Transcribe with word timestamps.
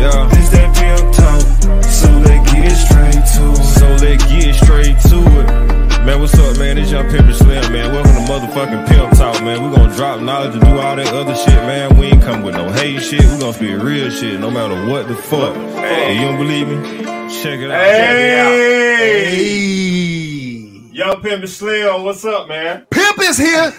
Yeah. 0.00 0.28
This 0.32 0.48
that 0.48 0.74
pimp 0.74 1.12
talk, 1.12 1.40
so 1.84 2.08
let's 2.24 2.40
get 2.50 2.72
straight 2.72 3.20
to 3.36 3.52
it. 3.52 3.64
So 3.76 3.86
let's 4.00 4.24
get 4.32 4.54
straight 4.54 4.98
to 5.12 5.18
it. 5.40 5.46
Man, 6.06 6.20
what's 6.20 6.32
up, 6.38 6.56
man? 6.56 6.78
It's 6.78 6.90
Young 6.90 7.04
Pimpin' 7.04 7.34
Slim, 7.34 7.70
man. 7.70 7.92
Welcome 7.92 8.14
to 8.14 8.20
motherfucking 8.32 8.88
Pimp 8.88 9.12
Talk, 9.18 9.42
man. 9.44 9.62
We 9.62 9.76
gonna 9.76 9.94
drop 9.94 10.22
knowledge 10.22 10.54
and 10.54 10.62
do 10.62 10.78
all 10.78 10.96
that 10.96 11.08
other 11.08 11.36
shit, 11.36 11.48
man. 11.48 11.98
We 11.98 12.06
ain't 12.06 12.22
come 12.22 12.42
with 12.42 12.54
no 12.54 12.70
hate 12.72 13.02
shit. 13.02 13.20
We 13.20 13.38
gonna 13.38 13.52
spit 13.52 13.78
real 13.82 14.08
shit, 14.08 14.40
no 14.40 14.50
matter 14.50 14.86
what 14.90 15.06
the 15.06 15.14
fuck. 15.14 15.54
Hey, 15.54 16.14
you 16.18 16.28
don't 16.28 16.38
believe 16.38 16.66
me? 16.66 16.76
Check 17.42 17.60
it 17.60 17.70
out. 17.70 17.78
Hey! 17.78 18.96
Hey, 18.96 19.36
Young 20.92 21.20
Pimp 21.20 21.46
Slim, 21.46 22.04
what's 22.04 22.24
up, 22.24 22.48
man? 22.48 22.86
Pimp 22.90 23.20
is 23.20 23.36
here. 23.36 23.74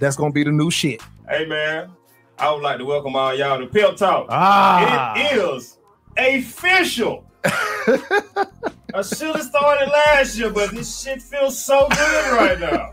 That's 0.00 0.16
gonna 0.16 0.32
be 0.32 0.44
the 0.44 0.50
new 0.50 0.70
shit. 0.70 1.02
Hey, 1.28 1.44
man. 1.44 1.90
I 2.38 2.52
would 2.52 2.62
like 2.62 2.78
to 2.78 2.84
welcome 2.84 3.14
all 3.14 3.34
y'all 3.34 3.58
to 3.58 3.66
Pimp 3.66 3.96
Talk. 3.96 4.26
Ah, 4.30 5.14
It 5.16 5.36
is 5.38 5.78
official. 6.16 7.24
I 7.44 9.02
should 9.02 9.36
have 9.36 9.42
started 9.44 9.88
last 9.88 10.36
year, 10.36 10.50
but 10.50 10.70
this 10.70 11.02
shit 11.02 11.22
feels 11.22 11.62
so 11.62 11.88
good 11.88 12.32
right 12.32 12.58
now. 12.60 12.92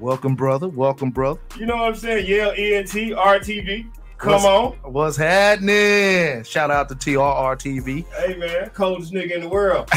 welcome, 0.00 0.34
brother. 0.34 0.68
Welcome, 0.68 1.10
brother. 1.10 1.40
You 1.58 1.66
know 1.66 1.76
what 1.76 1.84
I'm 1.88 1.94
saying? 1.94 2.26
Yeah, 2.26 2.48
ENT, 2.56 2.90
RTV. 3.16 3.90
Come 4.18 4.32
What's- 4.32 4.44
on. 4.44 4.72
What's 4.92 5.16
happening? 5.16 6.42
Shout 6.42 6.70
out 6.72 6.88
to 6.88 6.96
TRR 6.96 7.54
TV. 7.56 8.04
Hey, 8.18 8.36
man. 8.36 8.70
Coldest 8.70 9.12
nigga 9.12 9.32
in 9.36 9.42
the 9.42 9.48
world. 9.48 9.88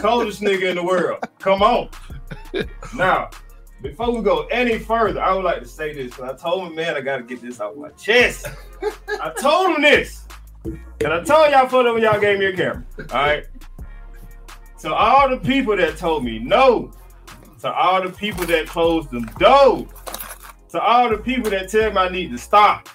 Coldest 0.00 0.40
nigga 0.40 0.70
in 0.70 0.76
the 0.76 0.84
world. 0.84 1.18
Come 1.40 1.62
on. 1.62 1.88
Now, 2.94 3.30
before 3.82 4.10
we 4.16 4.22
go 4.22 4.46
any 4.46 4.78
further, 4.78 5.20
I 5.22 5.34
would 5.34 5.44
like 5.44 5.60
to 5.60 5.68
say 5.68 5.92
this 5.94 6.14
because 6.14 6.30
I 6.30 6.36
told 6.36 6.68
him, 6.68 6.74
man, 6.74 6.96
I 6.96 7.00
got 7.00 7.18
to 7.18 7.22
get 7.22 7.42
this 7.42 7.60
off 7.60 7.76
my 7.76 7.90
chest. 7.90 8.46
I 9.20 9.30
told 9.40 9.76
him 9.76 9.82
this. 9.82 10.26
And 10.64 11.12
I 11.12 11.22
told 11.22 11.50
y'all 11.50 11.68
for 11.68 11.92
when 11.92 12.02
y'all 12.02 12.18
gave 12.20 12.38
me 12.38 12.46
a 12.46 12.56
camera. 12.56 12.84
All 12.98 13.04
right. 13.18 13.44
To 14.80 14.94
all 14.94 15.28
the 15.28 15.36
people 15.38 15.76
that 15.76 15.96
told 15.98 16.24
me 16.24 16.38
no, 16.38 16.92
to 17.60 17.72
all 17.72 18.02
the 18.02 18.10
people 18.10 18.44
that 18.46 18.66
closed 18.66 19.10
the 19.10 19.20
door, 19.38 19.86
to 20.70 20.80
all 20.80 21.08
the 21.10 21.18
people 21.18 21.50
that 21.50 21.68
tell 21.68 21.90
me 21.90 21.96
I 21.98 22.08
need 22.08 22.30
to 22.32 22.38
stop, 22.38 22.88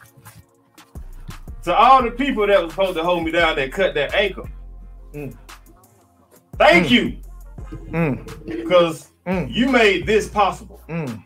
to 1.64 1.76
all 1.76 2.02
the 2.04 2.12
people 2.12 2.48
that 2.48 2.62
was 2.64 2.72
supposed 2.74 2.96
to 2.98 3.04
hold 3.04 3.24
me 3.24 3.32
down 3.32 3.56
that 3.58 3.72
cut 3.72 3.94
that 3.96 4.14
ankle. 4.14 4.48
Mm. 5.14 5.36
Thank 6.58 6.88
Mm. 6.88 6.90
you, 6.92 7.18
Mm, 7.92 8.46
because 8.46 9.06
mm, 9.06 9.09
you 9.50 9.70
made 9.70 10.06
this 10.06 10.28
possible. 10.28 10.82
mm, 10.90 11.24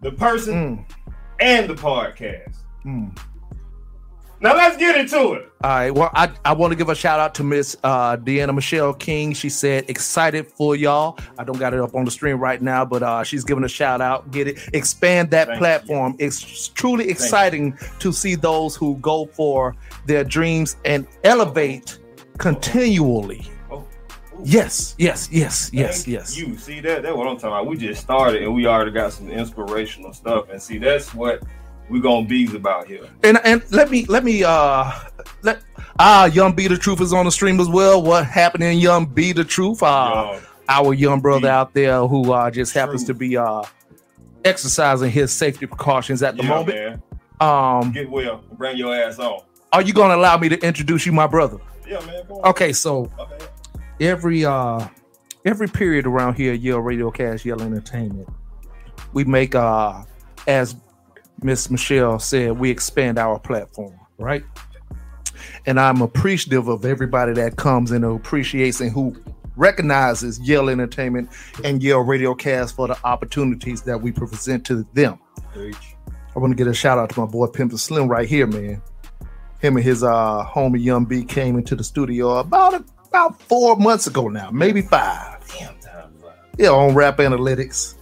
The 0.00 0.12
person 0.12 0.54
mm, 0.54 1.14
and 1.40 1.68
the 1.68 1.74
podcast. 1.74 2.56
mm. 2.84 3.16
Now 4.42 4.54
let's 4.56 4.78
get 4.78 4.96
into 4.96 5.34
it. 5.34 5.52
All 5.62 5.70
right. 5.70 5.90
Well, 5.90 6.10
I, 6.14 6.32
I 6.46 6.54
want 6.54 6.70
to 6.70 6.74
give 6.76 6.88
a 6.88 6.94
shout 6.94 7.20
out 7.20 7.34
to 7.34 7.44
Miss 7.44 7.76
uh, 7.84 8.16
Deanna 8.16 8.54
Michelle 8.54 8.94
King. 8.94 9.34
She 9.34 9.50
said, 9.50 9.84
excited 9.90 10.46
for 10.46 10.74
y'all. 10.74 11.18
I 11.38 11.44
don't 11.44 11.58
got 11.58 11.74
it 11.74 11.80
up 11.80 11.94
on 11.94 12.06
the 12.06 12.10
stream 12.10 12.38
right 12.38 12.62
now, 12.62 12.86
but 12.86 13.02
uh, 13.02 13.22
she's 13.22 13.44
giving 13.44 13.64
a 13.64 13.68
shout 13.68 14.00
out. 14.00 14.30
Get 14.30 14.48
it. 14.48 14.70
Expand 14.72 15.30
that 15.32 15.48
Thank 15.48 15.58
platform. 15.58 16.16
It's 16.18 16.68
truly 16.68 17.10
exciting 17.10 17.76
to 17.98 18.12
see 18.14 18.34
those 18.34 18.74
who 18.74 18.96
go 18.96 19.26
for 19.26 19.76
their 20.06 20.24
dreams 20.24 20.76
and 20.86 21.06
elevate 21.22 21.98
continually. 22.38 23.42
Yes, 24.44 24.94
yes, 24.98 25.28
yes, 25.30 25.70
yes, 25.72 26.04
Thank 26.04 26.08
yes. 26.08 26.36
You 26.36 26.56
see 26.56 26.80
that? 26.80 27.02
That's 27.02 27.14
what 27.16 27.26
I'm 27.26 27.36
talking 27.36 27.48
about. 27.48 27.66
We 27.66 27.76
just 27.76 28.00
started 28.00 28.42
and 28.42 28.54
we 28.54 28.66
already 28.66 28.90
got 28.90 29.12
some 29.12 29.30
inspirational 29.30 30.12
stuff. 30.12 30.48
And 30.50 30.60
see, 30.60 30.78
that's 30.78 31.14
what 31.14 31.42
we're 31.88 32.00
gonna 32.02 32.26
be 32.26 32.54
about 32.54 32.86
here. 32.86 33.08
And 33.22 33.38
and 33.44 33.62
let 33.72 33.90
me 33.90 34.04
let 34.06 34.24
me 34.24 34.44
uh 34.44 34.92
let 35.42 35.62
ah 35.98 36.26
Young 36.26 36.54
Be 36.54 36.68
the 36.68 36.76
Truth 36.76 37.00
is 37.00 37.12
on 37.12 37.24
the 37.24 37.30
stream 37.32 37.60
as 37.60 37.68
well. 37.68 38.02
What 38.02 38.26
happened 38.26 38.64
in 38.64 38.78
Young 38.78 39.06
Be 39.06 39.32
the 39.32 39.44
Truth? 39.44 39.82
Uh 39.82 39.86
Yo, 40.34 40.40
our 40.68 40.94
young 40.94 41.20
brother 41.20 41.42
Be 41.42 41.48
out 41.48 41.74
there 41.74 42.06
who 42.06 42.32
uh 42.32 42.50
just 42.50 42.72
happens 42.74 43.04
to 43.04 43.14
be 43.14 43.36
uh 43.36 43.62
exercising 44.44 45.10
his 45.10 45.32
safety 45.32 45.66
precautions 45.66 46.22
at 46.22 46.36
the 46.36 46.42
yeah, 46.42 46.48
moment. 46.48 46.78
man. 46.78 47.02
Um 47.40 47.92
Get 47.92 48.08
well. 48.08 48.42
Bring 48.52 48.76
your 48.76 48.94
ass 48.94 49.18
on. 49.18 49.42
are 49.72 49.82
you 49.82 49.92
gonna 49.92 50.14
allow 50.16 50.36
me 50.38 50.48
to 50.48 50.58
introduce 50.66 51.04
you, 51.06 51.12
my 51.12 51.26
brother? 51.26 51.58
Yeah, 51.86 52.00
man. 52.06 52.22
Okay, 52.44 52.72
so 52.72 53.10
Okay. 53.18 53.46
Every 54.00 54.44
uh 54.44 54.88
every 55.44 55.68
period 55.68 56.06
around 56.06 56.34
here, 56.34 56.54
Yell 56.54 56.80
Radio 56.80 57.10
Cast, 57.10 57.44
Yell 57.44 57.62
Entertainment, 57.62 58.28
we 59.12 59.24
make 59.24 59.54
uh 59.54 60.02
as 60.46 60.74
Miss 61.42 61.70
Michelle 61.70 62.18
said, 62.18 62.58
we 62.58 62.70
expand 62.70 63.18
our 63.18 63.38
platform, 63.38 63.98
right? 64.18 64.44
And 65.66 65.80
I'm 65.80 66.02
appreciative 66.02 66.68
of 66.68 66.84
everybody 66.84 67.32
that 67.34 67.56
comes 67.56 67.90
and 67.92 68.04
appreciates 68.04 68.80
and 68.80 68.90
who 68.90 69.16
recognizes 69.56 70.38
Yell 70.40 70.68
Entertainment 70.68 71.30
and 71.64 71.82
Yell 71.82 72.00
Radio 72.00 72.34
Cast 72.34 72.76
for 72.76 72.88
the 72.88 72.98
opportunities 73.04 73.82
that 73.82 74.00
we 74.00 74.12
present 74.12 74.66
to 74.66 74.86
them. 74.94 75.18
I 75.54 76.38
want 76.38 76.52
to 76.52 76.56
get 76.56 76.66
a 76.66 76.74
shout 76.74 76.98
out 76.98 77.10
to 77.10 77.20
my 77.20 77.26
boy 77.26 77.46
Pimp 77.46 77.72
Slim 77.72 78.08
right 78.08 78.28
here, 78.28 78.46
man. 78.46 78.82
Him 79.60 79.76
and 79.76 79.84
his 79.84 80.02
uh 80.02 80.44
homie 80.46 80.82
Young 80.82 81.04
B 81.04 81.24
came 81.24 81.56
into 81.56 81.74
the 81.74 81.84
studio 81.84 82.38
about 82.38 82.84
about 83.10 83.40
four 83.42 83.76
months 83.76 84.06
ago 84.06 84.28
now, 84.28 84.50
maybe 84.50 84.82
five. 84.82 85.44
Damn 85.58 85.76
time. 85.78 86.10
Yeah, 86.56 86.70
on 86.70 86.94
Rap 86.94 87.18
Analytics, 87.18 87.96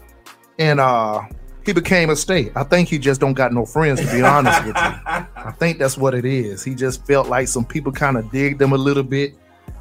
and 0.59 0.79
uh 0.81 1.23
he 1.65 1.75
became 1.75 2.09
a 2.09 2.17
state. 2.17 2.51
I 2.57 2.65
think 2.65 2.89
he 2.89 2.99
just 2.99 3.21
don't 3.21 3.35
got 3.35 3.53
no 3.53 3.67
friends 3.67 4.01
to 4.01 4.11
be 4.11 4.23
honest 4.23 4.65
with 4.65 4.75
you. 4.75 4.83
I 4.83 5.55
think 5.59 5.79
that's 5.79 5.99
what 5.99 6.15
it 6.15 6.25
is. 6.25 6.65
He 6.65 6.75
just 6.75 7.07
felt 7.07 7.29
like 7.29 7.47
some 7.47 7.65
people 7.67 7.93
kind 7.93 8.17
of 8.17 8.31
digged 8.31 8.63
him 8.63 8.73
a 8.73 8.79
little 8.79 9.03
bit, 9.03 9.35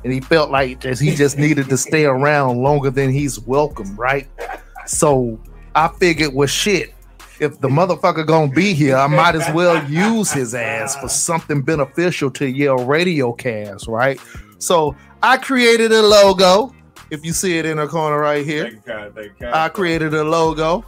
and 0.03 0.11
he 0.11 0.19
felt 0.19 0.51
like 0.51 0.81
just 0.81 1.01
he 1.01 1.15
just 1.15 1.37
needed 1.37 1.69
to 1.69 1.77
stay 1.77 2.03
around 2.03 2.61
longer 2.61 2.89
than 2.89 3.09
he's 3.11 3.39
welcome, 3.39 3.95
right? 3.95 4.27
So 4.85 5.39
I 5.75 5.87
figured, 5.87 6.33
well, 6.33 6.47
shit. 6.47 6.93
If 7.39 7.61
the 7.61 7.69
motherfucker 7.69 8.25
gonna 8.25 8.51
be 8.51 8.73
here, 8.73 8.97
I 8.97 9.05
might 9.05 9.35
as 9.35 9.47
well 9.53 9.81
use 9.89 10.31
his 10.31 10.55
ass 10.55 10.95
for 10.95 11.07
something 11.07 11.61
beneficial 11.61 12.31
to 12.31 12.47
Yale 12.47 12.83
Radio 12.83 13.31
Cast, 13.31 13.87
right? 13.87 14.19
So 14.59 14.95
I 15.23 15.37
created 15.37 15.91
a 15.91 16.01
logo. 16.01 16.73
If 17.09 17.25
you 17.25 17.31
see 17.33 17.57
it 17.57 17.65
in 17.65 17.77
the 17.77 17.87
corner 17.87 18.19
right 18.19 18.45
here, 18.45 18.63
Thank 18.65 18.75
you, 18.75 18.81
kind. 18.81 19.15
Thank 19.15 19.27
you, 19.27 19.33
kind. 19.39 19.55
I 19.55 19.69
created 19.69 20.13
a 20.13 20.23
logo. 20.23 20.85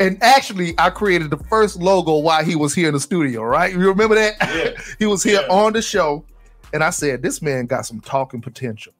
And 0.00 0.22
actually, 0.22 0.74
I 0.78 0.90
created 0.90 1.30
the 1.30 1.38
first 1.50 1.76
logo 1.76 2.18
while 2.18 2.44
he 2.44 2.54
was 2.54 2.72
here 2.72 2.86
in 2.88 2.94
the 2.94 3.00
studio, 3.00 3.42
right? 3.42 3.72
You 3.72 3.78
remember 3.80 4.14
that? 4.14 4.36
Yeah. 4.40 4.80
he 5.00 5.06
was 5.06 5.24
here 5.24 5.40
Yeah. 5.42 5.52
on 5.52 5.72
the 5.72 5.82
show. 5.82 6.24
And 6.72 6.84
I 6.84 6.90
said, 6.90 7.22
this 7.22 7.42
man 7.42 7.66
got 7.66 7.84
some 7.86 8.00
talking 8.00 8.40
potential. 8.40 8.92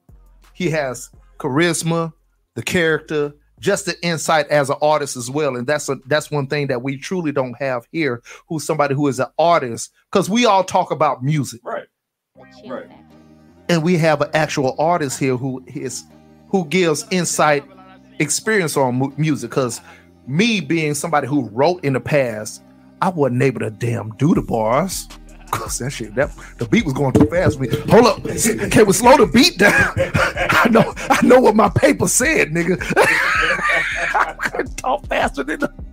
He 0.53 0.69
has 0.71 1.09
charisma, 1.37 2.11
the 2.55 2.63
character, 2.63 3.33
just 3.61 3.85
the 3.85 3.95
insight 4.05 4.47
as 4.47 4.69
an 4.69 4.75
artist 4.81 5.15
as 5.15 5.31
well. 5.31 5.55
And 5.55 5.65
that's 5.65 5.87
a 5.87 5.95
that's 6.07 6.29
one 6.31 6.47
thing 6.47 6.67
that 6.67 6.81
we 6.81 6.97
truly 6.97 7.31
don't 7.31 7.53
have 7.59 7.87
here, 7.93 8.21
who's 8.49 8.65
somebody 8.65 8.93
who 8.95 9.07
is 9.07 9.19
an 9.19 9.27
artist, 9.37 9.91
because 10.11 10.29
we 10.29 10.45
all 10.45 10.63
talk 10.65 10.91
about 10.91 11.23
music. 11.23 11.61
Right. 11.63 11.87
Right. 12.67 12.89
And 13.69 13.83
we 13.83 13.97
have 13.97 14.21
an 14.21 14.29
actual 14.33 14.75
artist 14.79 15.19
here 15.19 15.37
who 15.37 15.63
is 15.67 16.05
who 16.49 16.65
gives 16.65 17.05
insight 17.11 17.63
experience 18.19 18.75
on 18.75 18.95
mu- 18.95 19.13
music. 19.17 19.51
Because 19.51 19.81
me 20.27 20.59
being 20.59 20.93
somebody 20.93 21.27
who 21.27 21.47
wrote 21.49 21.83
in 21.83 21.93
the 21.93 21.99
past 21.99 22.61
i 23.01 23.09
wasn't 23.09 23.41
able 23.41 23.59
to 23.61 23.69
damn 23.69 24.09
do 24.17 24.33
the 24.33 24.41
bars. 24.41 25.07
Because 25.45 25.79
that 25.79 25.89
shit 25.91 26.13
that 26.15 26.29
the 26.57 26.65
beat 26.67 26.85
was 26.85 26.93
going 26.93 27.13
too 27.13 27.25
fast 27.25 27.57
for 27.57 27.63
me. 27.63 27.69
Hold 27.89 28.05
up. 28.05 28.23
Can 28.71 28.85
we 28.85 28.93
slow 28.93 29.17
the 29.17 29.29
beat 29.33 29.57
down? 29.57 29.93
I 29.97 30.67
know 30.69 30.93
i 31.09 31.25
know 31.25 31.39
what 31.39 31.55
my 31.55 31.69
paper 31.69 32.07
said 32.07 32.49
nigga. 32.49 32.77
I 34.15 34.33
couldn't 34.33 34.75
talk 34.77 35.05
faster 35.07 35.43
than 35.43 35.61
the. 35.61 35.88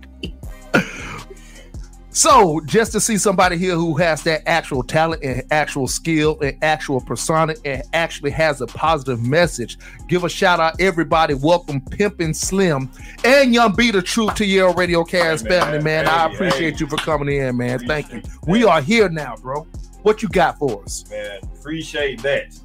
So, 2.17 2.59
just 2.61 2.93
to 2.93 2.99
see 2.99 3.19
somebody 3.19 3.59
here 3.59 3.75
who 3.75 3.95
has 3.97 4.23
that 4.23 4.41
actual 4.47 4.81
talent 4.81 5.23
and 5.23 5.43
actual 5.51 5.87
skill 5.87 6.39
and 6.41 6.57
actual 6.63 6.99
persona 6.99 7.53
and 7.63 7.83
actually 7.93 8.31
has 8.31 8.59
a 8.59 8.65
positive 8.65 9.21
message, 9.21 9.77
give 10.07 10.23
a 10.23 10.29
shout 10.29 10.59
out 10.59 10.81
everybody. 10.81 11.35
Welcome 11.35 11.79
Pimpin' 11.79 12.35
Slim 12.35 12.89
and 13.23 13.53
Young 13.53 13.75
Be 13.75 13.91
the 13.91 14.01
Truth 14.01 14.33
to 14.37 14.45
your 14.47 14.73
Radio 14.73 15.03
Cast 15.03 15.43
Hey, 15.43 15.49
man. 15.49 15.61
family, 15.61 15.83
man. 15.83 16.05
Hey, 16.05 16.11
I 16.11 16.25
appreciate 16.33 16.73
hey. 16.73 16.79
you 16.79 16.87
for 16.87 16.97
coming 16.97 17.35
in, 17.35 17.55
man. 17.55 17.85
Thank 17.85 18.11
you. 18.11 18.17
Appreciate 18.17 18.47
We 18.47 18.63
are 18.63 18.81
here 18.81 19.09
now, 19.09 19.35
bro. 19.35 19.67
What 20.01 20.23
you 20.23 20.29
got 20.29 20.57
for 20.57 20.81
us? 20.81 21.07
Man, 21.11 21.39
appreciate 21.43 22.23
that. 22.23 22.59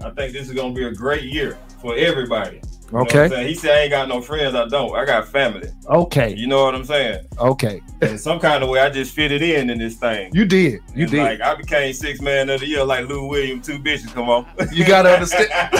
I 0.00 0.10
think 0.10 0.32
this 0.32 0.48
is 0.48 0.52
gonna 0.52 0.74
be 0.74 0.84
a 0.84 0.92
great 0.92 1.22
year 1.22 1.56
for 1.80 1.94
everybody. 1.94 2.60
You 2.92 2.98
Okay. 2.98 3.48
He 3.48 3.54
said 3.54 3.70
I 3.76 3.80
ain't 3.82 3.90
got 3.90 4.08
no 4.08 4.20
friends. 4.20 4.54
I 4.54 4.68
don't. 4.68 4.94
I 4.96 5.04
got 5.04 5.26
family. 5.28 5.68
Okay. 5.86 6.34
You 6.34 6.46
know 6.46 6.64
what 6.64 6.74
I'm 6.74 6.84
saying? 6.84 7.26
Okay. 7.38 7.82
In 8.02 8.16
some 8.18 8.38
kind 8.38 8.62
of 8.62 8.70
way, 8.70 8.80
I 8.80 8.90
just 8.90 9.14
fitted 9.14 9.42
in 9.42 9.70
in 9.70 9.78
this 9.78 9.96
thing. 9.96 10.30
You 10.34 10.44
did. 10.44 10.80
You 10.94 11.02
And, 11.02 11.10
did. 11.10 11.22
Like 11.22 11.40
I 11.40 11.54
became 11.54 11.92
six 11.92 12.20
man 12.20 12.48
of 12.48 12.60
the 12.60 12.66
year, 12.66 12.84
like 12.84 13.08
Lou 13.08 13.26
Williams, 13.26 13.66
two 13.66 13.78
bitches. 13.78 14.12
Come 14.14 14.28
on. 14.28 14.46
You 14.72 14.86
gotta 14.86 15.10
understand. 15.10 15.48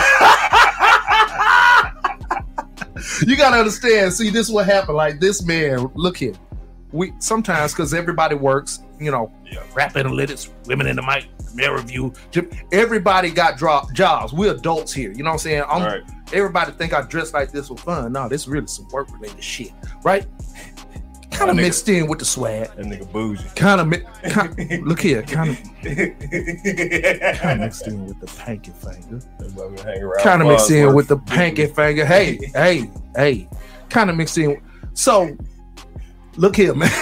you 3.27 3.37
gotta 3.37 3.57
understand. 3.57 4.13
See, 4.13 4.31
this 4.31 4.49
is 4.49 4.53
what 4.53 4.67
happened. 4.67 4.97
Like 4.97 5.21
this 5.21 5.45
man, 5.45 5.91
look 5.95 6.17
here. 6.17 6.35
We 6.97 7.13
sometimes 7.19 7.73
because 7.73 7.93
everybody 7.95 8.35
works, 8.35 8.81
you 8.99 9.11
know, 9.11 9.31
Yeah. 9.51 9.61
rap 9.75 9.95
analytics, 9.95 10.49
women 10.67 10.87
in 10.87 10.97
the 10.97 11.03
mic, 11.03 11.27
mirror 11.55 11.77
review. 11.77 12.13
Everybody 12.73 13.31
got 13.31 13.57
drop 13.59 13.93
jobs. 13.93 14.33
We're 14.33 14.53
adults 14.55 14.93
here. 14.93 15.13
You 15.13 15.23
know 15.23 15.31
what 15.31 15.35
I'm 15.35 15.39
saying? 15.39 15.63
I'm, 15.69 15.83
right. 15.83 16.03
Everybody 16.33 16.73
think 16.73 16.93
I 16.93 17.03
dress 17.03 17.33
like 17.33 17.53
this 17.53 17.69
for 17.69 17.77
fun. 17.77 18.13
No, 18.13 18.29
this 18.29 18.49
really 18.49 18.67
some 18.67 18.89
work 18.89 19.11
related 19.13 19.43
shit, 19.43 19.73
right? 20.03 20.27
Kind 21.31 21.51
of 21.51 21.57
mixed 21.57 21.87
in 21.91 22.07
with 22.07 22.19
the 22.19 22.25
swag. 22.25 22.69
That 22.77 22.87
nigga 22.87 23.11
bougie. 23.13 23.45
Kind 23.55 23.81
of, 23.81 23.89
mi- 23.89 24.79
look 24.79 25.01
here, 25.01 25.23
kind 25.23 25.51
of, 25.51 25.63
kind 25.83 27.53
of 27.53 27.59
mixed 27.61 27.87
in 27.87 28.07
with 28.07 28.19
the 28.21 28.27
pinky 28.27 28.71
finger. 28.71 29.21
Kind 30.23 30.43
of 30.43 30.49
mixed 30.49 30.71
in 30.71 30.95
with 30.95 31.09
the 31.09 31.17
pinky 31.19 31.67
finger. 31.67 32.07
Hey, 32.07 32.39
hey, 32.55 32.91
hey, 33.15 33.49
kind 33.91 34.09
of 34.11 34.17
mixed 34.17 34.39
in. 34.39 34.61
So, 34.95 35.37
look 36.37 36.57
here, 36.57 36.75
man. 36.75 36.91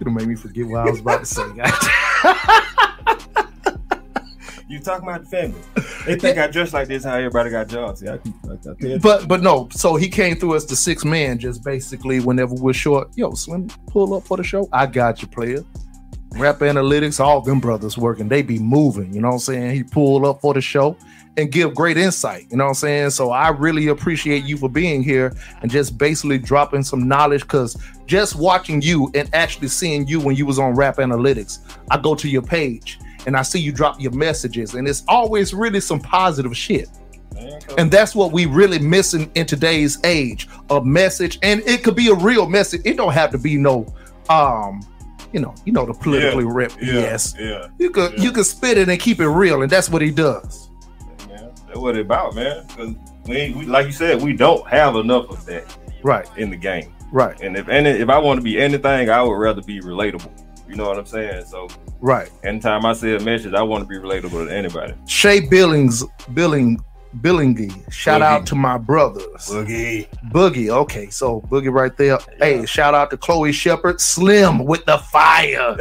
It'll 0.00 0.12
make 0.12 0.26
me 0.26 0.36
forget 0.36 0.66
what 0.66 0.86
I 0.86 0.90
was 0.90 1.00
about 1.00 1.20
to 1.20 1.26
say. 1.26 1.44
Guys. 1.56 1.72
You 4.68 4.78
talking 4.80 5.08
about 5.08 5.24
the 5.24 5.30
family? 5.30 5.60
They 6.04 6.16
think 6.18 6.36
I 6.36 6.46
dress 6.46 6.74
like 6.74 6.88
this. 6.88 7.02
How 7.02 7.14
everybody 7.14 7.48
got 7.48 7.68
jobs? 7.68 8.00
See, 8.00 8.08
I 8.08 8.18
keep 8.18 8.34
like 8.44 8.60
that. 8.62 8.76
Yeah. 8.80 8.98
but 9.02 9.26
but 9.26 9.42
no, 9.42 9.66
so 9.72 9.96
he 9.96 10.10
came 10.10 10.36
through 10.36 10.56
as 10.56 10.66
the 10.66 10.76
sixth 10.76 11.06
man, 11.06 11.38
just 11.38 11.64
basically 11.64 12.20
whenever 12.20 12.54
we're 12.54 12.74
short. 12.74 13.08
Yo, 13.16 13.32
Slim, 13.32 13.68
pull 13.86 14.12
up 14.12 14.24
for 14.24 14.36
the 14.36 14.42
show. 14.42 14.68
I 14.70 14.84
got 14.84 15.22
you, 15.22 15.28
player. 15.28 15.64
Rap 16.32 16.58
analytics, 16.58 17.18
all 17.18 17.40
them 17.40 17.60
brothers 17.60 17.96
working. 17.96 18.28
They 18.28 18.42
be 18.42 18.58
moving. 18.58 19.14
You 19.14 19.22
know 19.22 19.28
what 19.28 19.34
I'm 19.34 19.40
saying? 19.40 19.74
He 19.74 19.84
pulled 19.84 20.26
up 20.26 20.42
for 20.42 20.52
the 20.52 20.60
show 20.60 20.98
and 21.38 21.52
give 21.52 21.74
great 21.74 21.96
insight. 21.96 22.46
You 22.50 22.56
know 22.58 22.64
what 22.64 22.70
I'm 22.70 22.74
saying? 22.74 23.10
So 23.10 23.30
I 23.30 23.48
really 23.48 23.86
appreciate 23.88 24.44
you 24.44 24.58
for 24.58 24.68
being 24.68 25.02
here 25.02 25.34
and 25.62 25.70
just 25.70 25.96
basically 25.96 26.36
dropping 26.36 26.82
some 26.82 27.06
knowledge 27.08 27.42
because 27.42 27.76
just 28.06 28.34
watching 28.34 28.82
you 28.82 29.10
and 29.14 29.30
actually 29.32 29.68
seeing 29.68 30.06
you 30.06 30.20
when 30.20 30.34
you 30.36 30.44
was 30.44 30.58
on 30.58 30.74
Rap 30.74 30.96
Analytics, 30.96 31.60
I 31.90 31.98
go 31.98 32.14
to 32.16 32.28
your 32.28 32.42
page 32.42 32.98
and 33.26 33.36
I 33.36 33.42
see 33.42 33.60
you 33.60 33.72
drop 33.72 34.00
your 34.00 34.12
messages, 34.12 34.74
and 34.74 34.88
it's 34.88 35.02
always 35.08 35.52
really 35.52 35.80
some 35.80 36.00
positive 36.00 36.56
shit. 36.56 36.88
And 37.76 37.90
that's 37.90 38.14
what 38.14 38.32
we 38.32 38.46
really 38.46 38.78
missing 38.78 39.30
in 39.34 39.46
today's 39.46 39.98
age, 40.02 40.48
a 40.70 40.82
message. 40.82 41.38
And 41.42 41.60
it 41.60 41.84
could 41.84 41.94
be 41.94 42.08
a 42.08 42.14
real 42.14 42.48
message. 42.48 42.80
It 42.84 42.96
don't 42.96 43.12
have 43.12 43.30
to 43.32 43.38
be 43.38 43.56
no 43.56 43.86
um, 44.28 44.80
you 45.32 45.40
know, 45.40 45.54
you 45.64 45.72
know 45.72 45.84
the 45.84 45.92
politically 45.92 46.44
rep 46.44 46.72
yeah, 46.80 46.94
yes. 46.94 47.34
yeah. 47.38 47.68
You 47.78 47.90
could 47.90 48.14
Yeah. 48.14 48.22
you 48.22 48.32
could 48.32 48.46
spit 48.46 48.78
it 48.78 48.88
and 48.88 48.98
keep 48.98 49.20
it 49.20 49.28
real, 49.28 49.62
and 49.62 49.70
that's 49.70 49.88
what 49.88 50.02
he 50.02 50.10
does. 50.10 50.67
That's 51.68 51.78
what 51.78 51.96
it 51.96 52.00
about, 52.00 52.34
man. 52.34 52.66
Because 52.66 52.94
we, 53.26 53.52
we, 53.52 53.66
like 53.66 53.86
you 53.86 53.92
said, 53.92 54.20
we 54.22 54.32
don't 54.32 54.66
have 54.68 54.96
enough 54.96 55.28
of 55.30 55.44
that 55.46 55.64
Right, 56.02 56.28
in 56.36 56.50
the 56.50 56.56
game. 56.56 56.94
right, 57.12 57.38
And 57.40 57.56
if 57.56 57.68
any, 57.68 57.90
if 57.90 58.08
I 58.08 58.18
want 58.18 58.38
to 58.38 58.42
be 58.44 58.60
anything, 58.60 59.10
I 59.10 59.22
would 59.22 59.34
rather 59.34 59.62
be 59.62 59.80
relatable. 59.80 60.30
You 60.68 60.76
know 60.76 60.86
what 60.86 60.98
I'm 60.98 61.06
saying? 61.06 61.44
So 61.46 61.68
right. 62.00 62.30
anytime 62.44 62.84
I 62.86 62.92
say 62.92 63.16
a 63.16 63.20
message, 63.20 63.54
I 63.54 63.62
want 63.62 63.82
to 63.84 63.88
be 63.88 63.96
relatable 63.96 64.46
to 64.46 64.54
anybody. 64.54 64.94
Shay 65.06 65.40
Billings 65.40 66.04
Billing 66.34 66.78
Billingy. 67.20 67.92
Shout 67.92 68.20
Boogie. 68.20 68.24
out 68.24 68.46
to 68.46 68.54
my 68.54 68.78
brothers. 68.78 69.46
Boogie. 69.46 70.08
Boogie. 70.30 70.68
Okay, 70.70 71.10
so 71.10 71.40
Boogie 71.42 71.72
right 71.72 71.96
there. 71.96 72.18
Hey, 72.38 72.64
shout 72.66 72.94
out 72.94 73.10
to 73.10 73.16
Chloe 73.16 73.52
Shepard, 73.52 74.00
Slim 74.00 74.64
with 74.64 74.84
the 74.84 74.98
fire. 74.98 75.76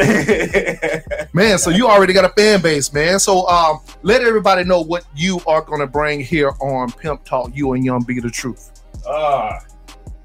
Man, 1.33 1.57
so 1.57 1.69
you 1.69 1.87
already 1.87 2.13
got 2.13 2.25
a 2.25 2.29
fan 2.29 2.61
base, 2.61 2.91
man. 2.93 3.19
So 3.19 3.47
um, 3.47 3.79
let 4.01 4.21
everybody 4.21 4.63
know 4.63 4.81
what 4.81 5.05
you 5.15 5.39
are 5.47 5.61
gonna 5.61 5.87
bring 5.87 6.19
here 6.19 6.51
on 6.59 6.91
Pimp 6.91 7.23
Talk. 7.23 7.51
You 7.53 7.73
and 7.73 7.85
Young 7.85 8.03
Be 8.03 8.19
the 8.19 8.29
Truth. 8.29 8.83
Ah, 9.07 9.59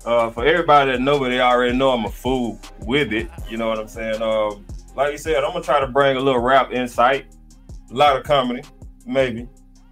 uh, 0.04 0.30
for 0.30 0.44
everybody 0.44 0.92
that 0.92 1.00
know, 1.00 1.18
but 1.18 1.28
they 1.28 1.40
already 1.40 1.76
know 1.76 1.90
I'm 1.90 2.04
a 2.04 2.10
fool 2.10 2.58
with 2.80 3.12
it. 3.12 3.28
You 3.48 3.56
know 3.56 3.68
what 3.68 3.78
I'm 3.78 3.88
saying? 3.88 4.22
Um, 4.22 4.66
like 4.96 5.12
you 5.12 5.18
said, 5.18 5.44
I'm 5.44 5.52
gonna 5.52 5.64
try 5.64 5.80
to 5.80 5.86
bring 5.86 6.16
a 6.16 6.20
little 6.20 6.40
rap 6.40 6.72
insight, 6.72 7.26
a 7.90 7.94
lot 7.94 8.16
of 8.16 8.24
comedy, 8.24 8.62
maybe. 9.06 9.48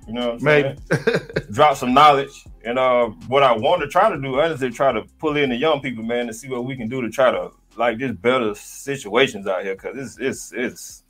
You 0.06 0.14
know 0.14 0.26
what 0.32 0.38
I'm 0.38 0.44
Maybe. 0.44 0.76
saying? 0.92 1.20
Drop 1.52 1.76
some 1.76 1.94
knowledge, 1.94 2.44
and 2.64 2.78
uh, 2.78 3.06
what 3.28 3.42
I 3.42 3.52
want 3.52 3.82
to 3.82 3.88
try 3.88 4.08
to 4.10 4.20
do, 4.20 4.40
honestly, 4.40 4.70
try 4.70 4.92
to 4.92 5.02
pull 5.18 5.36
in 5.36 5.50
the 5.50 5.56
young 5.56 5.80
people, 5.80 6.02
man, 6.02 6.26
to 6.26 6.34
see 6.34 6.48
what 6.48 6.64
we 6.64 6.76
can 6.76 6.88
do 6.88 7.00
to 7.02 7.10
try 7.10 7.30
to 7.30 7.50
like 7.76 7.98
just 7.98 8.20
better 8.20 8.54
situations 8.54 9.46
out 9.46 9.62
here, 9.62 9.76
cause 9.76 9.96
it's 9.96 10.18
it's 10.18 10.52
it's 10.52 11.04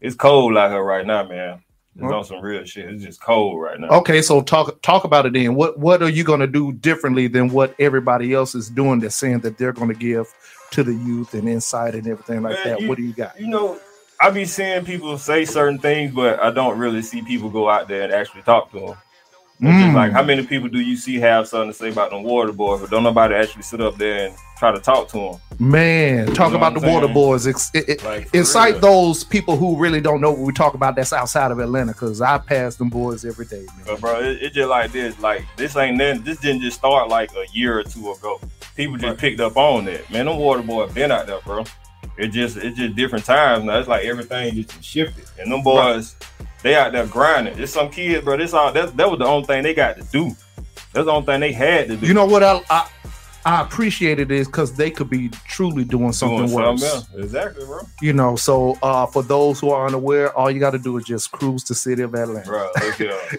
it's 0.00 0.14
cold 0.14 0.56
out 0.56 0.70
here 0.70 0.82
right 0.84 1.06
now, 1.06 1.26
man. 1.26 1.62
It's 1.98 2.04
on 2.12 2.24
some 2.24 2.42
real 2.42 2.62
shit. 2.64 2.90
It's 2.90 3.02
just 3.02 3.22
cold 3.22 3.58
right 3.60 3.80
now. 3.80 3.88
Okay, 3.88 4.20
so 4.20 4.42
talk 4.42 4.80
talk 4.82 5.04
about 5.04 5.24
it 5.26 5.32
then. 5.32 5.54
What 5.54 5.78
what 5.78 6.02
are 6.02 6.10
you 6.10 6.22
gonna 6.24 6.46
do 6.46 6.72
differently 6.74 7.26
than 7.26 7.48
what 7.48 7.74
everybody 7.80 8.34
else 8.34 8.54
is 8.54 8.68
doing 8.68 9.00
that's 9.00 9.16
saying 9.16 9.40
that 9.40 9.56
they're 9.56 9.72
gonna 9.72 9.94
give 9.94 10.26
to 10.72 10.82
the 10.82 10.92
youth 10.92 11.32
and 11.32 11.48
insight 11.48 11.94
and 11.94 12.06
everything 12.06 12.42
like 12.42 12.52
Man, 12.56 12.68
that? 12.68 12.80
you- 12.82 12.88
what 12.88 12.98
do 12.98 13.02
you 13.02 13.14
got? 13.14 13.40
you 13.40 13.46
know, 13.48 13.80
I 14.20 14.30
be 14.30 14.44
seeing 14.44 14.84
people 14.84 15.18
say 15.18 15.44
certain 15.44 15.78
things, 15.78 16.14
but 16.14 16.40
I 16.40 16.50
don't 16.50 16.78
really 16.78 17.02
see 17.02 17.22
people 17.22 17.50
go 17.50 17.68
out 17.68 17.86
there 17.88 18.02
and 18.02 18.12
actually 18.12 18.42
talk 18.42 18.70
to 18.72 18.80
them. 18.80 18.94
Mm. 19.62 19.94
Like, 19.94 20.12
how 20.12 20.22
many 20.22 20.46
people 20.46 20.68
do 20.68 20.80
you 20.80 20.96
see 20.98 21.16
have 21.16 21.48
something 21.48 21.70
to 21.70 21.74
say 21.74 21.88
about 21.88 22.10
the 22.10 22.18
water 22.18 22.52
boys, 22.52 22.82
but 22.82 22.90
don't 22.90 23.02
nobody 23.02 23.34
actually 23.34 23.62
sit 23.62 23.80
up 23.80 23.96
there 23.96 24.26
and 24.26 24.36
try 24.58 24.70
to 24.70 24.78
talk 24.78 25.08
to 25.08 25.16
them? 25.18 25.34
Man, 25.58 26.26
talk 26.34 26.52
about 26.52 26.74
the 26.74 26.80
I'm 26.86 26.92
water 26.92 27.08
boys. 27.08 27.46
It- 27.46 27.56
it- 27.74 28.04
Like, 28.04 28.28
incite 28.34 28.72
real. 28.74 28.80
those 28.82 29.24
people 29.24 29.56
who 29.56 29.78
really 29.78 30.02
don't 30.02 30.20
know 30.20 30.30
what 30.30 30.40
we 30.40 30.52
talk 30.52 30.74
about 30.74 30.94
that's 30.94 31.14
outside 31.14 31.50
of 31.52 31.58
Atlanta 31.58 31.92
because 31.92 32.20
I 32.20 32.36
pass 32.36 32.76
them 32.76 32.90
boys 32.90 33.24
every 33.24 33.46
day, 33.46 33.64
man. 33.76 33.84
But 33.86 34.00
bro, 34.02 34.20
it, 34.20 34.42
it 34.42 34.52
just 34.52 34.68
like 34.68 34.92
this. 34.92 35.18
Like 35.20 35.46
this 35.56 35.74
ain't 35.74 35.96
then. 35.96 36.22
This 36.22 36.38
didn't 36.38 36.60
just 36.60 36.76
start 36.76 37.08
like 37.08 37.30
a 37.32 37.46
year 37.54 37.78
or 37.78 37.82
two 37.82 38.12
ago. 38.12 38.38
People 38.76 38.96
just 38.96 39.06
Right. 39.08 39.18
picked 39.18 39.40
up 39.40 39.56
on 39.56 39.86
that. 39.86 40.10
Man, 40.10 40.26
them 40.26 40.36
water 40.36 40.60
boys 40.62 40.92
been 40.92 41.10
out 41.10 41.26
there, 41.26 41.40
bro. 41.46 41.64
It 42.18 42.28
just 42.28 42.56
it's 42.56 42.78
just 42.78 42.96
different 42.96 43.24
times 43.24 43.64
now. 43.64 43.78
It's 43.78 43.88
like 43.88 44.04
everything 44.04 44.54
just 44.54 44.82
shifted, 44.82 45.24
and 45.38 45.52
them 45.52 45.62
boys 45.62 46.16
they 46.62 46.74
out 46.74 46.92
there 46.92 47.06
grinding. 47.06 47.58
It's 47.58 47.72
some 47.72 47.90
kids, 47.90 48.24
bro. 48.24 48.36
This 48.36 48.54
all 48.54 48.72
that 48.72 48.96
that 48.96 49.10
was 49.10 49.18
the 49.18 49.26
only 49.26 49.46
thing 49.46 49.62
they 49.62 49.74
got 49.74 49.96
to 49.96 50.02
do. 50.04 50.34
That's 50.92 51.06
the 51.06 51.12
only 51.12 51.26
thing 51.26 51.40
they 51.40 51.52
had 51.52 51.88
to 51.88 51.96
do. 51.96 52.06
You 52.06 52.14
know 52.14 52.24
what 52.24 52.42
I 52.42 52.60
I, 52.70 52.88
I 53.46 53.60
appreciated 53.62 54.32
is 54.32 54.48
because 54.48 54.72
they 54.74 54.90
could 54.90 55.08
be 55.08 55.28
truly 55.46 55.84
doing 55.84 56.12
something 56.12 56.46
Doing 56.46 56.52
worse. 56.52 56.82
else. 56.82 57.06
Exactly, 57.14 57.64
bro. 57.64 57.78
You 58.02 58.12
know, 58.12 58.34
so 58.34 58.76
uh, 58.82 59.06
for 59.06 59.22
those 59.22 59.60
who 59.60 59.70
are 59.70 59.86
unaware, 59.86 60.36
all 60.36 60.50
you 60.50 60.58
got 60.58 60.72
to 60.72 60.78
do 60.80 60.96
is 60.96 61.04
just 61.04 61.30
cruise 61.30 61.62
the 61.62 61.74
city 61.74 62.02
of 62.02 62.12
Atlanta. 62.14 62.44
Bro. 62.46 62.70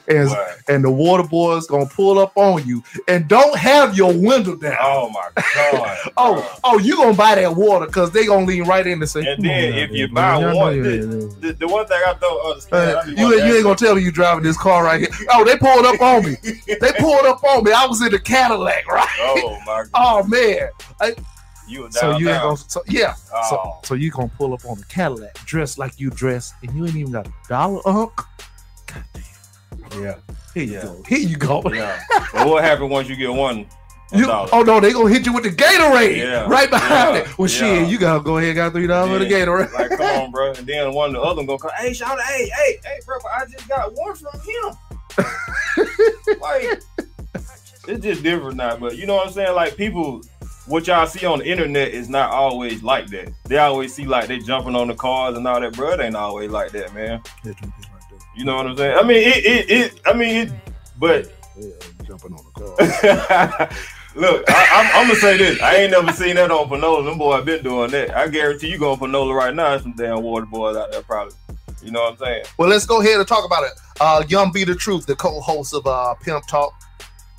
And, 0.10 0.30
Boy. 0.30 0.48
and 0.70 0.84
the 0.84 0.90
water 0.92 1.24
boys 1.24 1.68
gonna 1.68 1.86
pull 1.88 2.20
up 2.20 2.32
on 2.38 2.66
you 2.66 2.82
and 3.10 3.28
don't 3.28 3.58
have 3.58 3.98
your 3.98 4.14
window 4.14 4.56
down. 4.56 4.78
Oh 4.80 5.10
my 5.10 5.28
god. 5.36 5.98
Oh, 6.18 6.36
bro. 6.36 6.48
oh, 6.64 6.80
you 6.80 6.96
gonna 6.96 7.14
buy 7.16 7.36
that 7.36 7.54
water 7.56 7.86
because 7.88 8.12
they 8.12 8.26
gonna 8.26 8.46
lean 8.46 8.64
right 8.64 8.88
in 8.88 9.02
and 9.02 9.10
say. 9.10 9.26
And 9.30 9.44
then 9.44 9.74
if 9.74 9.92
you 9.92 10.08
man. 10.10 10.42
buy 10.42 10.54
one, 10.54 10.82
the, 10.82 11.36
the, 11.42 11.54
the 11.54 11.68
one 11.68 11.86
thing 11.86 12.00
I 12.06 12.14
don't 12.20 12.50
understand, 12.52 12.96
Uh, 12.96 13.02
I 13.02 13.06
you, 13.08 13.36
you 13.46 13.56
ain't 13.56 13.64
gonna 13.64 13.76
tell 13.76 13.96
me 13.96 14.02
you 14.04 14.12
driving 14.12 14.44
this 14.44 14.58
car 14.58 14.84
right 14.86 15.02
here. 15.02 15.10
Oh, 15.34 15.44
they 15.44 15.58
pulled 15.58 15.86
up 15.86 16.00
on 16.02 16.26
me. 16.26 16.38
They 16.80 16.92
pulled 17.00 17.26
up 17.26 17.44
on 17.44 17.64
me. 17.64 17.72
I 17.72 17.86
was 17.86 18.02
in 18.02 18.12
the 18.12 18.20
Cadillac, 18.20 18.88
right? 18.88 19.08
Oh 19.20 19.58
my 19.66 19.84
god. 19.84 19.90
Oh 20.00 20.24
man. 20.24 20.70
You 21.68 21.82
were 21.82 21.92
So 21.92 22.18
you 22.18 22.30
ain't 22.30 22.42
gonna. 22.42 22.56
So, 22.56 22.82
yeah. 22.88 23.16
Oh. 23.34 23.50
So, 23.50 23.88
so 23.90 23.94
you 23.96 24.10
gonna 24.12 24.30
pull 24.30 24.54
up 24.54 24.64
on 24.66 24.78
the 24.78 24.86
Cadillac, 24.86 25.34
dressed 25.46 25.78
like 25.78 26.00
you 26.00 26.10
dressed, 26.10 26.54
and 26.64 26.74
you 26.76 26.86
ain't 26.86 26.96
even 26.96 27.12
got 27.12 27.28
a 27.28 27.32
dollar, 27.50 27.82
Unc. 27.86 28.16
God 28.86 29.04
damn. 29.14 30.02
Yeah. 30.02 30.16
Here 30.54 30.64
you 30.64 30.74
Yeah. 30.74 30.82
go. 30.84 31.04
Here 31.08 31.20
you 31.20 31.36
go. 31.36 31.62
Yeah. 31.72 32.00
But 32.32 32.48
what 32.48 32.64
happened 32.64 32.90
once 32.90 33.10
you 33.10 33.16
get 33.18 33.34
one? 33.34 33.68
You, 34.14 34.26
dollar? 34.26 34.50
oh 34.54 34.62
no, 34.62 34.80
they 34.80 34.94
gonna 34.94 35.10
hit 35.10 35.26
you 35.26 35.34
with 35.34 35.44
the 35.44 35.50
Gatorade 35.50 36.16
Yeah. 36.18 36.48
right 36.48 36.70
behind 36.70 37.16
Yeah. 37.16 37.22
it. 37.24 37.38
Well, 37.38 37.50
Yeah. 37.50 37.58
shit, 37.58 37.90
you 37.90 37.98
gotta 37.98 38.22
go 38.24 38.38
ahead 38.38 38.52
and 38.52 38.56
got 38.56 38.72
three 38.72 38.88
dollars 38.88 39.12
for 39.12 39.20
the. 39.20 39.30
Gatorade. 39.30 39.74
Like, 39.74 39.90
come 39.90 40.06
on, 40.06 40.32
bro. 40.32 40.52
And 40.58 40.66
then 40.66 40.94
one 40.94 41.10
of 41.10 41.16
the 41.16 41.22
other 41.22 41.44
gonna 41.44 41.60
come, 41.60 41.72
hey, 41.78 41.92
shout 41.94 42.12
out, 42.18 42.22
hey, 42.24 42.48
hey, 42.48 42.80
hey, 42.86 43.00
bro, 43.06 43.18
I 43.36 43.44
just 43.46 43.68
got 43.68 43.94
one 43.94 44.16
from 44.16 44.40
him. 44.40 44.78
like, 46.42 46.82
it's 47.88 48.04
just 48.04 48.24
different 48.24 48.58
now. 48.58 48.78
But 48.78 48.98
you 48.98 49.06
know 49.06 49.16
what 49.16 49.28
I'm 49.28 49.34
saying? 49.34 49.56
Like, 49.56 49.78
people, 49.78 50.22
what 50.66 50.88
y'all 50.88 51.06
see 51.08 51.26
on 51.26 51.40
the 51.40 51.46
internet 51.46 51.90
is 51.90 52.10
not 52.10 52.32
always 52.32 52.84
like 52.84 53.08
that. 53.08 53.32
They 53.46 53.58
always 53.58 53.94
see 53.94 54.06
like 54.06 54.28
they 54.28 54.40
jumping 54.40 54.76
on 54.76 54.88
the 54.88 54.96
cars 54.96 55.38
and 55.38 55.48
all 55.48 55.62
that, 55.62 55.74
bro. 55.74 55.92
It 55.92 56.02
ain't 56.02 56.16
always 56.16 56.52
like 56.52 56.72
that, 56.72 56.94
man. 56.94 57.22
You 58.36 58.46
know 58.46 58.56
what 58.56 58.68
I'm 58.68 58.78
saying? 58.78 58.98
I 58.98 59.04
mean, 59.04 59.18
it, 59.18 59.46
it, 59.46 59.70
it 59.72 60.02
I 60.06 60.14
mean, 60.14 60.48
it, 60.48 60.54
but 61.00 61.32
Yeah, 61.58 61.72
jumping 62.04 62.34
on 62.34 62.46
the 62.54 63.56
car. 63.56 63.70
Look, 64.16 64.50
I, 64.50 64.68
I'm, 64.74 65.02
I'm 65.02 65.08
gonna 65.08 65.20
say 65.20 65.38
this. 65.38 65.62
I 65.62 65.76
ain't 65.76 65.92
never 65.92 66.12
seen 66.12 66.38
that 66.38 66.50
on 66.50 66.68
Panola. 66.68 67.06
Them 67.06 67.20
boys 67.20 67.46
been 67.46 67.64
doing 67.64 67.92
that. 67.92 68.16
I 68.18 68.28
guarantee 68.28 68.72
you 68.72 68.80
going 68.80 68.94
on 68.94 69.00
Panola 69.00 69.34
right 69.36 69.54
now. 69.54 69.78
Some 69.78 69.94
damn 69.94 70.24
water 70.24 70.48
boys 70.48 70.76
out 70.76 70.92
there, 70.92 71.04
probably. 71.04 71.36
You 71.84 71.92
know 71.92 72.02
what 72.02 72.14
I'm 72.14 72.18
saying? 72.18 72.44
Well, 72.58 72.68
let's 72.68 72.88
go 72.88 73.00
ahead 73.02 73.20
and 73.20 73.28
talk 73.28 73.46
about 73.46 73.64
it. 73.64 73.72
Uh, 74.02 74.24
Young 74.28 74.52
Be 74.52 74.64
the 74.64 74.74
Truth, 74.74 75.06
the 75.06 75.16
co-host 75.16 75.74
of 75.76 75.86
uh, 75.86 76.16
Pimp 76.16 76.48
Talk. 76.48 76.74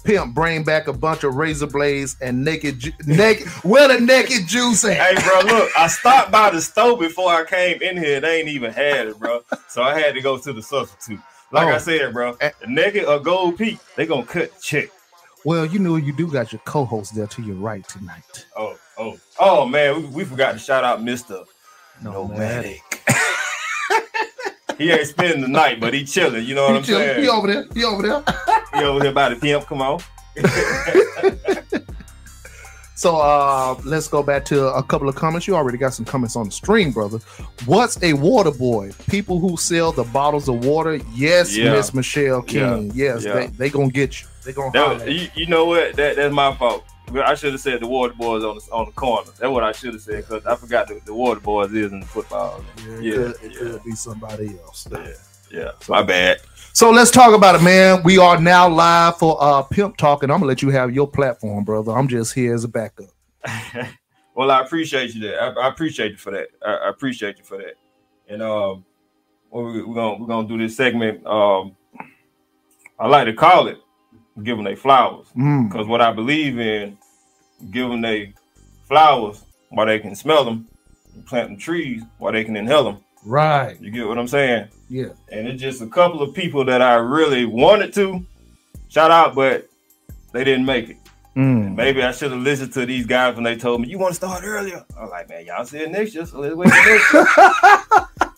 Pimp 0.09 0.33
bring 0.35 0.65
back 0.65 0.89
a 0.89 0.93
bunch 0.95 1.23
of 1.23 1.35
razor 1.35 1.67
blades 1.67 2.17
and 2.23 2.43
naked, 2.43 2.79
ju- 2.79 2.93
naked. 3.05 3.47
Where 3.63 3.89
the 3.89 4.01
naked 4.01 4.47
juice 4.49 4.83
at? 4.87 4.97
Hey, 4.97 5.23
bro, 5.23 5.41
look, 5.55 5.71
I 5.77 5.87
stopped 5.87 6.31
by 6.33 6.49
the 6.49 6.63
store 6.63 6.97
before 6.97 7.31
I 7.31 7.45
came 7.45 7.83
in 7.83 7.99
here. 7.99 8.19
They 8.19 8.39
ain't 8.41 8.49
even 8.49 8.73
had 8.73 9.09
it, 9.09 9.19
bro. 9.19 9.43
So 9.69 9.83
I 9.83 10.01
had 10.01 10.15
to 10.15 10.23
go 10.23 10.39
to 10.39 10.53
the 10.55 10.63
substitute. 10.63 11.21
Like 11.53 11.67
Oh. 11.67 11.73
I 11.73 11.77
said, 11.77 12.15
bro, 12.15 12.39
Eh. 12.41 12.51
the 12.59 12.69
naked 12.69 13.05
or 13.05 13.19
gold 13.21 13.59
peak, 13.59 13.81
they 13.97 14.07
gonna 14.07 14.25
cut 14.25 14.55
the 14.55 14.61
check. 14.63 14.89
Well, 15.45 15.67
you 15.67 15.79
know 15.79 15.97
you 15.97 16.15
do 16.15 16.27
got 16.27 16.53
your 16.55 16.63
co-host 16.65 17.15
there 17.15 17.27
to 17.27 17.43
your 17.43 17.57
right 17.57 17.87
tonight. 17.87 18.47
Oh, 18.57 18.79
oh, 18.97 19.19
oh 19.39 19.67
man, 19.67 19.97
we, 20.05 20.09
we 20.09 20.25
forgot 20.25 20.53
to 20.53 20.59
shout 20.59 20.85
out 20.85 21.03
Mister 21.03 21.41
Nomadic. 22.03 22.81
he 24.79 24.91
ain't 24.91 25.07
spending 25.07 25.43
the 25.43 25.49
night, 25.49 25.81
but 25.81 25.93
he 25.93 26.07
chilling. 26.07 26.47
You 26.47 26.55
know 26.55 26.63
what 26.63 26.77
I'm 26.77 26.81
He 26.83 26.87
chill- 26.87 26.99
saying? 26.99 27.23
He 27.23 27.29
over 27.29 27.47
there. 27.47 27.65
He 27.75 27.85
over 27.85 28.03
there. 28.03 28.25
He 28.75 28.85
over 28.85 29.03
here 29.03 29.13
by 29.13 29.31
the 29.31 29.37
pimp. 29.37 29.67
Come 29.67 29.83
on. 29.83 30.01
So 32.99 33.19
uh 33.19 33.81
let's 33.85 34.09
go 34.09 34.25
back 34.25 34.45
to 34.47 34.75
a 34.75 34.83
couple 34.83 35.09
of 35.09 35.15
comments. 35.15 35.47
You 35.47 35.55
already 35.55 35.79
got 35.79 35.95
some 35.95 36.05
comments 36.05 36.35
on 36.35 36.47
the 36.47 36.51
stream, 36.51 36.91
brother. 36.91 37.19
What's 37.65 38.03
a 38.03 38.13
water 38.15 38.51
boy? 38.51 38.91
People 39.09 39.39
who 39.39 39.57
sell 39.57 39.93
the 39.93 40.03
bottles 40.03 40.49
of 40.49 40.65
water. 40.65 40.97
Yes, 41.15 41.57
Yeah. 41.57 41.75
Miss 41.75 41.95
Michelle 41.95 42.43
King. 42.43 42.91
Yes, 42.93 43.25
Yeah. 43.25 43.35
they 43.35 43.47
they 43.47 43.71
gonna 43.71 43.91
get 43.91 44.21
you. 44.21 44.27
They 44.45 44.53
gonna 44.53 44.73
That 44.73 44.95
was, 44.95 45.05
you. 45.07 45.13
you, 45.13 45.29
you 45.37 45.47
know 45.47 45.67
what? 45.67 45.95
That 45.95 46.17
that's 46.17 46.35
my 46.35 46.53
fault. 46.57 46.83
I 47.15 47.37
should 47.37 47.53
have 47.53 47.61
said 47.61 47.79
the 47.79 47.87
water 47.87 48.15
boys 48.15 48.43
on 48.43 48.57
the 48.57 48.63
on 48.73 48.87
the 48.87 48.93
corner. 48.93 49.31
That's 49.39 49.49
what 49.53 49.63
I 49.63 49.71
should 49.71 49.93
have 49.95 50.03
said 50.03 50.27
because 50.27 50.45
I 50.45 50.57
forgot 50.57 50.89
the, 50.89 51.01
the 51.07 51.15
water 51.15 51.39
boys 51.39 51.73
is 51.73 51.93
in 51.93 52.01
the 52.01 52.07
football. 52.07 52.65
Yeah, 52.85 52.99
yeah, 52.99 53.13
it, 53.13 53.17
could, 53.39 53.45
it 53.45 53.53
yeah. 53.53 53.59
could 53.61 53.85
be 53.85 53.93
somebody 53.93 54.59
else. 54.59 54.89
Yeah, 54.91 55.07
yeah. 55.53 55.71
So, 55.83 55.93
My 55.93 56.03
bad. 56.03 56.39
So 56.79 56.93
let's 56.93 57.11
talk 57.11 57.35
about 57.35 57.57
it, 57.57 57.63
man. 57.65 58.05
We 58.05 58.19
are 58.19 58.41
now 58.41 58.69
live 58.69 59.17
for 59.17 59.37
uh 59.41 59.63
Pimp 59.63 59.97
Talk, 59.97 60.23
and 60.23 60.31
I'm 60.31 60.39
gonna 60.39 60.47
let 60.47 60.63
you 60.63 60.71
have 60.71 60.95
your 60.95 61.09
platform, 61.09 61.65
brother. 61.65 61.91
I'm 61.91 62.07
just 62.07 62.35
here 62.35 62.55
as 62.55 62.63
a 62.63 62.69
backup. 62.69 63.09
well, 64.37 64.53
I 64.53 64.61
appreciate 64.61 65.13
you 65.13 65.23
that. 65.23 65.43
I, 65.43 65.49
I 65.63 65.69
appreciate 65.71 66.13
you 66.13 66.19
for 66.19 66.31
that. 66.31 66.51
I, 66.65 66.75
I 66.75 66.89
appreciate 66.91 67.39
you 67.39 67.43
for 67.43 67.59
that. 67.59 67.75
And 68.29 68.43
um, 68.43 68.85
we, 69.51 69.83
we're 69.83 69.93
gonna 69.93 70.21
we're 70.21 70.29
gonna 70.29 70.47
do 70.47 70.57
this 70.57 70.77
segment. 70.77 71.27
Um, 71.27 71.75
I 72.97 73.09
like 73.09 73.25
to 73.25 73.33
call 73.33 73.67
it 73.67 73.79
"Give 74.45 74.57
them 74.57 74.65
their 74.65 74.77
flowers" 74.77 75.27
Mm, 75.37 75.69
because 75.69 75.89
what 75.89 76.01
I 76.01 76.13
believe 76.13 76.61
in, 76.61 76.97
give 77.73 77.89
them 77.89 78.03
their 78.03 78.29
flowers 78.85 79.45
while 79.71 79.87
they 79.87 79.99
can 79.99 80.15
smell 80.15 80.45
them, 80.45 80.69
and 81.13 81.27
plant 81.27 81.49
them 81.49 81.59
trees 81.59 82.05
while 82.19 82.33
they 82.33 82.45
can 82.45 82.57
inhale 82.57 82.85
them. 82.85 83.05
Right. 83.25 83.81
You 83.81 83.91
get 83.91 84.07
what 84.07 84.19
I'm 84.19 84.29
saying? 84.29 84.69
Yeah. 84.89 85.09
And 85.31 85.47
it's 85.47 85.61
just 85.61 85.83
a 85.83 85.87
couple 85.87 86.23
of 86.23 86.35
people 86.35 86.65
that 86.67 86.83
I 86.83 86.95
really 86.95 87.45
wanted 87.45 87.93
to 87.95 88.25
shout 88.89 89.11
out, 89.11 89.35
but 89.35 89.69
they 90.33 90.45
didn't 90.45 90.65
make 90.65 90.91
it. 90.91 90.97
Mm. 91.37 91.77
Maybe 91.77 92.03
I 92.03 92.11
should 92.11 92.33
have 92.33 92.41
listened 92.41 92.73
to 92.73 92.85
these 92.85 93.07
guys 93.07 93.37
when 93.37 93.45
they 93.45 93.57
told 93.57 93.81
me 93.81 93.89
you 93.89 93.99
want 93.99 94.11
to 94.11 94.17
start 94.17 94.43
earlier. 94.45 94.85
I 94.97 95.03
was 95.03 95.11
like, 95.11 95.29
man, 95.29 95.47
y'all 95.47 95.65
said 95.65 95.93
next 95.93 96.15
year, 96.15 96.27
so 96.27 96.41
let's 96.41 96.55
wait 96.55 96.71
till 96.71 96.85
next 96.85 97.13
year. 97.13 97.27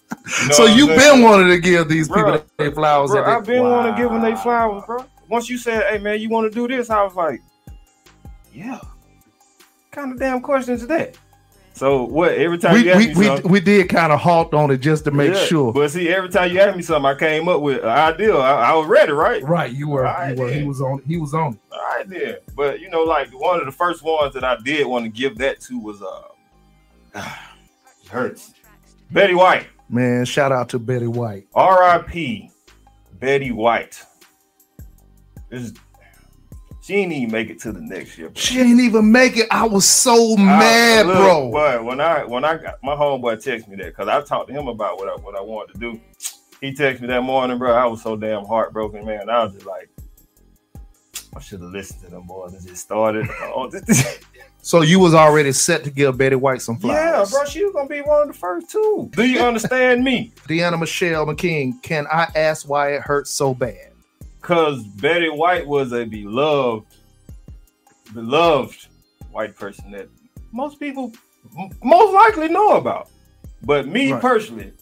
You 0.42 0.48
know 0.48 0.54
so 0.54 0.64
you've 0.66 0.96
been 0.96 1.22
wanting 1.22 1.48
to 1.48 1.58
give 1.58 1.88
these 1.88 2.08
people 2.08 2.42
their 2.56 2.72
flowers. 2.72 3.10
Bro, 3.10 3.24
I've 3.24 3.44
been 3.44 3.62
wanting 3.62 3.94
to 3.94 4.00
give 4.00 4.10
them 4.10 4.22
their 4.22 4.36
flowers, 4.36 4.84
bro. 4.86 5.04
Once 5.28 5.50
you 5.50 5.58
said, 5.58 5.82
hey 5.90 5.98
man, 5.98 6.20
you 6.20 6.28
want 6.28 6.50
to 6.50 6.54
do 6.54 6.68
this, 6.68 6.88
I 6.88 7.02
was 7.02 7.14
like, 7.14 7.42
yeah. 8.52 8.80
kind 9.90 10.12
of 10.12 10.18
damn 10.18 10.40
questions 10.40 10.82
is 10.82 10.88
that? 10.88 11.16
So 11.74 12.04
what? 12.04 12.32
Every 12.32 12.58
time 12.58 12.74
We, 12.74 12.84
you 12.84 12.90
ask 12.90 12.98
we, 12.98 13.06
me 13.06 13.14
we, 13.14 13.24
something, 13.26 13.50
we 13.50 13.60
did 13.60 13.88
kind 13.88 14.12
of 14.12 14.20
halt 14.20 14.52
on 14.52 14.70
it 14.70 14.78
just 14.78 15.04
to 15.04 15.10
make 15.10 15.32
Yeah, 15.32 15.44
sure. 15.44 15.72
But 15.72 15.90
see, 15.90 16.08
every 16.08 16.28
time 16.28 16.52
you 16.52 16.60
asked 16.60 16.76
me 16.76 16.82
something, 16.82 17.06
I 17.06 17.14
came 17.14 17.48
up 17.48 17.62
with 17.62 17.82
an 17.82 17.88
idea. 17.88 18.36
I, 18.36 18.70
I 18.70 18.74
was 18.74 18.86
ready, 18.86 19.12
right? 19.12 19.42
Right, 19.42 19.72
you 19.72 19.88
were. 19.88 20.02
Right, 20.02 20.36
you 20.36 20.42
were. 20.42 20.50
He 20.50 20.64
was 20.64 20.80
on. 20.80 21.02
He 21.06 21.16
was 21.16 21.32
on. 21.32 21.58
All 21.72 21.78
right 21.78 22.08
then. 22.08 22.36
But 22.54 22.80
you 22.80 22.90
know, 22.90 23.02
like 23.02 23.30
one 23.32 23.58
of 23.60 23.66
the 23.66 23.72
first 23.72 24.02
ones 24.02 24.34
that 24.34 24.44
I 24.44 24.56
did 24.62 24.86
want 24.86 25.04
to 25.06 25.10
give 25.10 25.38
that 25.38 25.60
to 25.62 25.78
was 25.78 26.02
uh 26.02 26.22
it 28.04 28.08
hurts. 28.08 28.52
Betty 29.10 29.34
White. 29.34 29.66
Man, 29.88 30.24
shout 30.24 30.52
out 30.52 30.68
to 30.68 30.78
Betty 30.78 31.08
White. 31.08 31.48
R.I.P. 31.54 32.50
Betty 33.18 33.50
White. 33.50 34.04
This 35.48 35.72
she 36.90 36.96
didn't 36.96 37.12
even 37.12 37.30
make 37.30 37.50
it 37.50 37.60
to 37.60 37.70
the 37.72 37.80
next 37.80 38.18
year. 38.18 38.28
bro. 38.30 38.34
She 38.34 38.58
ain't 38.60 38.80
even 38.80 39.12
make 39.12 39.36
it. 39.36 39.46
I 39.50 39.64
was 39.64 39.84
so 39.88 40.34
I- 40.36 40.44
mad, 40.44 41.06
look, 41.06 41.16
bro. 41.16 41.50
But 41.52 41.84
when 41.84 42.00
I 42.00 42.24
when 42.24 42.44
I 42.44 42.56
got 42.56 42.82
my 42.82 42.94
homeboy 42.96 43.36
texted 43.36 43.68
me 43.68 43.76
that 43.76 43.86
because 43.96 44.08
I 44.08 44.20
talked 44.22 44.48
to 44.48 44.54
him 44.54 44.66
about 44.66 44.98
what 44.98 45.08
I 45.08 45.12
what 45.22 45.36
I 45.36 45.40
wanted 45.40 45.74
to 45.74 45.78
do. 45.78 46.00
He 46.60 46.72
texted 46.72 47.02
me 47.02 47.06
that 47.06 47.22
morning, 47.22 47.58
bro. 47.58 47.72
I 47.72 47.86
was 47.86 48.02
so 48.02 48.16
damn 48.16 48.44
heartbroken, 48.44 49.06
man. 49.06 49.30
I 49.30 49.44
was 49.44 49.54
just 49.54 49.66
like, 49.66 49.88
I 51.36 51.40
should 51.40 51.60
have 51.60 51.70
listened 51.70 52.02
to 52.02 52.10
them 52.10 52.26
boys 52.26 52.52
and 52.54 52.66
just 52.66 52.82
started. 52.82 53.28
Oh, 53.42 53.70
So 54.62 54.82
you 54.82 54.98
was 54.98 55.14
already 55.14 55.52
set 55.52 55.84
to 55.84 55.90
give 55.90 56.18
Betty 56.18 56.36
White 56.36 56.60
some 56.60 56.76
flowers. 56.76 57.30
yeah, 57.32 57.38
bro, 57.38 57.44
she 57.46 57.64
was 57.64 57.72
gonna 57.72 57.88
be 57.88 58.00
one 58.02 58.22
of 58.22 58.28
the 58.28 58.34
first 58.34 58.68
two. 58.68 59.08
Do 59.14 59.24
you 59.24 59.38
understand 59.50 60.04
me? 60.04 60.32
Deanna 60.48 60.78
Michelle 60.78 61.24
McKing, 61.24 61.80
can 61.82 62.06
I 62.12 62.26
ask 62.34 62.68
why 62.68 62.94
it 62.94 63.00
hurts 63.02 63.30
so 63.30 63.54
bad? 63.54 63.89
Because 64.40 64.82
Betty 64.84 65.28
White 65.28 65.66
was 65.66 65.92
a 65.92 66.04
beloved, 66.04 66.86
beloved 68.14 68.86
white 69.30 69.54
person 69.56 69.90
that 69.92 70.08
most 70.52 70.80
people 70.80 71.12
m- 71.58 71.70
most 71.84 72.12
likely 72.14 72.48
know 72.48 72.76
about. 72.76 73.08
But 73.62 73.86
me 73.86 74.12
Right. 74.12 74.20
personally, 74.22 74.72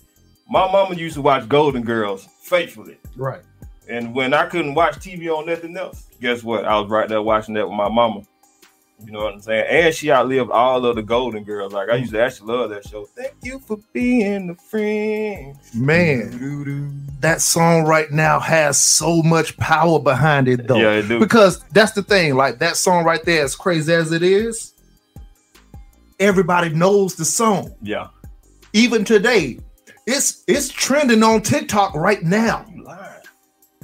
my 0.49 0.71
mama 0.71 0.95
used 0.95 1.17
to 1.17 1.23
watch 1.23 1.49
Golden 1.49 1.83
Girls 1.83 2.27
faithfully. 2.43 2.97
Right. 3.17 3.43
And 3.89 4.15
when 4.15 4.33
I 4.33 4.47
couldn't 4.47 4.75
watch 4.75 4.97
TV 4.97 5.29
on 5.29 5.47
nothing 5.47 5.77
else, 5.77 6.07
guess 6.21 6.43
what? 6.43 6.65
I 6.65 6.79
was 6.79 6.89
right 6.89 7.09
there 7.09 7.23
watching 7.23 7.55
that 7.55 7.69
with 7.69 7.77
my 7.77 7.89
mama. 7.89 8.23
You 9.05 9.13
know 9.13 9.21
what 9.21 9.35
I'm 9.35 9.41
saying? 9.41 9.67
And 9.69 9.95
she 9.95 10.11
outlived 10.11 10.51
all 10.51 10.85
of 10.85 10.97
the 10.97 11.03
Golden 11.03 11.45
Girls. 11.45 11.73
Like 11.73 11.89
I 11.89 11.97
used 11.97 12.13
to 12.13 12.21
actually 12.21 12.53
love 12.53 12.71
that 12.71 12.87
show. 12.87 13.05
Thank 13.05 13.35
you 13.43 13.61
for 13.61 13.79
being 13.93 14.51
a 14.51 14.55
friend. 14.57 15.57
Man, 15.73 17.07
that 17.21 17.41
song 17.41 17.85
right 17.85 18.11
now 18.11 18.41
has 18.41 18.79
so 18.79 19.23
much 19.23 19.57
power 19.57 20.01
behind 20.01 20.49
it, 20.49 20.67
though. 20.67 20.79
Yeah, 20.79 20.93
it 20.93 21.09
do. 21.09 21.21
Because 21.21 21.63
that's 21.71 21.93
the 21.93 22.03
thing, 22.03 22.35
like 22.35 22.59
that 22.59 22.77
song 22.77 23.05
right 23.05 23.25
there, 23.25 23.45
as 23.45 23.55
crazy 23.55 23.93
as 23.93 24.11
it 24.11 24.23
is, 24.25 24.75
everybody 26.19 26.71
knows 26.71 27.15
the 27.15 27.25
song. 27.25 27.73
Yeah. 27.81 28.09
Even 28.73 29.05
today, 29.05 29.61
it's 30.07 30.43
it's 30.49 30.69
trending 30.69 31.23
on 31.23 31.43
TikTok 31.43 31.95
right 31.95 32.23
now. 32.23 32.67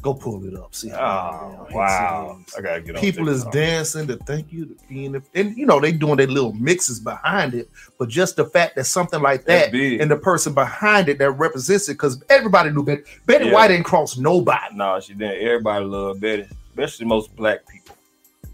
Go 0.04 0.12
pull 0.12 0.46
it 0.46 0.54
up. 0.54 0.74
See 0.74 0.90
how 0.90 1.66
Oh 1.72 1.74
wow! 1.74 2.38
I 2.54 2.60
gotta 2.60 2.82
get 2.82 2.94
on 2.94 3.00
People 3.00 3.30
is 3.30 3.42
dancing 3.44 4.06
to 4.08 4.16
thank 4.18 4.52
you 4.52 4.66
to 4.66 4.76
being 4.86 5.12
the, 5.12 5.22
and 5.34 5.56
you 5.56 5.64
know 5.64 5.80
they 5.80 5.92
doing 5.92 6.18
their 6.18 6.26
little 6.26 6.52
mixes 6.52 7.00
behind 7.00 7.54
it, 7.54 7.70
but 7.98 8.10
just 8.10 8.36
the 8.36 8.44
fact 8.44 8.76
that 8.76 8.84
something 8.84 9.22
like 9.22 9.46
that 9.46 9.72
and 9.72 10.10
the 10.10 10.16
person 10.16 10.52
behind 10.52 11.08
it 11.08 11.16
that 11.20 11.30
represents 11.30 11.88
it, 11.88 11.94
because 11.94 12.22
everybody 12.28 12.68
knew 12.68 12.82
Betty. 12.82 13.02
Betty 13.24 13.46
Yeah. 13.46 13.54
White 13.54 13.70
ain't 13.70 13.86
cross 13.86 14.18
nobody. 14.18 14.76
Nah, 14.76 15.00
she 15.00 15.14
didn't. 15.14 15.40
Everybody 15.40 15.86
love 15.86 16.20
Betty, 16.20 16.48
especially 16.68 17.06
most 17.06 17.34
black 17.34 17.66
people. 17.66 17.96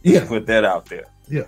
Yeah, 0.04 0.24
Put 0.28 0.46
that 0.46 0.64
out 0.64 0.86
there. 0.86 1.06
Yeah. 1.28 1.46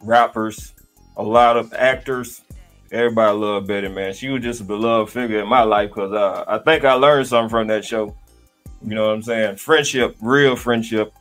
Rappers, 0.00 0.72
a 1.16 1.22
lot 1.22 1.56
of 1.56 1.72
actors. 1.72 2.42
Everybody 2.90 3.38
love 3.38 3.66
Betty, 3.68 3.86
man. 3.86 4.12
She 4.12 4.28
was 4.28 4.42
just 4.42 4.60
a 4.60 4.64
beloved 4.64 5.12
figure 5.12 5.38
in 5.38 5.48
my 5.48 5.62
life 5.62 5.90
because 5.90 6.12
uh, 6.12 6.44
I 6.48 6.58
think 6.58 6.84
I 6.84 6.94
learned 6.94 7.28
something 7.28 7.48
from 7.48 7.68
that 7.68 7.84
show. 7.84 8.16
You 8.82 8.94
know 8.94 9.08
what 9.08 9.14
I'm 9.14 9.22
saying? 9.22 9.56
Friendship, 9.56 10.16
real 10.20 10.56
friendship, 10.56 11.12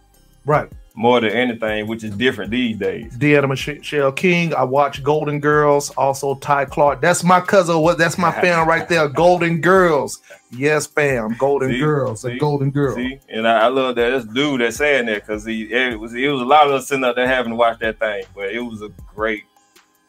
right. 0.45 0.71
more 0.95 1.19
than 1.19 1.31
anything, 1.31 1.87
which 1.87 2.03
is 2.03 2.15
different 2.15 2.51
these 2.51 2.77
days. 2.77 3.17
Deanna 3.17 3.49
Michelle 3.49 4.11
King. 4.11 4.53
I 4.53 4.63
watch 4.63 5.03
Golden 5.03 5.39
Girls. 5.39 5.89
Also 5.91 6.35
Ty 6.35 6.65
Clark. 6.65 7.01
That's 7.01 7.23
my 7.23 7.41
cousin. 7.41 7.79
What? 7.79 7.97
That's 7.97 8.17
my 8.17 8.31
fam 8.41 8.67
right 8.67 8.87
there. 8.87 9.09
Golden 9.09 9.59
Girls. 9.59 10.21
Yes, 10.51 10.87
fam. 10.87 11.35
Golden 11.37 11.71
See? 11.71 11.79
Girls. 11.79 12.21
See? 12.21 12.37
Golden 12.37 12.71
Girl. 12.71 12.95
See, 12.95 13.19
and 13.29 13.47
I, 13.47 13.65
I 13.65 13.67
love 13.67 13.95
that. 13.95 14.09
This 14.09 14.25
dude 14.25 14.61
that's 14.61 14.77
saying 14.77 15.07
that 15.07 15.25
because 15.25 15.45
he 15.45 15.63
it 15.63 15.99
was 15.99 16.13
it 16.13 16.27
was 16.29 16.41
a 16.41 16.45
lot 16.45 16.67
of 16.67 16.73
us 16.73 16.87
sitting 16.87 17.03
up 17.03 17.15
there 17.15 17.27
having 17.27 17.51
to 17.51 17.55
watch 17.57 17.79
that 17.79 17.99
thing, 17.99 18.23
but 18.33 18.53
it 18.53 18.61
was 18.61 18.81
a 18.81 18.89
great 19.13 19.43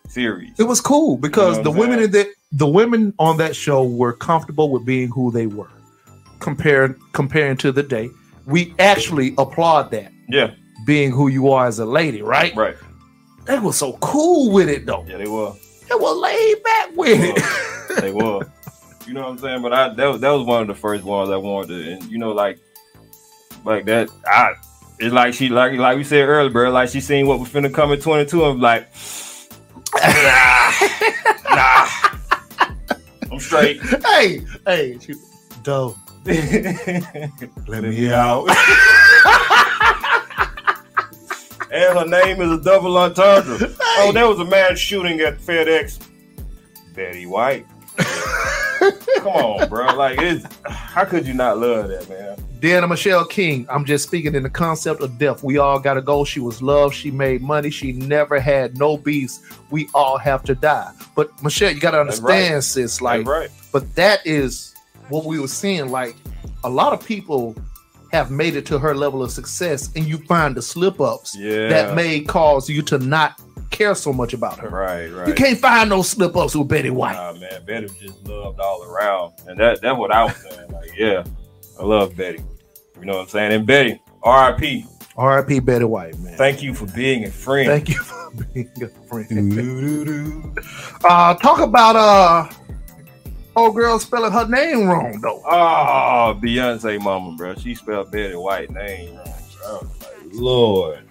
series. 0.08 0.58
It 0.58 0.64
was 0.64 0.80
cool 0.80 1.16
because 1.16 1.58
You 1.58 1.64
know 1.64 1.72
the 1.72 1.78
women 1.78 1.98
in 2.00 2.10
that 2.12 2.28
the 2.52 2.66
women 2.66 3.14
on 3.18 3.36
that 3.38 3.54
show 3.54 3.84
were 3.84 4.12
comfortable 4.12 4.70
with 4.70 4.84
being 4.84 5.08
who 5.08 5.30
they 5.30 5.46
were, 5.46 5.70
compared 6.40 6.98
comparing 7.12 7.56
to 7.58 7.72
the 7.72 7.82
day. 7.82 8.10
We 8.46 8.74
actually 8.78 9.34
applaud 9.38 9.90
that 9.92 10.10
Yeah, 10.28 10.52
being 10.86 11.12
who 11.12 11.28
you 11.28 11.50
are 11.50 11.66
as 11.66 11.78
a 11.78 11.84
lady, 11.86 12.22
right? 12.22 12.54
right. 12.56 12.76
They 13.44 13.58
were 13.58 13.72
so 13.72 13.94
cool 14.00 14.52
with 14.52 14.68
it 14.68 14.86
though. 14.86 15.04
Yeah, 15.08 15.18
they 15.18 15.28
were. 15.28 15.52
They 15.88 15.94
were 15.94 16.10
laid 16.12 16.62
back 16.62 16.90
with 16.96 17.20
it. 17.22 18.00
They 18.00 18.12
were. 18.12 18.40
You 19.06 19.14
know 19.14 19.22
what 19.22 19.30
I'm 19.30 19.38
saying? 19.38 19.62
But 19.62 19.72
I 19.72 19.94
that 19.94 20.06
was, 20.06 20.20
that 20.20 20.30
was 20.30 20.46
one 20.46 20.62
of 20.62 20.68
the 20.68 20.74
first 20.74 21.02
ones 21.04 21.30
I 21.30 21.36
wanted 21.36 21.68
to, 21.68 21.92
and 21.92 22.04
you 22.10 22.18
know, 22.18 22.30
like 22.32 22.58
like 23.64 23.84
that. 23.86 24.08
I 24.26 24.54
it's 25.00 25.12
like 25.12 25.34
she 25.34 25.48
like 25.48 25.72
like 25.78 25.96
we 25.96 26.04
said 26.04 26.28
earlier, 26.28 26.50
bro. 26.50 26.70
Like 26.70 26.90
she 26.90 27.00
seen 27.00 27.26
what 27.26 27.40
was 27.40 27.48
finna 27.48 27.72
come 27.74 27.90
in 27.92 27.98
22, 28.00 28.44
and 28.44 28.60
like, 28.60 28.88
nah, 29.94 30.72
nah, 31.50 31.88
I'm 33.32 33.40
straight. 33.40 33.80
hey, 34.04 34.42
hey, 34.66 34.98
dope. 35.64 35.96
Let 36.24 37.82
me 37.82 38.12
out. 38.12 38.48
and 41.72 41.98
her 41.98 42.06
name 42.06 42.40
is 42.42 42.50
a 42.52 42.60
double 42.62 42.96
entendre. 42.98 43.58
Oh, 43.98 44.12
there 44.12 44.28
was 44.28 44.38
a 44.40 44.44
man 44.44 44.76
shooting 44.76 45.20
at 45.20 45.38
FedEx. 45.38 46.06
Betty 46.94 47.26
White. 47.26 47.66
Come 49.18 49.26
on, 49.28 49.68
bro. 49.68 49.94
Like 49.94 50.18
it's 50.20 50.46
how 50.64 51.04
could 51.04 51.26
you 51.26 51.34
not 51.34 51.58
love 51.58 51.88
that, 51.88 52.08
man? 52.08 52.36
Deanna 52.60 52.88
Michelle 52.88 53.24
King, 53.24 53.66
I'm 53.70 53.84
just 53.86 54.06
speaking 54.06 54.34
in 54.34 54.42
the 54.42 54.50
concept 54.50 55.00
of 55.00 55.18
death. 55.18 55.42
We 55.42 55.56
all 55.58 55.78
got 55.78 55.94
to 55.94 56.02
go. 56.02 56.24
She 56.24 56.40
was 56.40 56.60
loved. 56.60 56.94
She 56.94 57.10
made 57.10 57.40
money. 57.42 57.70
She 57.70 57.92
never 57.92 58.38
had 58.38 58.76
no 58.76 58.98
beefs. 58.98 59.40
We 59.70 59.88
all 59.94 60.18
have 60.18 60.42
to 60.44 60.54
die. 60.54 60.92
But 61.14 61.42
Michelle, 61.42 61.70
you 61.72 61.80
got 61.80 61.92
to 61.92 62.00
understand, 62.00 62.54
right. 62.54 62.62
sis. 62.64 63.00
Like, 63.00 63.26
Like 63.26 63.28
right. 63.28 63.50
but 63.72 63.94
that 63.94 64.20
is 64.26 64.69
what 65.10 65.24
we 65.24 65.38
were 65.38 65.48
seeing. 65.48 65.90
Like, 65.90 66.16
a 66.64 66.70
lot 66.70 66.92
of 66.92 67.04
people 67.04 67.54
have 68.12 68.30
made 68.30 68.56
it 68.56 68.66
to 68.66 68.78
her 68.78 68.94
level 68.94 69.22
of 69.22 69.30
success, 69.30 69.90
and 69.94 70.04
you 70.06 70.18
find 70.18 70.54
the 70.56 70.62
slip 70.62 71.00
ups 71.00 71.36
Yeah. 71.38 71.68
that 71.68 71.94
may 71.94 72.20
cause 72.20 72.68
you 72.68 72.82
to 72.82 72.98
not 72.98 73.40
care 73.70 73.94
so 73.94 74.12
much 74.12 74.32
about 74.32 74.58
her. 74.58 74.68
right, 74.68 75.06
right. 75.12 75.28
You 75.28 75.34
can't 75.34 75.58
find 75.58 75.88
no 75.88 76.02
slip 76.02 76.36
ups 76.36 76.56
with 76.56 76.66
Betty 76.68 76.90
White. 76.90 77.12
Nah, 77.14 77.34
man, 77.34 77.64
Betty 77.64 77.84
was 77.86 77.94
just 77.98 78.26
loved 78.26 78.58
all 78.58 78.82
around, 78.82 79.34
and 79.46 79.58
that 79.60 79.80
that's 79.80 79.96
what 79.96 80.12
I 80.12 80.24
was 80.24 80.36
saying. 80.36 80.70
Like, 80.72 80.90
yeah, 80.98 81.22
I 81.78 81.84
love 81.84 82.16
Betty. 82.16 82.42
You 82.98 83.06
know 83.06 83.14
what 83.16 83.22
I'm 83.22 83.28
saying? 83.28 83.52
And 83.52 83.66
Betty, 83.66 84.00
R.I.P. 84.24 84.84
R.I.P. 85.16 85.60
Betty 85.60 85.84
White, 85.84 86.18
man. 86.18 86.36
Thank 86.36 86.62
you 86.62 86.74
for 86.74 86.86
being 86.86 87.24
a 87.24 87.30
friend. 87.30 87.68
Thank 87.68 87.88
you 87.88 88.02
for 88.02 88.30
being 88.54 88.70
a 88.82 88.88
friend. 89.06 90.58
uh, 91.04 91.34
talk 91.34 91.60
about 91.60 91.94
uh, 91.96 92.48
old 93.56 93.74
girl 93.74 93.98
spelling 93.98 94.32
her 94.32 94.46
name 94.46 94.86
wrong 94.86 95.20
though. 95.20 95.42
Oh, 95.44 96.38
Beyonce 96.40 97.00
mama, 97.00 97.36
bro. 97.36 97.54
She 97.54 97.74
spelled 97.74 98.10
Betty 98.10 98.34
White 98.36 98.70
name 98.70 99.16
wrong. 99.16 99.34
Bro. 99.62 99.78
Like, 100.00 100.32
Lord, 100.32 101.02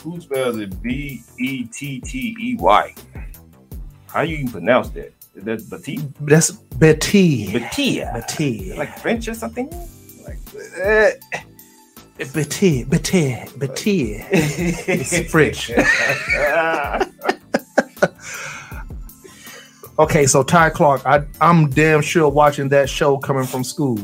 who 0.00 0.20
spells 0.20 0.58
it 0.58 0.80
B 0.82 1.22
E 1.38 1.64
T 1.64 2.00
T 2.00 2.36
E 2.40 2.56
Y? 2.56 2.94
How 4.08 4.22
you 4.22 4.36
even 4.36 4.50
pronounce 4.50 4.88
that? 4.90 5.12
Is 5.34 5.44
that 5.44 5.68
Betty? 5.68 5.98
That's 6.20 6.50
Betty. 6.50 7.52
Betty. 7.52 8.00
Betty. 8.00 8.72
Like 8.74 8.98
French 8.98 9.28
or 9.28 9.34
something? 9.34 9.68
Like, 10.24 10.38
eh. 10.80 11.12
Betty. 12.32 12.84
Betty. 12.84 13.36
Betty. 13.58 14.14
It's 14.30 15.30
French. 15.30 15.70
Okay, 19.98 20.26
so 20.26 20.42
Ty 20.42 20.70
Clark, 20.70 21.04
I, 21.06 21.22
I'm 21.40 21.70
damn 21.70 22.02
sure 22.02 22.28
watching 22.28 22.68
that 22.70 22.88
show 22.90 23.16
coming 23.16 23.44
from 23.44 23.64
school. 23.64 23.98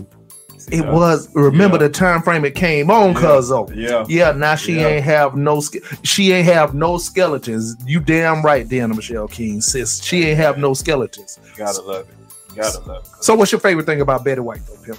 It 0.71 0.85
Yeah. 0.85 0.93
was 0.93 1.29
remember 1.35 1.77
Yeah. 1.77 1.89
the 1.89 1.89
time 1.91 2.23
frame 2.23 2.45
it 2.45 2.55
came 2.55 2.91
on, 2.91 3.15
cuz 3.15 3.51
oh. 3.51 3.69
Yeah. 3.75 4.05
Yeah, 4.09 4.31
now 4.33 4.55
she 4.55 4.75
Yeah. 4.81 4.87
ain't 4.87 5.05
have 5.05 5.35
no 5.37 5.61
she 6.05 6.33
ain't 6.33 6.47
have 6.47 6.73
no 6.73 6.99
skeletons. 6.99 7.77
You 7.85 8.01
damn 8.01 8.43
right, 8.43 8.67
Deanna 8.67 8.95
Michelle 8.95 9.27
King, 9.29 9.61
sis. 9.61 10.01
She 10.03 10.25
ain't 10.25 10.39
have 10.39 10.59
no 10.59 10.73
skeletons. 10.73 11.39
You 11.45 11.51
Gotta 11.59 11.83
love 11.83 12.09
it. 12.09 12.15
You 12.57 12.63
Gotta 12.63 12.81
love 12.89 13.05
it. 13.05 13.25
So 13.25 13.35
what's 13.35 13.51
your 13.53 13.61
favorite 13.61 13.87
thing 13.87 14.01
about 14.03 14.25
Betty 14.25 14.41
White 14.41 14.61
though, 14.67 14.79
Pimp? 14.85 14.99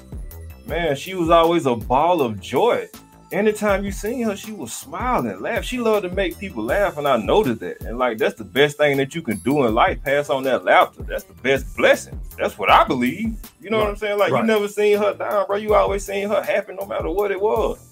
Man, 0.68 0.96
she 0.96 1.16
was 1.16 1.30
always 1.30 1.66
a 1.66 1.76
ball 1.76 2.22
of 2.22 2.40
joy. 2.40 2.88
Anytime 3.34 3.84
you 3.84 3.92
seen 3.92 4.22
her, 4.26 4.36
she 4.36 4.52
was 4.52 4.72
smiling 4.72 5.32
and 5.32 5.42
laugh. 5.42 5.64
She 5.64 5.80
loved 5.80 6.04
to 6.04 6.10
make 6.10 6.38
people 6.38 6.64
laugh, 6.64 6.98
and 7.00 7.08
I 7.08 7.18
noticed 7.18 7.62
that. 7.62 7.82
And 7.82 7.98
like 7.98 8.20
that's 8.20 8.36
the 8.36 8.44
best 8.44 8.78
thing 8.78 8.96
that 8.98 9.16
you 9.16 9.24
can 9.24 9.38
do 9.38 9.66
in 9.66 9.74
life. 9.74 10.04
Pass 10.04 10.30
on 10.30 10.44
that 10.44 10.64
laughter. 10.64 11.02
That's 11.02 11.24
the 11.24 11.34
best 11.34 11.76
blessing. 11.76 12.20
That's 12.38 12.60
what 12.60 12.70
I 12.70 12.84
believe. 12.84 13.36
You 13.60 13.72
know 13.72 13.80
what 13.80 13.88
I'm 13.88 13.96
saying? 13.96 14.20
Like 14.20 14.32
Right. 14.32 14.42
you 14.42 14.46
never 14.46 14.68
seen 14.68 15.00
her 15.00 15.16
down, 15.16 15.48
bro. 15.48 15.56
You 15.58 15.74
always 15.74 16.06
seen 16.06 16.30
her 16.30 16.44
happy 16.44 16.76
no 16.76 16.86
matter 16.86 17.10
what 17.10 17.32
it 17.32 17.42
was. 17.42 17.84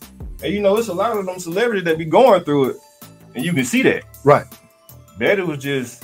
And 0.43 0.53
you 0.53 0.61
know, 0.61 0.77
it's 0.77 0.89
a 0.89 0.93
lot 0.93 1.17
of 1.17 1.25
them 1.25 1.39
celebrities 1.39 1.85
that 1.85 1.97
be 1.97 2.05
going 2.05 2.43
through 2.43 2.69
it, 2.69 2.75
and 3.33 3.43
you 3.43 3.51
can 3.51 3.65
see 3.65 3.81
that. 3.81 4.03
Right. 4.23 4.45
Betty 5.17 5.41
was 5.41 5.57
just 5.57 6.03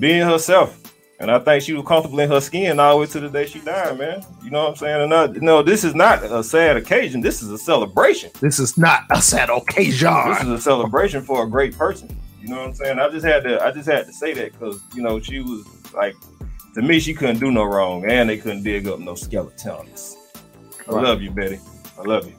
being 0.00 0.22
herself. 0.22 0.80
And 1.20 1.30
I 1.30 1.38
think 1.38 1.62
she 1.62 1.72
was 1.72 1.86
comfortable 1.86 2.18
in 2.20 2.28
her 2.28 2.40
skin 2.40 2.80
all 2.80 2.94
the 2.94 3.00
way 3.00 3.06
to 3.06 3.20
the 3.20 3.28
day 3.28 3.46
she 3.46 3.60
died, 3.60 3.98
man. 3.98 4.24
You 4.42 4.50
know 4.50 4.64
what 4.64 4.70
I'm 4.70 4.76
saying? 4.76 5.02
And 5.02 5.12
uh, 5.12 5.28
I, 5.32 5.38
no, 5.38 5.62
this 5.62 5.84
is 5.84 5.94
not 5.94 6.24
a 6.24 6.42
sad 6.42 6.76
occasion. 6.76 7.20
This 7.20 7.42
is 7.42 7.50
a 7.50 7.58
celebration. 7.58 8.30
This 8.40 8.58
is 8.58 8.76
not 8.76 9.02
a 9.10 9.22
sad 9.22 9.48
occasion. 9.48 10.12
This 10.28 10.42
is 10.42 10.48
a 10.48 10.60
celebration 10.60 11.22
for 11.22 11.44
a 11.44 11.48
great 11.48 11.76
person. 11.76 12.14
You 12.40 12.48
know 12.48 12.58
what 12.58 12.68
I'm 12.68 12.74
saying? 12.74 12.98
I 12.98 13.08
just 13.08 13.24
had 13.24 13.44
to, 13.44 13.64
I 13.64 13.70
just 13.70 13.88
had 13.88 14.06
to 14.06 14.12
say 14.12 14.34
that 14.34 14.52
because 14.52 14.82
you 14.94 15.02
know 15.02 15.20
she 15.20 15.40
was 15.40 15.64
like, 15.94 16.14
to 16.74 16.82
me, 16.82 16.98
she 16.98 17.14
couldn't 17.14 17.38
do 17.38 17.52
no 17.52 17.62
wrong, 17.62 18.04
and 18.04 18.28
they 18.28 18.36
couldn't 18.36 18.64
dig 18.64 18.88
up 18.88 18.98
no 18.98 19.14
skeletons. 19.14 20.16
I 20.88 20.90
love 20.90 21.22
you, 21.22 21.30
Betty. 21.30 21.60
I 21.96 22.02
love 22.02 22.26
you. 22.26 22.34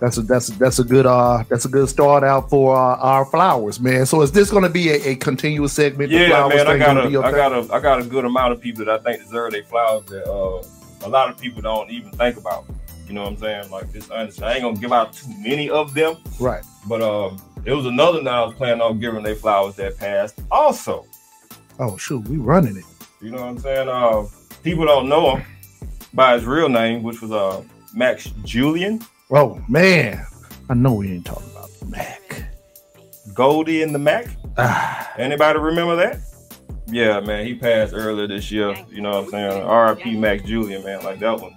That's 0.00 0.16
a 0.16 0.22
that's 0.22 0.48
a, 0.48 0.52
that's 0.58 0.78
a 0.78 0.84
good 0.84 1.04
uh 1.04 1.44
that's 1.48 1.66
a 1.66 1.68
good 1.68 1.86
start 1.88 2.24
out 2.24 2.48
for 2.48 2.74
uh, 2.74 2.96
our 2.96 3.26
flowers, 3.26 3.78
man. 3.78 4.06
So 4.06 4.22
is 4.22 4.32
this 4.32 4.50
going 4.50 4.62
to 4.62 4.70
be 4.70 4.88
a, 4.88 5.10
a 5.10 5.14
continuous 5.14 5.74
segment? 5.74 6.10
Yeah, 6.10 6.48
man, 6.48 6.66
I 6.66 6.78
got 6.78 7.06
a, 7.06 7.10
your 7.10 7.22
I 7.22 7.30
got 7.30 7.52
a, 7.52 7.72
I 7.72 7.80
got 7.80 8.00
a 8.00 8.04
good 8.04 8.24
amount 8.24 8.54
of 8.54 8.62
people 8.62 8.86
that 8.86 9.00
I 9.00 9.02
think 9.02 9.22
deserve 9.22 9.52
their 9.52 9.62
flowers 9.64 10.06
that 10.06 10.26
uh, 10.26 10.62
a 11.06 11.08
lot 11.08 11.28
of 11.28 11.38
people 11.38 11.60
don't 11.60 11.90
even 11.90 12.12
think 12.12 12.38
about. 12.38 12.64
You 13.06 13.12
know 13.12 13.24
what 13.24 13.32
I'm 13.32 13.36
saying? 13.38 13.70
Like 13.70 13.92
this, 13.92 14.10
honestly, 14.10 14.44
I 14.44 14.54
ain't 14.54 14.62
gonna 14.62 14.78
give 14.78 14.92
out 14.92 15.12
too 15.12 15.28
many 15.38 15.68
of 15.68 15.92
them, 15.92 16.16
right. 16.38 16.64
but 16.88 17.02
um, 17.02 17.42
it 17.66 17.74
was 17.74 17.84
another 17.84 18.22
that 18.22 18.32
I 18.32 18.42
was 18.44 18.54
planning 18.54 18.80
on 18.80 19.00
giving 19.00 19.22
their 19.22 19.34
flowers 19.34 19.74
that 19.76 19.98
passed. 19.98 20.40
Also, 20.50 21.04
Oh 21.78 21.96
shoot, 21.96 22.26
we 22.28 22.36
running 22.36 22.76
it. 22.76 22.84
you 23.20 23.30
know 23.30 23.38
what 23.38 23.48
I'm 23.48 23.58
saying? 23.58 23.88
Uh, 23.88 24.24
people 24.62 24.86
don't 24.86 25.08
know 25.08 25.36
him 25.36 25.46
by 26.14 26.34
his 26.34 26.44
real 26.44 26.68
name, 26.68 27.02
which 27.02 27.20
was 27.20 27.32
uh 27.32 27.62
Max 27.94 28.30
Julien 28.44 29.02
Oh 29.30 29.62
man, 29.68 30.24
I 30.68 30.74
know 30.74 30.94
we 30.94 31.12
ain't 31.12 31.26
talking 31.26 31.48
about 31.50 31.70
Mac. 31.88 32.44
Goldie 33.34 33.82
and 33.82 33.94
the 33.94 33.98
Mack. 33.98 34.26
Ah, 34.58 35.12
Anybody 35.16 35.58
remember 35.58 35.96
that? 35.96 36.18
Yeah, 36.88 37.20
man, 37.20 37.46
he 37.46 37.54
passed 37.54 37.92
earlier 37.94 38.26
this 38.26 38.50
year. 38.50 38.74
You 38.90 39.00
know 39.00 39.10
what 39.10 39.24
I'm 39.24 39.30
saying? 39.30 39.62
R.I.P. 39.62 40.16
Mac 40.16 40.44
Julian, 40.44 40.82
man, 40.82 41.02
like 41.04 41.20
that 41.20 41.40
one. 41.40 41.54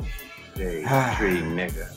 Day 0.55 0.81
three, 1.17 1.41
nigga. 1.41 1.89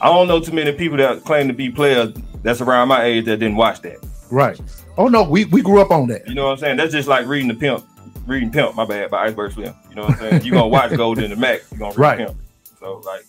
I 0.00 0.06
don't 0.06 0.26
know 0.28 0.40
too 0.40 0.52
many 0.52 0.72
people 0.72 0.96
that 0.96 1.22
claim 1.24 1.46
to 1.48 1.52
be 1.54 1.68
players 1.70 2.14
that's 2.42 2.62
around 2.62 2.88
my 2.88 3.04
age 3.04 3.26
that 3.26 3.36
didn't 3.36 3.56
watch 3.56 3.82
that. 3.82 3.98
right. 4.30 4.58
Oh 4.96 5.08
no, 5.08 5.22
we 5.22 5.44
we 5.46 5.62
grew 5.62 5.80
up 5.80 5.90
on 5.90 6.08
that. 6.08 6.26
You 6.26 6.34
know 6.34 6.46
what 6.46 6.52
I'm 6.52 6.58
saying? 6.58 6.76
That's 6.78 6.92
just 6.92 7.08
like 7.08 7.26
reading 7.26 7.48
the 7.48 7.54
pimp, 7.54 7.86
reading 8.26 8.50
Pimp, 8.50 8.74
my 8.74 8.84
bad, 8.84 9.10
by 9.10 9.26
Iceberg 9.26 9.52
Slim. 9.52 9.74
You 9.88 9.94
know 9.96 10.02
what 10.02 10.10
I'm 10.12 10.18
saying? 10.18 10.44
you 10.44 10.52
gonna 10.52 10.68
watch 10.68 10.90
Gold 10.96 11.18
in 11.18 11.30
the 11.30 11.36
Mac, 11.36 11.60
you 11.72 11.78
gonna 11.78 11.90
read 11.94 11.98
Right. 11.98 12.18
Pimp. 12.26 12.38
So 12.78 12.98
like 13.04 13.24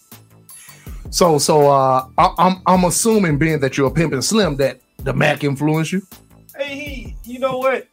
So 1.12 1.38
so 1.38 1.70
uh, 1.70 2.08
I, 2.18 2.34
I'm 2.38 2.62
I'm 2.66 2.86
assuming 2.86 3.38
being 3.38 3.60
that 3.60 3.78
you're 3.78 3.88
a 3.88 3.92
pimp 3.92 4.14
and 4.14 4.24
slim 4.24 4.56
that 4.56 4.80
the 5.00 5.14
Mack 5.14 5.44
influenced 5.44 5.92
you. 5.92 6.02
Hey, 6.56 6.76
he, 6.76 7.16
you 7.26 7.40
know 7.40 7.58
what? 7.58 7.88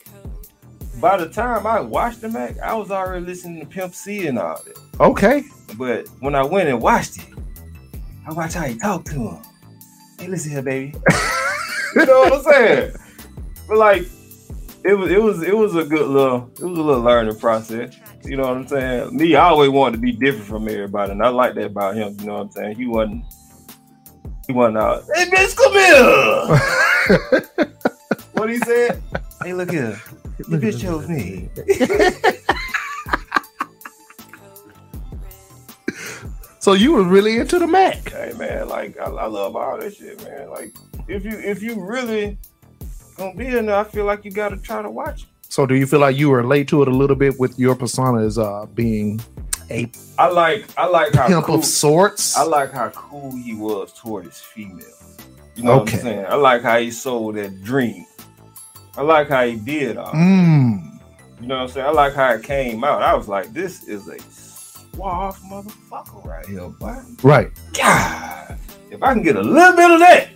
By 1.00 1.16
the 1.16 1.28
time 1.28 1.66
I 1.66 1.80
watched 1.80 2.20
the 2.20 2.28
Mack, 2.28 2.58
I 2.60 2.74
was 2.74 2.92
already 2.92 3.26
listening 3.26 3.60
to 3.60 3.66
Pimp 3.66 3.92
C 3.94 4.28
and 4.28 4.38
all 4.38 4.62
that. 4.64 4.78
Okay. 5.00 5.42
But 5.76 6.06
when 6.20 6.36
I 6.36 6.44
went 6.44 6.68
and 6.68 6.80
watched 6.80 7.18
it, 7.18 7.26
I 8.26 8.32
watched 8.32 8.54
how 8.54 8.64
he 8.64 8.78
talked 8.78 9.08
to 9.08 9.28
him. 9.28 9.42
Hey, 10.20 10.28
listen 10.28 10.52
here, 10.52 10.62
baby. 10.62 10.94
you 11.96 12.06
know 12.06 12.20
what 12.20 12.32
I'm 12.34 12.42
saying? 12.42 12.96
But 13.66 13.78
like, 13.78 14.02
it 14.84 14.94
was 14.94 15.10
it 15.10 15.20
was 15.20 15.42
it 15.42 15.56
was 15.56 15.74
a 15.74 15.84
good 15.84 16.06
little 16.06 16.50
it 16.54 16.64
was 16.64 16.78
a 16.78 16.82
little 16.82 17.02
learning 17.02 17.36
process. 17.38 17.96
You 18.28 18.36
know 18.36 18.42
what 18.42 18.56
I'm 18.56 18.68
saying? 18.68 19.16
Me, 19.16 19.34
I 19.34 19.44
always 19.48 19.70
wanted 19.70 19.96
to 19.96 20.02
be 20.02 20.12
different 20.12 20.46
from 20.46 20.68
everybody, 20.68 21.12
and 21.12 21.22
I 21.22 21.28
like 21.28 21.54
that 21.54 21.66
about 21.66 21.96
him. 21.96 22.14
You 22.20 22.26
know 22.26 22.34
what 22.34 22.42
I'm 22.42 22.50
saying? 22.50 22.76
He 22.76 22.86
wasn't 22.86 23.24
he 24.46 24.52
wasn't 24.52 24.78
out. 24.78 25.04
Hey, 25.14 25.24
bitch, 25.26 25.56
come 25.56 25.72
here. 27.56 27.68
what 28.32 28.50
he 28.50 28.58
said? 28.58 29.02
Hey, 29.42 29.54
look 29.54 29.70
here. 29.70 30.00
The 30.38 30.58
bitch 30.58 30.80
chose 30.80 31.08
me. 31.08 31.48
So 36.60 36.74
you 36.74 36.92
were 36.92 37.04
really 37.04 37.38
into 37.38 37.58
the 37.58 37.66
Mack. 37.66 38.10
Hey 38.10 38.34
man, 38.36 38.68
like 38.68 38.98
I, 38.98 39.04
I 39.04 39.26
love 39.26 39.56
all 39.56 39.78
that 39.78 39.94
shit, 39.94 40.22
man. 40.22 40.50
Like 40.50 40.76
if 41.06 41.24
you 41.24 41.30
if 41.38 41.62
you 41.62 41.80
really 41.80 42.36
gonna 43.16 43.34
be 43.34 43.46
in 43.46 43.64
there, 43.64 43.76
I 43.76 43.84
feel 43.84 44.04
like 44.04 44.22
you 44.26 44.30
gotta 44.30 44.58
try 44.58 44.82
to 44.82 44.90
watch 44.90 45.22
it. 45.22 45.28
So 45.48 45.66
do 45.66 45.74
you 45.74 45.86
feel 45.86 46.00
like 46.00 46.16
you 46.16 46.30
relate 46.32 46.68
to 46.68 46.82
it 46.82 46.88
a 46.88 46.90
little 46.90 47.16
bit 47.16 47.38
with 47.38 47.58
your 47.58 47.74
persona 47.74 48.22
as 48.24 48.38
uh 48.38 48.66
being 48.74 49.20
a 49.70 49.90
I 50.18 50.28
like 50.28 50.66
I 50.76 50.86
like 50.86 51.14
how 51.14 51.26
pimp 51.28 51.46
cool, 51.46 51.54
of 51.56 51.64
sorts? 51.64 52.36
I 52.36 52.42
like 52.44 52.72
how 52.72 52.90
cool 52.90 53.32
he 53.34 53.54
was 53.54 53.92
toward 53.92 54.26
his 54.26 54.40
females. 54.40 55.16
You 55.56 55.64
know 55.64 55.78
what 55.78 55.92
I'm 55.92 56.00
saying? 56.00 56.26
I 56.26 56.34
like 56.34 56.62
how 56.62 56.78
he 56.78 56.90
sold 56.90 57.34
that 57.36 57.62
dream. 57.64 58.04
I 58.96 59.02
like 59.02 59.28
how 59.28 59.44
he 59.46 59.56
did 59.56 59.96
all. 59.96 60.12
Mm. 60.12 61.00
You 61.40 61.46
know 61.46 61.56
what 61.56 61.62
I'm 61.62 61.68
saying? 61.68 61.86
I 61.86 61.90
like 61.90 62.14
how 62.14 62.32
it 62.34 62.42
came 62.42 62.84
out. 62.84 63.02
I 63.02 63.14
was 63.14 63.28
like, 63.28 63.52
this 63.52 63.84
is 63.84 64.08
a 64.08 64.18
suave 64.30 65.38
motherfucker 65.40 66.24
right 66.24 66.44
here, 66.46 66.68
boy. 66.68 66.96
Right. 67.22 67.50
God, 67.76 68.58
if 68.90 69.02
I 69.02 69.12
can 69.14 69.22
get 69.22 69.36
a 69.36 69.40
little 69.42 69.76
bit 69.76 69.90
of 69.90 69.98
that, 70.00 70.28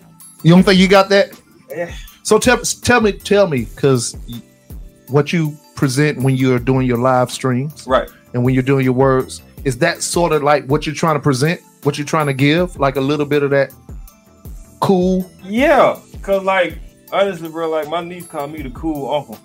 You 0.42 0.54
don't 0.54 0.62
think 0.62 0.78
you 0.78 0.88
got 0.88 1.08
that? 1.10 1.38
eh, 1.70 1.92
So 2.22 2.38
tell 2.38 2.58
tell 2.58 3.00
me 3.00 3.12
tell 3.12 3.46
me 3.48 3.64
because 3.66 4.16
what 5.12 5.32
you 5.32 5.56
present 5.74 6.22
when 6.22 6.36
you're 6.36 6.58
doing 6.58 6.86
your 6.86 6.98
live 6.98 7.30
streams 7.30 7.86
right. 7.86 8.08
and 8.34 8.44
when 8.44 8.54
you're 8.54 8.62
doing 8.62 8.84
your 8.84 8.94
words 8.94 9.42
is 9.64 9.78
that 9.78 10.02
sort 10.02 10.32
of 10.32 10.42
like 10.42 10.64
what 10.66 10.86
you're 10.86 10.94
trying 10.94 11.14
to 11.14 11.20
present, 11.20 11.60
what 11.82 11.98
you're 11.98 12.06
trying 12.06 12.26
to 12.26 12.34
give, 12.34 12.76
like 12.78 12.96
a 12.96 13.00
little 13.00 13.26
bit 13.26 13.42
of 13.42 13.50
that 13.50 13.72
cool. 14.80 15.30
Yeah, 15.42 15.98
cause 16.22 16.42
like 16.42 16.78
honestly, 17.12 17.48
bro, 17.48 17.70
like 17.70 17.88
my 17.88 18.02
niece 18.02 18.26
called 18.26 18.52
me 18.52 18.62
the 18.62 18.70
cool 18.70 19.12
uncle. 19.14 19.38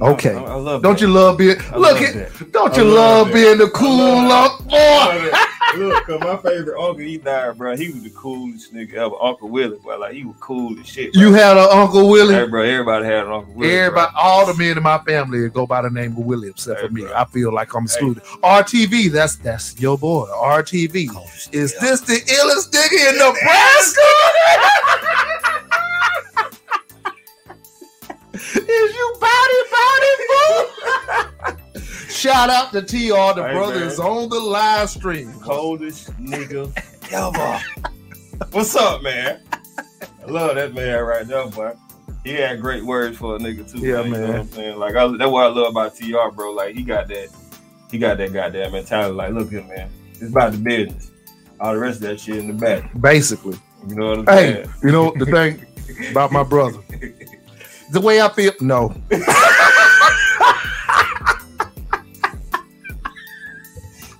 Okay. 0.00 0.34
I, 0.34 0.42
I 0.42 0.54
love. 0.54 0.82
Don't 0.82 1.00
you 1.00 1.08
love 1.08 1.38
being 1.38 1.56
I 1.72 1.76
look 1.76 1.94
love 2.00 2.02
at 2.02 2.14
that. 2.38 2.52
don't 2.52 2.76
you 2.76 2.84
love 2.84 3.26
love 3.28 3.32
being 3.34 3.58
the 3.58 3.68
cool 3.70 3.88
love 4.28 4.60
up 4.60 4.64
boy? 4.64 4.70
that. 4.70 5.50
Look, 5.76 6.04
'cause 6.06 6.20
my 6.20 6.36
favorite 6.36 6.78
uncle, 6.80 6.98
he 6.98 7.16
died, 7.18 7.58
bro. 7.58 7.76
He 7.76 7.88
was 7.88 8.02
the 8.04 8.10
coolest 8.10 8.72
nigga 8.72 8.94
ever. 8.94 9.14
Uncle 9.20 9.48
Willie, 9.48 9.76
bro. 9.82 9.98
Like 9.98 10.12
he 10.14 10.24
was 10.24 10.36
cool 10.38 10.78
as 10.78 10.86
shit. 10.86 11.12
Bro. 11.12 11.20
You 11.22 11.32
had 11.32 11.56
an 11.56 11.66
Uncle 11.70 12.08
Willie. 12.08 12.34
Hey, 12.34 12.46
bro. 12.46 12.62
Everybody 12.62 13.06
had 13.06 13.26
an 13.26 13.32
Uncle 13.32 13.54
Willie. 13.54 13.74
Everybody, 13.74 14.12
bro. 14.12 14.20
all 14.20 14.46
the 14.46 14.54
men 14.54 14.76
in 14.76 14.82
my 14.84 14.98
family 14.98 15.48
go 15.48 15.66
by 15.66 15.82
the 15.82 15.90
name 15.90 16.12
of 16.12 16.18
Willie, 16.18 16.50
except 16.50 16.80
Hey, 16.80 16.86
for 16.86 16.92
me. 16.92 17.02
bro. 17.02 17.12
I 17.14 17.24
feel 17.24 17.52
like 17.52 17.74
I'm 17.74 17.84
excluded. 17.84 18.22
RTV, 18.24 19.10
that's 19.10 19.34
that's 19.36 19.78
your 19.80 19.98
boy. 19.98 20.26
RTV. 20.26 21.08
Is 21.52 21.76
this 21.80 22.00
the 22.02 22.14
illest 22.14 22.70
nigga 22.70 23.10
in 23.10 23.18
Nebraska? 23.18 24.00
Is 28.54 28.94
you 28.94 29.14
body 29.20 29.60
body 29.70 30.12
boo? 30.28 31.88
Shout 32.08 32.50
out 32.50 32.72
to 32.72 32.80
TR, 32.82 33.34
the 33.34 33.44
Hey, 33.46 33.52
brothers 33.54 33.98
man. 33.98 34.06
on 34.08 34.28
the 34.28 34.38
live 34.40 34.88
stream. 34.90 35.32
coldest 35.40 36.10
nigga 36.20 36.70
ever. 37.12 37.60
What's 38.52 38.74
up, 38.76 39.02
man? 39.02 39.40
I 40.26 40.30
love 40.30 40.54
that 40.56 40.72
man 40.74 41.02
right 41.02 41.26
there, 41.26 41.46
boy. 41.48 41.72
He 42.24 42.32
had 42.34 42.60
great 42.60 42.82
words 42.84 43.18
for 43.18 43.36
a 43.36 43.38
nigga 43.38 43.70
too. 43.70 43.78
Yeah, 43.80 44.02
You 44.02 44.10
know 44.10 44.18
man. 44.18 44.28
what 44.28 44.36
I'm 44.40 44.48
saying? 44.48 44.78
Like 44.78 44.94
I, 44.96 45.06
that's 45.16 45.30
what 45.30 45.44
I 45.44 45.48
love 45.48 45.68
about 45.70 45.94
Tr, 45.96 46.30
bro. 46.34 46.52
Like 46.52 46.74
he 46.74 46.82
got 46.82 47.08
that, 47.08 47.28
he 47.90 47.98
got 47.98 48.16
that 48.18 48.32
goddamn 48.32 48.72
mentality. 48.72 49.14
Like, 49.14 49.32
look 49.32 49.50
here, 49.50 49.62
man. 49.64 49.90
It's 50.12 50.22
about 50.30 50.52
the 50.52 50.58
business. 50.58 51.10
All 51.60 51.74
the 51.74 51.78
rest 51.80 51.96
of 51.96 52.02
that 52.08 52.20
shit 52.20 52.36
in 52.36 52.46
the 52.46 52.52
back. 52.54 52.90
Basically. 53.00 53.58
You 53.88 53.96
know 53.96 54.06
what 54.10 54.18
I'm 54.20 54.26
Hey, 54.26 54.52
saying? 54.54 54.70
you 54.82 54.90
know 54.92 55.12
the 55.16 55.26
thing 55.26 55.66
about 56.10 56.32
my 56.32 56.42
brother. 56.42 56.78
The 57.90 58.00
way 58.00 58.20
I 58.20 58.28
feel, 58.30 58.52
no. 58.60 58.94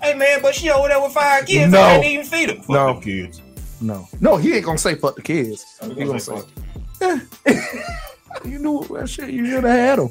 Hey 0.02 0.14
man, 0.14 0.42
but 0.42 0.54
she 0.54 0.68
over 0.70 0.88
there 0.88 1.00
with 1.00 1.12
five 1.12 1.46
kids. 1.46 1.72
No. 1.72 1.80
I 1.80 1.92
ain't 1.94 2.04
even 2.04 2.26
feed 2.26 2.50
them. 2.50 2.58
Fuck 2.58 2.68
No. 2.68 2.92
them 2.92 3.00
kids. 3.02 3.40
No. 3.80 4.06
No, 4.20 4.36
he 4.36 4.52
ain't 4.54 4.64
gonna 4.66 4.76
say 4.76 4.94
fuck 4.96 5.16
the 5.16 5.22
kids. 5.22 5.64
I'm 5.80 5.88
He 5.90 5.94
gonna 6.04 6.18
gonna 6.18 6.20
say 6.20 6.42
say, 7.00 7.18
fuck. 7.18 7.22
You 8.50 8.58
knew 8.58 8.84
that 8.90 9.08
shit. 9.08 9.30
You 9.30 9.46
should 9.46 9.64
have 9.64 9.64
had 9.64 9.98
him. 10.00 10.10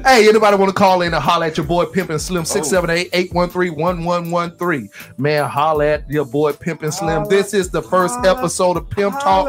hey, 0.04 0.28
anybody 0.28 0.56
want 0.56 0.70
to 0.70 0.74
call 0.74 1.02
in 1.02 1.12
and 1.14 1.22
holler 1.22 1.44
at 1.46 1.56
your 1.58 1.66
boy 1.66 1.84
Pimpin' 1.84 2.18
Slim 2.18 2.42
678-813-1113. 2.44 4.88
Man, 5.18 5.48
holler 5.48 5.84
at 5.84 6.10
your 6.10 6.24
boy 6.24 6.52
Pimpin' 6.52 6.92
Slim. 6.92 7.26
This 7.28 7.52
is 7.54 7.70
the 7.70 7.82
first 7.82 8.18
episode 8.24 8.76
of 8.78 8.88
Pimp 8.90 9.14
Talk. 9.20 9.46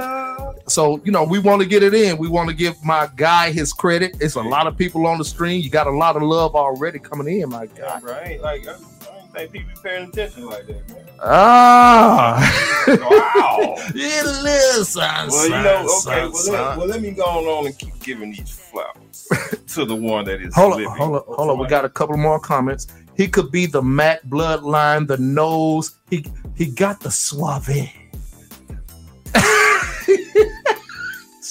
So, 0.67 1.01
you 1.03 1.11
know, 1.11 1.23
we 1.23 1.39
want 1.39 1.61
to 1.61 1.67
get 1.67 1.83
it 1.83 1.93
in. 1.93 2.17
We 2.17 2.27
want 2.27 2.49
to 2.49 2.55
give 2.55 2.81
my 2.83 3.09
guy 3.15 3.51
his 3.51 3.73
credit. 3.73 4.15
It's 4.21 4.35
a 4.35 4.41
lot 4.41 4.65
of 4.65 4.77
people 4.77 5.05
on 5.07 5.17
the 5.17 5.25
stream. 5.25 5.61
You 5.61 5.69
got 5.69 5.87
a 5.87 5.91
lot 5.91 6.15
of 6.15 6.21
love 6.21 6.55
already 6.55 6.99
coming 6.99 7.39
in, 7.39 7.49
my 7.49 7.65
guy. 7.65 7.99
I 8.03 8.39
like 8.41 8.67
I, 8.67 8.71
I 8.71 8.75
don't 8.75 9.33
think 9.33 9.51
people 9.51 9.81
paying 9.83 10.07
attention 10.07 10.45
like 10.45 10.65
that, 10.67 10.89
man. 10.89 11.05
Ah. 11.21 12.69
Wow. 12.99 13.75
Yeah, 13.95 14.23
listen, 14.43 15.01
Well, 15.01 15.43
you 15.45 15.49
know, 15.49 15.99
okay. 16.05 16.27
Well, 16.27 16.51
let, 16.51 16.77
well, 16.77 16.87
let 16.87 17.01
me 17.01 17.11
go 17.11 17.23
on 17.23 17.65
and 17.65 17.77
keep 17.77 17.97
giving 17.99 18.31
these 18.31 18.49
flowers 18.49 19.27
to 19.67 19.85
the 19.85 19.95
one 19.95 20.25
that 20.25 20.41
is. 20.41 20.53
Hold 20.55 20.73
on, 20.73 20.83
hold 20.97 21.15
on, 21.15 21.23
hold 21.27 21.49
on. 21.51 21.59
We 21.59 21.67
got 21.67 21.85
a 21.85 21.89
couple 21.89 22.17
more 22.17 22.39
comments. 22.39 22.87
He 23.15 23.27
could 23.27 23.51
be 23.51 23.65
the 23.65 23.81
Mac 23.81 24.23
bloodline, 24.23 25.07
the 25.07 25.17
nose. 25.17 25.95
He 26.09 26.25
he 26.55 26.67
got 26.71 26.99
the 26.99 27.11
suave. 27.11 27.69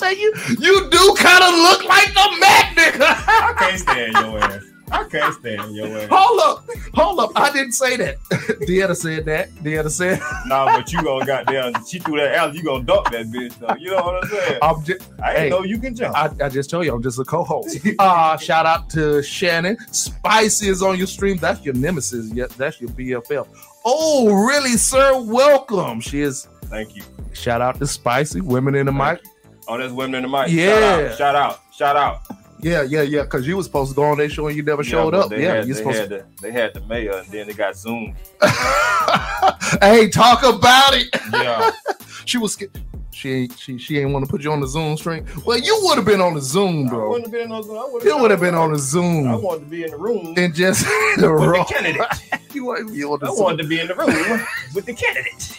Say 0.02 0.14
you 0.14 0.34
you 0.58 0.90
do 0.90 1.14
kind 1.16 1.44
of 1.44 1.54
look 1.60 1.84
like 1.84 2.12
the 2.12 2.36
Mac 2.40 2.74
nigga. 2.74 3.06
I 3.28 3.54
can't 3.56 3.78
stand 3.78 4.12
your 4.14 4.38
ass. 4.40 4.64
I 4.90 5.04
can't 5.04 5.34
stand 5.34 5.76
your 5.76 5.96
ass. 5.96 6.08
hold 6.10 6.40
up, 6.40 6.68
hold 6.92 7.20
up. 7.20 7.30
I 7.36 7.52
didn't 7.52 7.70
say 7.70 7.96
that. 7.98 8.20
Deanna 8.66 8.96
said 8.96 9.26
that. 9.26 9.50
Deanna 9.62 9.90
said. 9.90 10.20
Nah, 10.46 10.76
but 10.76 10.92
you 10.92 11.00
gonna 11.04 11.24
goddamn. 11.24 11.84
She 11.84 12.00
threw 12.00 12.16
that 12.16 12.34
alley. 12.34 12.58
You 12.58 12.64
gonna 12.64 12.82
duck 12.82 13.12
that 13.12 13.26
bitch 13.26 13.56
though. 13.60 13.76
You 13.78 13.92
know 13.92 14.02
what 14.02 14.24
I'm 14.24 14.28
saying? 14.28 14.58
I'm 14.60 14.84
just, 14.84 15.08
I 15.22 15.30
ain't 15.30 15.38
hey. 15.38 15.48
know 15.50 15.62
you 15.62 15.78
can 15.78 15.94
jump. 15.94 16.16
I, 16.16 16.30
I 16.44 16.48
just 16.48 16.68
told 16.68 16.84
you 16.84 16.92
I'm 16.92 17.02
just 17.02 17.20
a 17.20 17.24
co-host. 17.24 17.78
Uh 18.00 18.36
shout 18.38 18.66
out 18.66 18.90
to 18.90 19.22
Shannon. 19.22 19.76
Spicy 19.92 20.66
is 20.66 20.82
on 20.82 20.98
your 20.98 21.06
stream. 21.06 21.36
That's 21.36 21.64
your 21.64 21.74
nemesis. 21.74 22.32
Yeah, 22.32 22.46
that's 22.56 22.80
your 22.80 22.90
BFF. 22.90 23.46
Oh, 23.84 24.34
really, 24.34 24.76
sir? 24.76 25.22
Welcome. 25.22 26.00
She 26.00 26.22
is. 26.22 26.48
Thank 26.64 26.96
you. 26.96 27.04
Shout 27.34 27.60
out 27.60 27.78
to 27.78 27.86
Spicy. 27.86 28.40
Women 28.40 28.74
in 28.74 28.86
the 28.86 28.92
mic. 28.92 29.20
You. 29.22 29.31
Oh, 29.68 29.78
that's 29.78 29.92
women 29.92 30.24
in 30.24 30.30
the 30.30 30.38
mic. 30.38 30.50
Yeah. 30.50 30.70
Shout 30.70 30.82
out. 30.82 31.16
Shout 31.18 31.36
out. 31.36 31.60
Shout 31.72 31.96
out. 31.96 32.20
Yeah, 32.60 32.82
yeah, 32.82 33.02
yeah. 33.02 33.22
Because 33.22 33.46
you 33.46 33.56
was 33.56 33.66
supposed 33.66 33.90
to 33.90 33.96
go 33.96 34.04
on 34.04 34.18
their 34.18 34.28
show 34.28 34.46
and 34.46 34.56
you 34.56 34.62
never 34.62 34.82
Yeah, 34.82 34.90
showed 34.90 35.14
up. 35.14 35.32
Yeah, 35.32 35.54
had, 35.56 35.66
you 35.66 35.74
they 35.74 35.78
supposed 35.80 35.98
had 35.98 36.08
the 36.10 36.24
they 36.40 36.52
had 36.52 36.74
the 36.74 36.80
mayor 36.82 37.12
and 37.18 37.26
then 37.28 37.46
they 37.48 37.52
got 37.54 37.76
zoomed. 37.76 38.14
to. 38.40 38.48
hey, 39.80 40.08
talk 40.08 40.42
about 40.44 40.94
it. 40.94 41.08
Yeah. 41.32 41.70
She 42.24 42.38
was. 42.38 42.52
sca- 42.52 42.68
She 43.10 43.30
ain't. 43.32 43.58
She 43.58 43.78
she 43.78 43.98
ain't 43.98 44.12
want 44.12 44.24
to 44.24 44.30
put 44.30 44.42
you 44.44 44.52
on 44.52 44.60
the 44.60 44.66
Zoom 44.68 44.96
string. 44.96 45.26
Well, 45.44 45.58
you 45.58 45.76
would 45.82 45.96
have 45.96 46.04
been 46.04 46.20
on 46.20 46.34
the 46.34 46.40
Zoom, 46.40 46.86
I 46.86 46.90
bro. 46.90 47.08
wouldn't 47.10 47.26
have 47.26 47.32
been 47.32 47.50
on 47.50 47.62
Zoom. 47.64 47.76
I 47.78 47.84
would've 47.90 48.06
You 48.06 48.16
would 48.16 48.30
have 48.30 48.38
been 48.40 48.54
on 48.54 48.72
the 48.72 48.78
Zoom. 48.78 49.26
I 49.26 49.34
wanted 49.34 49.64
to 49.64 49.66
be 49.70 49.82
in 49.82 49.90
the 49.90 49.96
room 49.96 50.34
and 50.36 50.54
just 50.54 50.84
the 51.16 51.32
with 51.32 51.42
raw. 51.48 51.64
the 51.64 51.74
candidate. 51.74 52.06
You 52.54 52.64
want 52.66 52.86
to 52.86 52.94
be 52.94 53.02
on 53.02 53.18
the 53.18 53.26
I 53.26 53.30
Zoom. 53.30 53.42
wanted 53.42 53.62
to 53.64 53.68
be 53.68 53.80
in 53.80 53.88
the 53.88 53.94
room 53.96 54.46
with 54.72 54.86
the 54.86 54.94
candidate. 54.94 55.58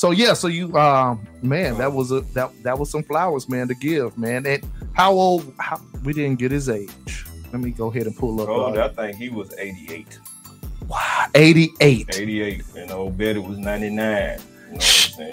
So 0.00 0.12
yeah, 0.12 0.32
so 0.32 0.48
you 0.48 0.74
um 0.78 1.28
man, 1.42 1.76
that 1.76 1.92
was 1.92 2.10
a 2.10 2.22
that 2.32 2.50
that 2.62 2.78
was 2.78 2.88
some 2.90 3.02
flowers, 3.02 3.50
man, 3.50 3.68
to 3.68 3.74
give, 3.74 4.16
man. 4.16 4.46
And 4.46 4.66
how 4.94 5.12
old 5.12 5.52
how 5.58 5.78
we 6.02 6.14
didn't 6.14 6.38
get 6.38 6.50
his 6.52 6.70
age. 6.70 7.26
Let 7.52 7.60
me 7.60 7.70
go 7.70 7.88
ahead 7.88 8.06
and 8.06 8.16
pull 8.16 8.40
up 8.40 8.48
Oh, 8.48 8.74
uh, 8.74 8.86
I 8.86 8.88
think 8.88 9.18
he 9.18 9.28
was 9.28 9.52
88. 9.58 10.18
wow, 10.88 11.26
88. 11.34 12.16
88. 12.16 12.62
And 12.76 12.90
old 12.92 13.18
Betty 13.18 13.40
was 13.40 13.58
99. 13.58 14.38
You 14.70 14.72
know? 14.72 14.78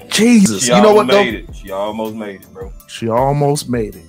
Jesus. 0.09 0.63
She 0.65 0.75
you 0.75 0.81
know 0.81 0.93
what 0.93 1.09
almost 1.09 1.11
though? 1.11 1.23
made 1.23 1.35
it. 1.35 1.55
She 1.55 1.71
almost 1.71 2.15
made 2.15 2.41
it, 2.41 2.53
bro. 2.53 2.73
She 2.89 3.07
almost 3.07 3.69
made 3.69 3.95
it. 3.95 4.03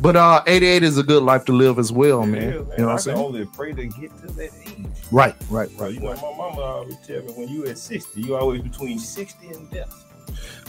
But 0.00 0.16
uh 0.16 0.42
88 0.46 0.82
is 0.82 0.98
a 0.98 1.02
good 1.02 1.22
life 1.22 1.44
to 1.46 1.52
live 1.52 1.78
as 1.78 1.90
well, 1.90 2.24
man. 2.24 2.42
Yeah, 2.42 2.48
You 2.48 2.54
know 2.54 2.64
what 2.86 2.88
I'm 2.92 2.98
saying? 2.98 3.18
only 3.18 3.44
pray 3.46 3.72
to 3.72 3.86
get 3.86 4.16
to 4.20 4.26
that 4.28 4.50
age. 4.66 4.86
Right, 5.10 5.34
right, 5.50 5.70
right. 5.78 5.92
you 5.94 6.00
know, 6.00 6.14
my 6.14 6.36
mama 6.36 6.60
always 6.60 6.96
tell 7.06 7.22
me 7.22 7.32
when 7.32 7.48
you 7.48 7.66
at 7.66 7.78
60, 7.78 8.20
you 8.20 8.36
always 8.36 8.62
between 8.62 8.98
60 8.98 9.48
and 9.48 9.70
death. 9.70 10.04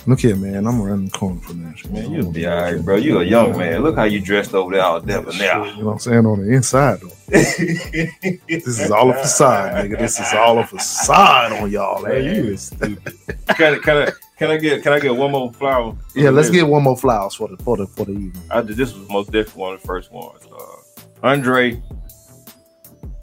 Look 0.07 0.21
here, 0.21 0.35
man. 0.35 0.65
I'm 0.65 0.81
around 0.81 1.05
the 1.05 1.11
corner 1.11 1.41
from 1.41 1.63
that. 1.63 1.91
Man, 1.91 2.11
you'll 2.11 2.31
be 2.31 2.47
all 2.47 2.55
right, 2.61 2.83
bro. 2.83 2.95
You 2.95 3.19
a 3.19 3.23
young 3.23 3.57
man. 3.57 3.83
Look 3.83 3.97
how 3.97 4.05
you 4.05 4.21
dressed 4.21 4.53
over 4.53 4.73
there 4.73 4.83
all 4.83 4.99
devil 5.01 5.33
now. 5.33 5.65
You 5.65 5.75
know 5.77 5.85
what 5.87 5.91
I'm 5.93 5.99
saying? 5.99 6.25
On 6.25 6.41
the 6.45 6.53
inside 6.53 7.01
though. 7.01 7.09
this 7.27 8.67
is 8.67 8.89
all 8.91 9.11
a 9.11 9.13
facade, 9.13 9.85
nigga. 9.85 9.99
This 9.99 10.19
is 10.19 10.33
all 10.33 10.59
a 10.59 10.65
facade 10.65 11.51
on 11.51 11.69
y'all. 11.69 12.01
Man, 12.01 12.25
man. 12.25 12.35
you 12.35 12.53
is 12.53 12.61
stupid. 12.67 13.13
can, 13.49 13.73
I- 13.75 13.79
can, 13.79 13.97
I, 13.97 14.11
can 14.39 14.49
I 14.51 14.57
get 14.57 14.81
can 14.81 14.93
I 14.93 14.99
get 14.99 15.15
one 15.15 15.31
more 15.31 15.51
flower? 15.53 15.95
Yeah, 16.15 16.31
let's 16.31 16.49
get 16.49 16.65
one 16.67 16.81
more 16.83 16.97
flowers 16.97 17.35
for 17.35 17.47
the 17.47 17.57
for 17.63 17.77
the 17.77 17.85
for 17.85 18.05
the 18.05 18.13
evening. 18.13 18.41
I 18.49 18.61
did, 18.61 18.77
this 18.77 18.93
was 18.93 19.07
most 19.09 19.27
definitely 19.31 19.61
one 19.61 19.73
of 19.75 19.81
the 19.81 19.87
first 19.87 20.11
ones. 20.11 20.47
Uh, 20.51 21.27
Andre, 21.27 21.81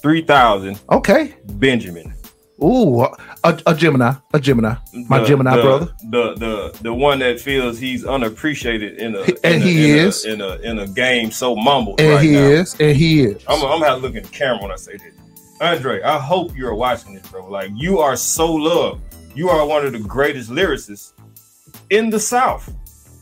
three 0.00 0.22
thousand 0.22 0.78
Okay. 0.90 1.34
Benjamin. 1.54 2.12
Ooh, 2.62 3.02
a, 3.02 3.60
a 3.66 3.74
Gemini, 3.74 4.14
a 4.32 4.40
Gemini, 4.40 4.76
my 5.10 5.18
The- 5.20 5.26
Gemini 5.26 5.56
the- 5.56 5.62
brother. 5.62 5.88
The 6.10 6.34
the 6.36 6.78
the 6.82 6.94
one 6.94 7.18
that 7.18 7.38
feels 7.38 7.78
he's 7.78 8.04
unappreciated 8.06 8.98
in 8.98 9.14
a 9.14 9.20
And 9.20 9.28
in 9.44 9.52
a- 9.54 9.58
he 9.58 9.90
in 9.90 9.98
a- 9.98 10.08
is. 10.08 10.24
in 10.24 10.40
a 10.40 10.54
in 10.62 10.78
a 10.78 10.86
game 10.86 11.30
so 11.30 11.54
mumbled 11.54 12.00
And 12.00 12.14
right 12.14 12.24
he 12.24 12.30
now. 12.32 12.38
is, 12.46 12.74
and 12.80 12.96
he 12.96 13.22
is. 13.24 13.42
I'm, 13.46 13.56
I'm 13.62 13.80
gonna 13.80 13.86
have 13.86 13.96
to 13.98 14.02
look 14.06 14.14
in 14.14 14.22
the 14.22 14.28
camera 14.30 14.62
when 14.62 14.70
I 14.70 14.76
say 14.76 14.92
this. 14.96 15.12
Andre, 15.60 16.02
I 16.02 16.18
hope 16.18 16.56
you're 16.56 16.74
watching 16.74 17.14
this, 17.14 17.26
bro. 17.28 17.46
Like 17.46 17.70
you 17.74 17.98
are 17.98 18.16
so 18.16 18.50
loved. 18.54 19.02
You 19.36 19.50
are 19.50 19.66
one 19.66 19.84
of 19.84 19.92
the 19.92 19.98
greatest 19.98 20.50
lyricists 20.50 21.12
in 21.90 22.08
the 22.10 22.18
South. 22.18 22.72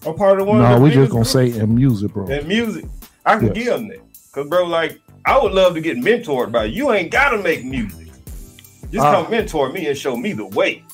I'm 0.07 0.15
part 0.15 0.41
of 0.41 0.47
one. 0.47 0.59
no, 0.59 0.77
of 0.77 0.81
we 0.83 0.91
just 0.91 1.11
gonna 1.11 1.25
say 1.25 1.51
in 1.51 1.75
music, 1.75 2.13
bro. 2.13 2.27
in 2.29 2.47
music. 2.47 2.85
I 3.27 3.37
can 3.37 3.49
Yeah. 3.49 3.53
give 3.53 3.67
them 3.67 3.89
that, 3.89 3.99
cause 4.33 4.47
bro, 4.49 4.65
like 4.65 5.01
I 5.27 5.39
would 5.43 5.53
love 5.53 5.75
to 5.75 5.81
get 5.81 5.97
mentored 5.97 6.53
by 6.53 6.67
you. 6.67 6.75
You 6.89 6.93
ain't 6.93 7.11
gotta 7.11 7.39
make 7.39 7.65
music. 7.65 8.09
Just 8.93 9.05
Ah. 9.05 9.23
come 9.23 9.31
mentor 9.31 9.73
me 9.73 9.87
and 9.89 9.99
show 9.99 10.17
me 10.17 10.33
the 10.35 10.47
way. 10.47 10.85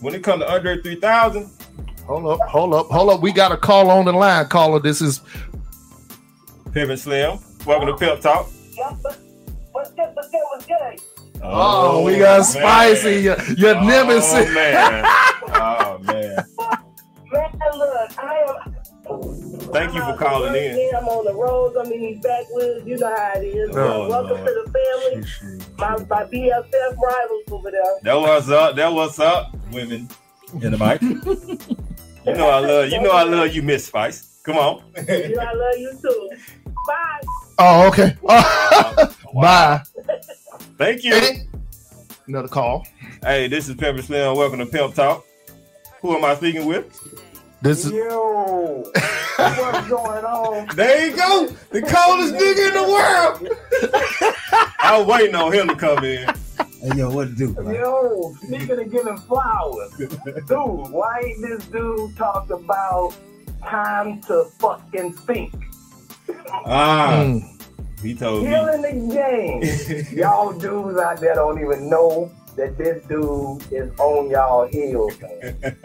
When 0.00 0.14
it 0.14 0.22
comes 0.22 0.42
to 0.44 0.52
Andre 0.52 0.80
3000, 0.80 1.50
Hold 2.06 2.26
up, 2.26 2.40
hold 2.48 2.74
up, 2.74 2.86
hold 2.88 3.10
up. 3.10 3.22
We 3.22 3.32
got 3.32 3.52
a 3.52 3.56
call 3.56 3.88
on 3.90 4.04
the 4.04 4.12
line. 4.12 4.46
Caller, 4.48 4.80
this 4.80 5.00
is 5.00 5.20
Pimp 6.72 6.90
and 6.90 6.98
Slim. 6.98 7.38
Welcome 7.66 7.88
to 7.88 7.96
Pimp 7.96 8.20
Talk. 8.20 8.46
What's 8.76 9.02
good? 9.02 9.16
What's 9.72 9.90
good? 10.30 10.40
What's 10.50 10.66
good? 10.66 11.00
Oh, 11.44 11.98
oh, 11.98 12.04
we 12.04 12.18
got 12.18 12.34
oh, 12.34 12.36
man. 12.38 12.44
spicy. 12.44 13.20
Your, 13.20 13.36
your 13.56 13.76
Oh, 13.76 13.84
nemesis. 13.84 14.54
man. 14.54 15.04
Oh 15.48 15.98
man. 16.02 16.44
Man, 17.32 17.50
look, 17.78 18.18
I 18.18 18.44
am. 18.48 18.74
Thank 19.72 19.94
you 19.94 20.02
for 20.02 20.16
calling 20.16 20.52
work, 20.52 20.62
in. 20.62 20.74
man. 20.76 20.90
I'm 20.96 21.08
on 21.08 21.24
the 21.24 21.34
roads. 21.34 21.76
I'm 21.76 21.90
in 21.92 22.00
these 22.00 22.20
backwoods. 22.22 22.86
You 22.86 22.98
know 22.98 23.08
how 23.14 23.32
it 23.36 23.44
is. 23.44 23.70
Oh, 23.74 24.08
Welcome 24.08 24.36
Lord. 24.36 24.46
to 24.46 24.64
the 24.64 24.72
family. 24.72 25.66
My, 25.78 25.96
my 26.08 26.24
BFF 26.24 26.96
rivals 26.98 27.42
over 27.50 27.70
there. 27.70 27.82
That 28.02 28.14
was 28.14 28.50
up. 28.50 28.76
That 28.76 28.92
was 28.92 29.18
up, 29.18 29.56
women 29.72 30.08
in 30.60 30.70
the 30.72 30.78
mic. 30.78 31.00
you 31.02 32.34
know 32.34 32.48
I 32.50 32.58
love 32.60 32.90
you 32.90 33.00
know 33.00 33.10
I 33.10 33.22
love 33.24 33.52
you, 33.54 33.62
Miss 33.62 33.86
Spice. 33.86 34.38
Come 34.44 34.58
on. 34.58 34.82
You, 34.96 35.38
I 35.40 35.52
love 35.54 35.78
you 35.78 35.98
too. 36.02 36.30
Bye. 36.86 37.20
Oh, 37.58 37.88
okay. 37.88 38.16
Oh, 38.28 39.14
Wow. 39.32 39.42
Bye. 39.42 39.82
Thank 40.78 41.04
you. 41.04 41.14
Hey, 41.14 41.48
Another 42.26 42.48
call. 42.48 42.86
Hey, 43.22 43.48
this 43.48 43.68
is 43.68 43.74
Pepper 43.74 44.00
Slim. 44.02 44.36
Welcome 44.36 44.60
to 44.60 44.66
Pimp 44.66 44.94
Talk. 44.94 45.24
Who 46.00 46.16
am 46.16 46.24
I 46.24 46.34
speaking 46.36 46.66
with? 46.66 46.86
This 47.60 47.84
is 47.84 47.92
Yo, 47.92 48.82
what's 49.36 49.88
going 49.88 50.24
on? 50.24 50.68
There 50.74 51.06
you 51.08 51.16
go. 51.16 51.46
The 51.70 51.80
coldest 51.82 52.34
nigga 52.34 52.68
in 52.68 52.74
the 52.74 52.88
world. 52.88 53.56
I 54.80 54.98
was 54.98 55.06
waiting 55.06 55.34
on 55.36 55.52
him 55.52 55.68
to 55.68 55.76
come 55.76 56.02
in. 56.04 56.28
Hey, 56.80 56.96
yo, 56.98 57.10
what 57.10 57.28
to 57.28 57.34
do? 57.34 57.52
man? 57.62 57.74
Yo, 57.74 58.34
speaking 58.42 58.70
of 58.80 58.90
giving 58.90 59.16
flowers, 59.18 59.92
dude, 59.96 60.50
why 60.90 61.20
ain't 61.24 61.40
this 61.42 61.64
dude 61.66 62.16
talked 62.16 62.50
about 62.50 63.14
time 63.64 64.20
to 64.22 64.44
fucking 64.58 65.12
think? 65.12 65.54
Ah, 66.64 67.22
Mm. 67.24 67.61
He 68.02 68.14
told 68.14 68.44
me. 68.44 68.50
Killing 68.50 68.82
the 68.82 69.14
game. 69.14 70.18
y'all 70.18 70.52
dudes 70.52 70.98
out 70.98 71.20
there 71.20 71.34
don't 71.34 71.60
even 71.60 71.88
know 71.88 72.30
that 72.56 72.76
this 72.76 73.04
dude 73.06 73.62
is 73.72 73.90
on 73.98 74.30
y'all 74.30 74.66
heels, 74.66 75.18
man. 75.20 75.58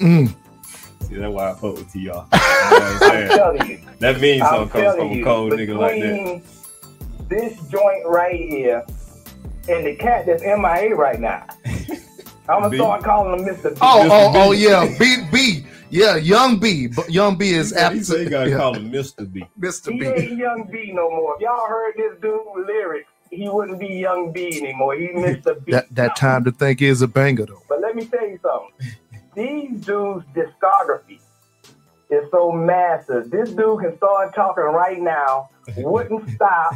Mm. 0.00 0.34
See, 1.08 1.14
that's 1.16 1.32
why 1.32 1.50
I 1.50 1.54
fuck 1.54 1.74
with 1.76 1.96
y'all. 1.96 2.26
You 2.32 2.38
know 2.38 2.70
what 2.70 2.82
I'm 2.82 2.92
I'm 2.92 2.98
saying? 2.98 3.28
telling 3.28 3.70
you. 3.70 3.80
That 4.00 4.20
means 4.20 4.42
I'm 4.42 4.68
something 4.68 4.82
comes 4.82 4.96
from 4.96 5.10
a 5.12 5.22
cold 5.22 5.52
nigga 5.52 5.78
like 5.78 6.00
that. 6.02 6.42
This 7.28 7.60
joint 7.68 8.06
right 8.06 8.38
here 8.38 8.84
and 9.68 9.86
the 9.86 9.94
cat 9.96 10.26
that's 10.26 10.42
MIA 10.42 10.94
right 10.94 11.20
now. 11.20 11.46
I'm 12.48 12.62
gonna 12.62 12.70
B. 12.70 12.76
start 12.78 13.02
calling 13.04 13.38
him 13.38 13.54
Mr. 13.54 13.70
B. 13.74 13.78
Oh, 13.82 14.00
Mr. 14.04 14.08
oh, 14.10 14.32
oh, 14.34 14.52
yeah. 14.52 14.96
B, 14.98 15.16
B. 15.32 15.66
Yeah, 15.90 16.16
Young 16.16 16.58
B. 16.58 16.86
But 16.86 17.10
Young 17.10 17.36
B 17.36 17.50
is 17.50 17.70
He 17.70 18.02
said 18.02 18.18
he 18.18 18.24
you 18.24 18.30
gotta 18.30 18.50
Yeah. 18.50 18.56
call 18.56 18.74
him 18.74 18.90
Mr. 18.90 19.30
B. 19.30 19.44
Mr. 19.58 19.92
He 19.92 20.00
B. 20.00 20.06
ain't 20.06 20.36
Young 20.38 20.68
B 20.70 20.92
no 20.92 21.10
more. 21.10 21.34
If 21.36 21.42
y'all 21.42 21.66
heard 21.66 21.94
this 21.96 22.12
dude 22.20 22.40
lyrics, 22.66 23.08
he 23.30 23.48
wouldn't 23.48 23.78
be 23.78 23.88
Young 23.88 24.32
B 24.32 24.58
anymore. 24.62 24.94
He 24.94 25.08
Mr. 25.14 25.62
B. 25.64 25.72
That 25.72 25.86
that 25.94 26.16
time 26.16 26.44
to 26.44 26.50
think 26.52 26.82
is 26.82 27.02
a 27.02 27.08
banger 27.08 27.46
though. 27.46 27.62
But 27.68 27.80
let 27.80 27.94
me 27.96 28.04
tell 28.06 28.26
you 28.26 28.38
something. 28.42 28.96
These 29.34 29.84
dudes' 29.84 30.24
discography 30.34 31.20
is 32.10 32.30
so 32.30 32.50
massive. 32.52 33.30
This 33.30 33.50
dude 33.50 33.80
can 33.80 33.96
start 33.98 34.34
talking 34.34 34.64
right 34.64 35.00
now, 35.00 35.50
wouldn't 35.76 36.28
stop, 36.34 36.74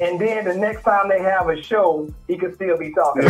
and 0.00 0.18
then 0.18 0.44
the 0.46 0.54
next 0.54 0.82
time 0.82 1.08
they 1.08 1.20
have 1.22 1.48
a 1.50 1.62
show, 1.62 2.12
he 2.26 2.36
could 2.36 2.54
still 2.54 2.78
be 2.78 2.92
talking. 2.92 3.22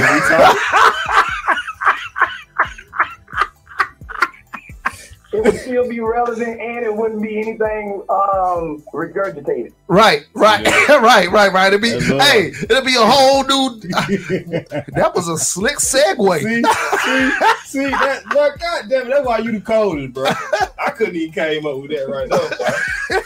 It 5.33 5.45
would 5.45 5.57
still 5.61 5.89
be 5.89 6.01
relevant, 6.01 6.61
and 6.61 6.85
it 6.85 6.95
wouldn't 6.95 7.23
be 7.23 7.39
anything 7.39 8.03
um, 8.09 8.83
regurgitated. 8.93 9.73
Right, 9.87 10.27
right, 10.35 10.65
right, 10.89 11.31
right, 11.31 11.53
right. 11.53 11.73
It'd 11.73 11.81
be 11.81 11.91
hey, 11.91 12.53
it'll 12.63 12.85
be 12.85 12.97
a 12.97 13.01
whole 13.01 13.45
new. 13.45 13.81
that 13.81 15.13
was 15.15 15.29
a 15.29 15.39
slick 15.39 15.77
segue. 15.77 16.41
See, 16.41 16.63
see, 16.63 17.85
see 17.85 17.91
that, 17.91 18.23
that 18.31 18.59
God 18.59 18.89
damn 18.89 19.07
it, 19.07 19.11
that's 19.11 19.27
why 19.27 19.39
you 19.39 19.53
the 19.53 19.61
coldest, 19.61 20.15
bro. 20.15 20.27
I 20.27 20.91
couldn't 20.91 21.17
even 21.17 21.33
came 21.33 21.67
up 21.67 21.77
with 21.79 21.91
that 21.91 22.09
right 22.09 22.29
now. 22.29 23.21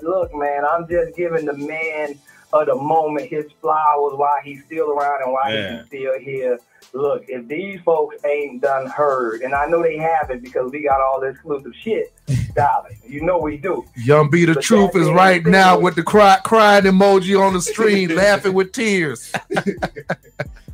Look, 0.00 0.34
man, 0.34 0.64
I'm 0.64 0.88
just 0.88 1.16
giving 1.16 1.46
the 1.46 1.54
man 1.54 2.18
of 2.52 2.66
the 2.66 2.74
moment 2.74 3.28
his 3.28 3.46
flowers 3.60 4.14
while 4.14 4.40
he's 4.44 4.64
still 4.64 4.90
around 4.90 5.22
and 5.22 5.32
while 5.32 5.50
Man. 5.50 5.78
he's 5.78 5.86
still 5.86 6.18
here. 6.18 6.58
Look, 6.92 7.24
if 7.28 7.46
these 7.48 7.80
folks 7.80 8.16
ain't 8.24 8.62
done 8.62 8.86
heard, 8.86 9.42
and 9.42 9.54
I 9.54 9.66
know 9.66 9.82
they 9.82 9.98
haven't 9.98 10.42
because 10.42 10.70
we 10.70 10.82
got 10.82 11.00
all 11.00 11.20
this 11.20 11.34
exclusive 11.34 11.72
shit, 11.74 12.12
darling. 12.54 12.98
You 13.06 13.22
know 13.22 13.38
we 13.38 13.56
do. 13.58 13.84
Young 13.96 14.30
B, 14.30 14.44
the 14.44 14.54
But 14.54 14.62
truth 14.62 14.96
is 14.96 15.08
right 15.10 15.44
now 15.44 15.78
with 15.78 15.94
the 15.94 16.02
cry, 16.02 16.38
crying 16.44 16.84
emoji 16.84 17.38
on 17.38 17.52
the 17.52 17.60
screen, 17.60 18.14
laughing 18.16 18.54
with 18.54 18.72
tears. 18.72 19.32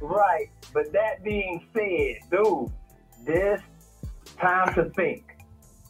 Right. 0.02 0.50
But 0.74 0.92
that 0.92 1.22
being 1.22 1.64
said, 1.72 2.16
dude, 2.30 2.70
this 3.24 3.62
time 4.38 4.74
to 4.74 4.90
think. 4.90 5.24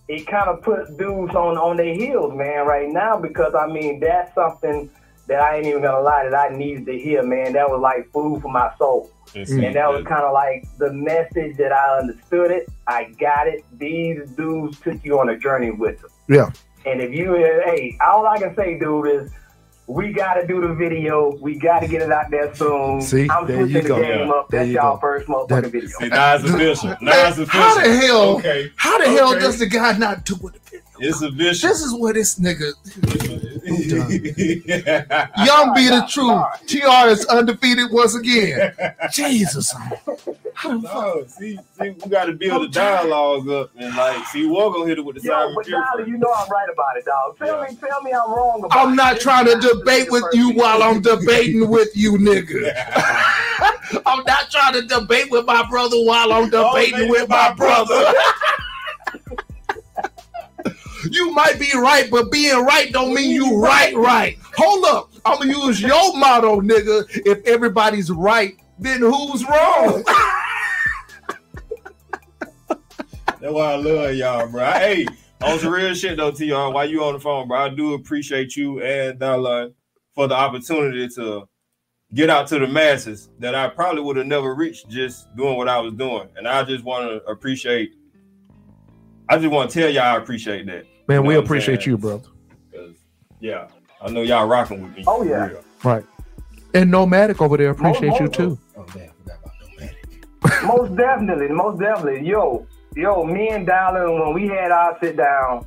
It 0.08 0.26
kind 0.26 0.48
of 0.48 0.62
puts 0.62 0.90
dudes 0.96 1.34
on 1.34 1.56
on 1.56 1.76
their 1.76 1.94
heels, 1.94 2.34
man, 2.34 2.66
right 2.66 2.88
now 2.90 3.18
because 3.18 3.54
I 3.54 3.66
mean 3.66 4.00
that's 4.00 4.34
something 4.34 4.90
that 5.32 5.40
I 5.42 5.56
ain't 5.56 5.66
even 5.66 5.82
gonna 5.82 6.00
lie 6.00 6.24
that 6.28 6.34
I 6.34 6.54
needed 6.54 6.86
to 6.86 6.98
hear, 6.98 7.22
man. 7.22 7.54
That 7.54 7.68
was 7.68 7.80
like 7.80 8.10
food 8.12 8.42
for 8.42 8.48
my 8.48 8.70
soul. 8.78 9.10
Mm. 9.34 9.66
And 9.66 9.76
that 9.76 9.88
was 9.90 10.04
kind 10.04 10.22
of 10.24 10.32
like 10.32 10.64
the 10.78 10.92
message 10.92 11.56
that 11.56 11.72
I 11.72 11.98
understood 11.98 12.50
it. 12.50 12.68
I 12.86 13.04
got 13.18 13.48
it. 13.48 13.64
These 13.78 14.30
dudes 14.32 14.78
took 14.80 15.02
you 15.04 15.18
on 15.20 15.30
a 15.30 15.38
journey 15.38 15.70
with 15.70 16.00
them. 16.02 16.10
Yeah. 16.28 16.50
And 16.84 17.00
if 17.00 17.12
you, 17.12 17.32
hey, 17.34 17.96
all 18.06 18.26
I 18.26 18.38
can 18.38 18.54
say, 18.54 18.78
dude, 18.78 19.06
is 19.08 19.30
we 19.86 20.12
got 20.12 20.34
to 20.34 20.46
do 20.46 20.60
the 20.60 20.74
video. 20.74 21.34
We 21.40 21.58
got 21.58 21.80
to 21.80 21.88
get 21.88 22.02
it 22.02 22.12
out 22.12 22.30
there 22.30 22.54
soon. 22.54 23.00
See? 23.00 23.28
I'm 23.30 23.46
There 23.46 23.56
switching 23.66 23.76
you 23.76 23.82
the 23.82 23.88
go. 23.88 24.00
game 24.02 24.18
Yeah. 24.28 24.34
up. 24.34 24.48
There 24.50 24.60
That's 24.60 24.68
you 24.68 24.74
y'all 24.74 24.94
go. 24.96 25.00
first 25.00 25.26
motherfucking 25.28 25.48
That- 25.48 25.70
video. 25.72 25.88
See, 25.88 26.08
now 26.08 26.34
it's 26.34 26.44
official. 26.50 26.96
Now 27.00 27.28
it's 27.28 27.38
official. 27.38 27.60
how 27.60 27.74
the 27.82 27.96
hell? 27.96 28.22
Okay. 28.36 28.70
How 28.76 28.98
the 28.98 29.08
hell 29.08 29.32
does 29.38 29.58
the 29.58 29.66
guy 29.66 29.96
not 29.96 30.24
do 30.24 30.34
it? 30.48 30.60
It's 30.98 31.20
official. 31.22 31.68
This 31.68 31.80
is 31.82 31.94
where 31.94 32.12
this 32.12 32.38
nigga 32.38 32.72
yeah. 34.66 35.44
Young 35.44 35.74
be 35.74 35.88
the 35.88 36.06
truth. 36.08 36.44
TR 36.66 37.08
is 37.08 37.24
undefeated 37.26 37.90
once 37.90 38.14
again. 38.14 38.72
Jesus. 39.10 39.72
How 40.54 40.78
the 40.78 40.86
fuck? 40.88 40.94
No, 40.94 41.24
see, 41.26 41.58
see, 41.80 41.90
we 41.90 42.10
got 42.10 42.26
to 42.26 42.32
build 42.32 42.62
the 42.64 42.68
dialogue 42.68 43.48
up 43.48 43.70
and 43.76 43.94
like, 43.96 44.24
see, 44.26 44.46
we're 44.46 44.70
gonna 44.70 44.86
hit 44.86 44.98
it 44.98 45.04
with 45.04 45.16
the 45.16 45.22
Yo, 45.22 45.30
Simon 45.32 45.54
but 45.56 45.64
Pure. 45.66 45.84
Dolly, 45.96 46.10
you 46.10 46.18
know 46.18 46.32
I'm 46.36 46.48
right 46.50 46.68
about 46.72 46.96
it, 46.96 47.04
dog. 47.04 47.38
Tell 47.38 47.62
Yeah. 47.62 47.70
me, 47.70 47.76
tell 47.76 48.02
me 48.02 48.12
I'm 48.12 48.30
wrong 48.30 48.62
about 48.64 48.76
I'm 48.78 48.94
not 48.94 49.14
This 49.14 49.22
trying 49.24 49.46
to 49.46 49.58
debate 49.58 50.10
with 50.10 50.24
you 50.34 50.50
while 50.52 50.82
I'm 50.82 51.00
debating 51.00 51.68
with 51.68 51.96
you, 51.96 52.12
nigga. 52.18 52.72
I'm 54.06 54.24
not 54.24 54.50
trying 54.50 54.74
to 54.74 54.82
debate 54.82 55.30
with 55.30 55.46
my 55.46 55.66
brother 55.68 55.96
while 56.04 56.32
I'm 56.32 56.50
debating 56.50 57.08
with 57.08 57.28
my 57.28 57.52
brother. 57.54 58.12
You 61.10 61.32
might 61.32 61.58
be 61.58 61.70
right, 61.74 62.10
but 62.10 62.30
being 62.30 62.64
right 62.64 62.92
don't 62.92 63.14
mean 63.14 63.30
you 63.30 63.58
right, 63.58 63.94
right. 63.94 64.38
Hold 64.56 64.84
up. 64.84 65.10
I'm 65.24 65.38
gonna 65.38 65.52
use 65.66 65.80
your 65.80 66.16
motto, 66.16 66.60
nigga. 66.60 67.04
If 67.26 67.46
everybody's 67.46 68.10
right, 68.10 68.54
then 68.78 69.00
who's 69.00 69.44
wrong? 69.44 70.04
That's 73.40 73.52
why 73.52 73.72
I 73.72 73.76
love 73.76 74.14
y'all, 74.14 74.48
bro. 74.48 74.64
Hey, 74.64 75.06
on 75.42 75.58
some 75.58 75.72
real 75.72 75.94
shit 75.94 76.16
though, 76.16 76.30
TR, 76.30 76.72
while 76.72 76.88
you 76.88 77.02
on 77.02 77.14
the 77.14 77.20
phone, 77.20 77.48
bro, 77.48 77.58
I 77.58 77.68
do 77.70 77.94
appreciate 77.94 78.56
you 78.56 78.80
and 78.80 79.18
Darla 79.18 79.72
for 80.14 80.28
the 80.28 80.34
opportunity 80.34 81.08
to 81.16 81.48
get 82.14 82.30
out 82.30 82.46
to 82.48 82.58
the 82.58 82.66
masses 82.66 83.30
that 83.38 83.54
I 83.54 83.68
probably 83.68 84.02
would 84.02 84.16
have 84.16 84.26
never 84.26 84.54
reached 84.54 84.88
just 84.88 85.34
doing 85.36 85.56
what 85.56 85.68
I 85.68 85.78
was 85.80 85.94
doing. 85.94 86.28
And 86.36 86.46
I 86.46 86.62
just 86.64 86.84
want 86.84 87.08
to 87.08 87.24
appreciate. 87.30 87.94
I 89.28 89.38
just 89.38 89.50
want 89.50 89.70
to 89.70 89.80
tell 89.80 89.90
y'all 89.90 90.02
I 90.02 90.16
appreciate 90.16 90.66
that. 90.66 90.84
Man, 91.12 91.22
You 91.22 91.28
we 91.28 91.34
know 91.34 91.40
what 91.40 91.42
I'm 91.42 91.46
appreciate 91.46 91.82
saying? 91.82 91.90
you, 91.90 91.98
brother. 91.98 92.22
'Cause, 92.72 92.94
yeah, 93.40 93.68
I 94.00 94.10
know 94.10 94.22
y'all 94.22 94.46
rocking 94.48 94.82
with 94.82 94.96
me. 94.96 95.04
Oh, 95.06 95.18
for 95.22 95.28
yeah. 95.28 95.46
real. 95.48 95.60
Right. 95.84 96.04
And 96.74 96.90
Nomadic 96.90 97.42
over 97.42 97.56
there 97.58 97.70
appreciate 97.70 98.14
you 98.18 98.26
Mo- 98.26 98.28
too. 98.28 98.58
Oh, 98.78 98.86
damn, 98.94 99.10
forgot 99.10 99.38
about 99.42 99.54
nomadic. 99.60 100.62
most 100.64 100.96
definitely, 100.96 101.48
most 101.48 101.78
definitely. 101.80 102.26
Yo, 102.26 102.66
yo, 102.96 103.24
me 103.24 103.48
and 103.50 103.66
Dylan, 103.68 104.24
when 104.24 104.32
we 104.32 104.48
had 104.48 104.70
our 104.70 104.96
sit 105.02 105.18
down, 105.18 105.66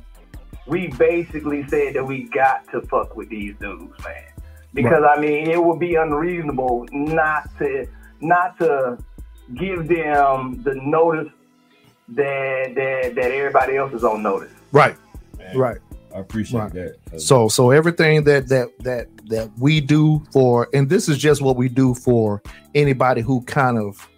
we 0.66 0.88
basically 0.98 1.64
said 1.68 1.94
that 1.94 2.04
we 2.04 2.24
got 2.24 2.68
to 2.72 2.80
fuck 2.82 3.14
with 3.16 3.28
these 3.28 3.54
dudes, 3.60 3.92
man. 4.04 4.24
Because 4.74 5.04
I 5.08 5.20
mean, 5.20 5.48
it 5.48 5.62
would 5.62 5.78
be 5.78 5.94
unreasonable 5.94 6.86
not 6.90 7.56
to 7.58 7.86
not 8.20 8.58
to 8.58 8.98
give 9.54 9.86
them 9.86 10.60
the 10.64 10.74
notice 10.74 11.32
that 12.08 12.74
that 12.74 13.14
that 13.14 13.30
everybody 13.30 13.76
else 13.76 13.92
is 13.92 14.02
on 14.02 14.22
notice. 14.24 14.50
Right. 14.72 14.96
Right. 15.54 15.78
I 16.14 16.18
appreciate 16.20 16.60
Right. 16.60 16.72
that. 16.72 17.20
So 17.20 17.48
so 17.48 17.70
everything 17.70 18.24
that 18.24 18.48
that 18.48 18.68
that 18.80 19.08
that 19.26 19.50
we 19.58 19.80
do 19.80 20.22
for 20.32 20.68
and 20.72 20.88
this 20.88 21.08
is 21.08 21.18
just 21.18 21.42
what 21.42 21.56
we 21.56 21.68
do 21.68 21.94
for 21.94 22.42
anybody 22.74 23.20
who 23.20 23.42
kind 23.42 23.78
of 23.78 24.08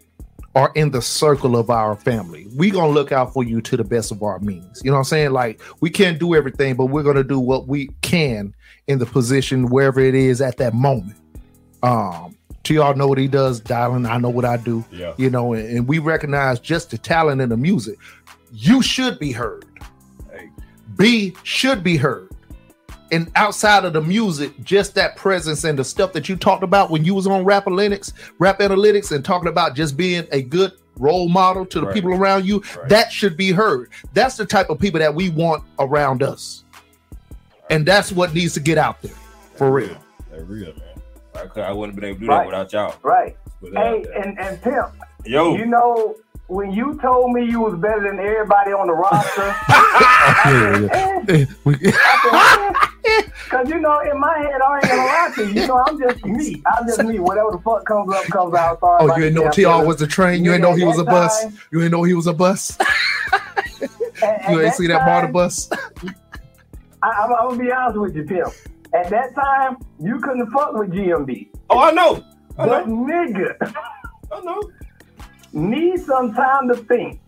are 0.55 0.73
in 0.75 0.91
the 0.91 1.03
circle 1.03 1.57
of 1.57 1.71
our 1.71 1.95
family. 1.97 2.47
We 2.57 2.71
gonna 2.71 2.93
look 2.93 3.13
out 3.13 3.33
for 3.33 3.43
you 3.45 3.61
to 3.63 3.77
the 3.77 3.85
best 3.85 4.11
of 4.13 4.23
our 4.23 4.39
means. 4.41 4.81
You 4.85 4.91
know 4.91 4.97
what 4.97 5.01
I'm 5.01 5.05
saying? 5.05 5.31
Like 5.33 5.61
we 5.81 5.91
can't 5.91 6.19
do 6.19 6.35
everything, 6.35 6.75
but 6.77 6.87
we're 6.87 7.03
gonna 7.03 7.25
do 7.25 7.39
what 7.41 7.67
we 7.69 7.91
can 8.03 8.55
in 8.87 8.99
the 8.99 9.07
position 9.07 9.69
wherever 9.69 10.01
it 10.01 10.15
is 10.15 10.41
at 10.41 10.57
that 10.59 10.75
moment. 10.75 11.17
Um 11.83 12.37
to 12.65 12.75
y'all 12.75 12.95
know 12.95 13.07
what 13.09 13.19
he 13.19 13.29
does, 13.29 13.61
dialing. 13.61 14.05
I 14.05 14.19
know 14.19 14.29
what 14.31 14.45
I 14.45 14.57
do 14.57 14.85
yeah. 14.93 15.15
you 15.17 15.31
know, 15.31 15.53
and, 15.55 15.67
and 15.69 15.89
we 15.89 15.99
recognize 16.01 16.61
just 16.61 16.91
the 16.91 16.99
talent 16.99 17.41
in 17.41 17.49
the 17.49 17.57
music. 17.57 17.99
You 18.53 18.83
should 18.83 19.19
be 19.19 19.33
heard. 19.33 19.65
Hey. 20.99 21.05
B 21.31 21.37
should 21.43 21.83
be 21.83 21.97
heard. 21.97 22.29
And 23.11 23.31
outside 23.37 23.85
of 23.87 23.95
the 23.95 24.03
music, 24.03 24.53
just 24.63 24.95
that 24.97 25.17
presence 25.17 25.65
and 25.65 25.79
the 25.79 25.85
stuff 25.85 26.13
that 26.13 26.29
you 26.29 26.37
talked 26.37 26.63
about 26.63 26.91
when 26.91 27.05
you 27.07 27.15
was 27.15 27.27
on 27.27 27.43
Rap 27.45 27.65
Analytics, 27.65 28.13
Rap 28.39 28.59
Analytics, 28.59 29.13
and 29.13 29.25
talking 29.25 29.49
about 29.49 29.75
just 29.75 29.97
being 29.97 30.27
a 30.31 30.43
good 30.43 30.73
role 30.99 31.29
model 31.29 31.65
to 31.65 31.81
the 31.81 31.87
Right. 31.87 31.95
people 31.95 32.13
around 32.13 32.45
you, 32.45 32.63
Right. 32.79 32.89
that 32.91 33.11
should 33.13 33.37
be 33.37 33.51
heard. 33.53 33.89
That's 34.13 34.37
the 34.37 34.45
type 34.45 34.69
of 34.69 34.79
people 34.79 34.99
that 35.01 35.15
we 35.15 35.31
want 35.31 35.65
around 35.79 36.23
us. 36.23 36.65
and 37.71 37.85
that's 37.85 38.11
what 38.11 38.33
needs 38.33 38.55
to 38.55 38.61
get 38.61 38.79
out 38.79 39.01
there 39.03 39.13
for 39.57 39.71
real. 39.71 39.95
That 40.31 40.43
real, 40.47 40.73
man. 40.75 41.03
I, 41.57 41.61
I 41.61 41.73
wouldn't 41.73 41.95
have 41.95 42.01
been 42.01 42.05
able 42.05 42.15
to 42.17 42.21
do 42.21 42.27
that 42.29 42.33
Right. 42.33 42.47
without 42.47 42.73
y'all. 42.73 42.95
Right. 43.03 43.37
Put 43.61 43.73
that 43.75 43.79
out 43.79 43.87
Hey, 43.97 44.03
there. 44.05 44.13
and, 44.23 44.39
and 44.41 44.63
Pimp, 44.63 44.87
Yo, 45.27 45.55
you 45.55 45.67
know, 45.67 46.15
when 46.49 46.73
you 46.73 46.99
told 47.01 47.33
me 47.33 47.45
you 47.45 47.61
was 47.61 47.75
better 47.79 48.01
than 48.03 48.19
everybody 48.19 48.73
on 48.73 48.87
the 48.87 48.93
roster, 48.95 49.55
Yeah, 50.49 51.47
yeah. 51.81 52.73
Because 53.45 53.69
you 53.71 53.81
know, 53.81 54.01
in 54.01 54.19
my 54.21 54.39
head, 54.39 54.61
I 54.61 54.77
ain't 54.79 54.89
gonna 54.89 55.05
lie 55.07 55.31
to 55.37 55.47
you. 55.47 55.61
You 55.63 55.67
know, 55.67 55.85
I'm 55.87 55.99
just 55.99 56.25
me. 56.25 56.63
I'm 56.67 56.87
just 56.87 57.03
me. 57.05 57.19
Whatever 57.19 57.53
the 57.53 57.59
fuck 57.59 57.85
comes 57.87 58.13
up, 58.15 58.25
comes 58.27 58.55
out. 58.55 58.81
Sorry 58.81 58.99
oh, 59.11 59.17
you 59.17 59.25
ain't 59.25 59.35
the 59.35 59.45
know 59.65 59.81
TR 59.81 59.87
was 59.87 60.03
a 60.03 60.07
train. 60.07 60.45
You 60.45 60.53
ain't 60.53 60.61
know 60.63 60.75
he 60.75 60.85
was 60.85 60.99
a 60.99 61.05
bus. 61.05 61.47
You 61.71 61.83
ain't 61.83 61.93
know 61.93 62.03
he 62.03 62.15
was 62.15 62.27
a 62.27 62.33
bus. 62.35 62.77
And- 62.81 63.91
and 64.21 64.53
You 64.53 64.61
ain't 64.61 64.71
that 64.71 64.75
see 64.77 64.87
that 64.89 65.07
Marta 65.07 65.27
time, 65.29 65.33
bus. 65.33 65.71
I, 65.73 67.09
I'm, 67.09 67.33
I'm 67.33 67.49
gonna 67.51 67.63
be 67.63 67.71
honest 67.71 67.99
with 68.01 68.17
you, 68.17 68.25
Pimp. 68.25 68.49
At 68.93 69.09
that 69.11 69.33
time, 69.35 69.77
you 70.01 70.19
couldn't 70.19 70.51
fuck 70.51 70.73
with 70.75 70.91
GMB. 70.91 71.49
oh, 71.71 71.79
I 71.79 71.93
know. 71.93 72.25
I 72.59 72.67
But 72.67 72.89
know. 72.89 72.97
nigga, 73.07 73.75
I 74.33 74.41
know. 74.41 74.61
Need 75.59 76.01
some 76.01 76.33
time 76.35 76.69
to 76.69 76.77
think. 76.77 77.21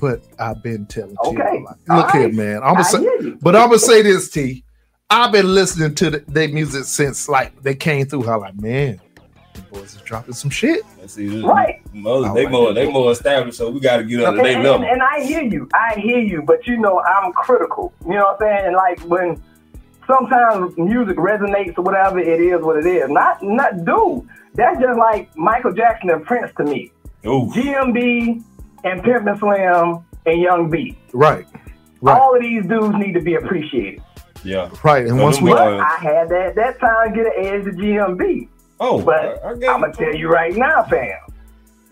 But 0.00 0.22
I've 0.38 0.62
been 0.62 0.86
telling 0.86 1.16
Okay. 1.24 1.58
you. 1.58 1.64
Like, 1.66 1.76
look 1.88 2.14
All 2.14 2.20
here, 2.20 2.32
man. 2.32 2.56
I'm 2.62 2.74
gonna 2.74 2.78
I 2.80 2.82
say, 2.82 3.00
hear 3.00 3.20
you. 3.22 3.38
but 3.42 3.54
I'm 3.54 3.68
gonna 3.68 3.78
say 3.78 4.02
this, 4.02 4.30
T. 4.30 4.64
I've 5.10 5.32
been 5.32 5.54
listening 5.54 5.94
to 5.96 6.10
the, 6.10 6.18
their 6.28 6.48
music 6.48 6.84
since 6.84 7.28
like 7.28 7.62
they 7.62 7.74
came 7.74 8.06
through. 8.06 8.22
How 8.22 8.40
like, 8.40 8.58
man, 8.58 8.98
the 9.52 9.60
boys 9.62 9.94
is 9.94 10.00
dropping 10.02 10.32
some 10.32 10.50
shit. 10.50 10.82
Let's 10.98 11.12
see. 11.14 11.42
Right. 11.42 11.82
Mother, 11.92 12.32
they 12.34 12.46
more 12.46 12.72
they 12.72 12.90
more 12.90 13.12
established, 13.12 13.58
so 13.58 13.68
we 13.68 13.80
got 13.80 13.98
to 13.98 14.04
get 14.04 14.24
under 14.24 14.40
And, 14.40 14.46
their 14.46 14.54
and, 14.56 14.64
level. 14.64 14.86
and 14.86 15.02
I 15.02 15.22
hear 15.22 15.42
you. 15.42 15.68
I 15.74 16.00
hear 16.00 16.18
you. 16.20 16.42
But 16.42 16.66
you 16.66 16.78
know, 16.78 17.02
I'm 17.02 17.32
critical. 17.34 17.92
You 18.06 18.14
know 18.14 18.34
what 18.38 18.42
I'm 18.42 18.56
saying? 18.56 18.66
And 18.68 18.76
like 18.76 19.00
when 19.00 19.42
sometimes 20.06 20.76
music 20.78 21.16
resonates 21.18 21.76
or 21.78 21.82
whatever, 21.82 22.18
it 22.18 22.40
is 22.40 22.62
what 22.62 22.76
it 22.78 22.86
is. 22.86 23.10
Not, 23.10 23.42
not, 23.42 23.84
dude. 23.84 24.26
That's 24.54 24.78
just 24.80 24.98
like 24.98 25.34
Michael 25.36 25.72
Jackson 25.72 26.10
and 26.10 26.24
Prince 26.24 26.50
to 26.56 26.64
me. 26.64 26.90
Ooh, 27.26 27.46
GMB 27.54 28.42
and 28.84 29.02
Pimpin' 29.02 29.38
Slim 29.38 30.04
and 30.26 30.40
Young 30.40 30.70
B. 30.70 30.96
Right, 31.12 31.46
right, 32.00 32.20
All 32.20 32.34
of 32.36 32.42
these 32.42 32.66
dudes 32.66 32.94
need 32.96 33.12
to 33.14 33.20
be 33.20 33.34
appreciated. 33.36 34.02
yeah. 34.44 34.70
right. 34.82 35.02
And 35.06 35.16
So 35.18 35.22
once 35.22 35.40
we, 35.40 35.50
boys- 35.50 35.58
But 35.58 35.80
I 35.80 35.96
had 35.98 36.28
that 36.30 36.54
that 36.56 36.80
time 36.80 37.10
to 37.12 37.16
get 37.16 37.26
an 37.26 37.44
edge 37.46 37.64
to 37.64 37.70
GMB. 37.70 38.48
Oh, 38.80 39.00
But 39.00 39.44
I, 39.44 39.50
I 39.50 39.54
gave 39.54 39.68
I'm 39.68 39.80
gonna 39.82 39.92
tell 39.92 40.14
you 40.14 40.28
right 40.28 40.54
now, 40.56 40.82
fam. 40.84 41.18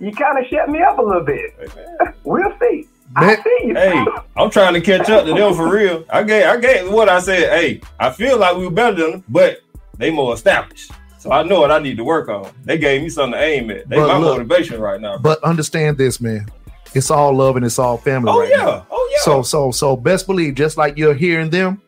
You 0.01 0.11
kind 0.12 0.38
of 0.38 0.47
shut 0.51 0.69
me 0.69 0.81
up 0.83 0.99
a 0.99 1.03
little 1.03 1.25
bit. 1.25 1.53
Hey, 1.59 1.66
man. 2.01 2.14
We'll 2.25 2.53
see. 2.61 2.87
I 3.16 3.35
see 3.37 3.59
you. 3.66 3.75
Hey, 3.75 4.05
I'm 4.37 4.51
trying 4.51 4.75
to 4.75 4.81
catch 4.81 5.11
up 5.11 5.25
to 5.27 5.35
them 5.35 5.55
for 5.55 5.69
real. 5.73 6.05
I 6.11 6.23
gave, 6.23 6.47
I 6.47 6.57
gave 6.59 6.90
what 6.93 7.09
I 7.09 7.19
said. 7.21 7.51
Hey, 7.59 7.81
I 7.99 8.11
feel 8.11 8.38
like 8.38 8.57
we 8.57 8.64
were 8.66 8.71
better 8.71 8.95
than 8.97 9.11
them, 9.12 9.25
but 9.29 9.62
they 9.99 10.11
more 10.12 10.33
established. 10.35 10.93
So 11.20 11.30
I 11.30 11.42
know 11.42 11.61
what 11.61 11.70
I 11.70 11.78
need 11.78 11.98
to 11.98 12.04
work 12.04 12.30
on. 12.30 12.50
They 12.64 12.78
gave 12.78 13.02
me 13.02 13.11
something 13.11 13.38
to 13.38 13.44
aim 13.44 13.70
at. 13.70 13.87
They 13.90 13.96
But 13.96 14.09
my 14.09 14.16
look- 14.16 14.38
motivation 14.38 14.80
right 14.80 14.98
now. 14.98 15.18
but 15.18 15.42
understand 15.44 15.98
this, 15.98 16.18
man. 16.18 16.46
It's 16.94 17.11
all 17.11 17.37
love 17.37 17.56
and 17.56 17.64
it's 17.64 17.78
all 17.78 17.98
family. 17.98 18.33
oh 18.33 18.40
right 18.40 18.48
yeah, 18.48 18.56
now. 18.56 18.87
oh 18.90 19.09
yeah. 19.12 19.18
So 19.24 19.42
so 19.42 19.70
so 19.70 19.96
best 19.96 20.26
believe, 20.26 20.54
just 20.54 20.78
like 20.78 20.96
you're 20.96 21.12
hearing 21.14 21.50
them, 21.50 21.83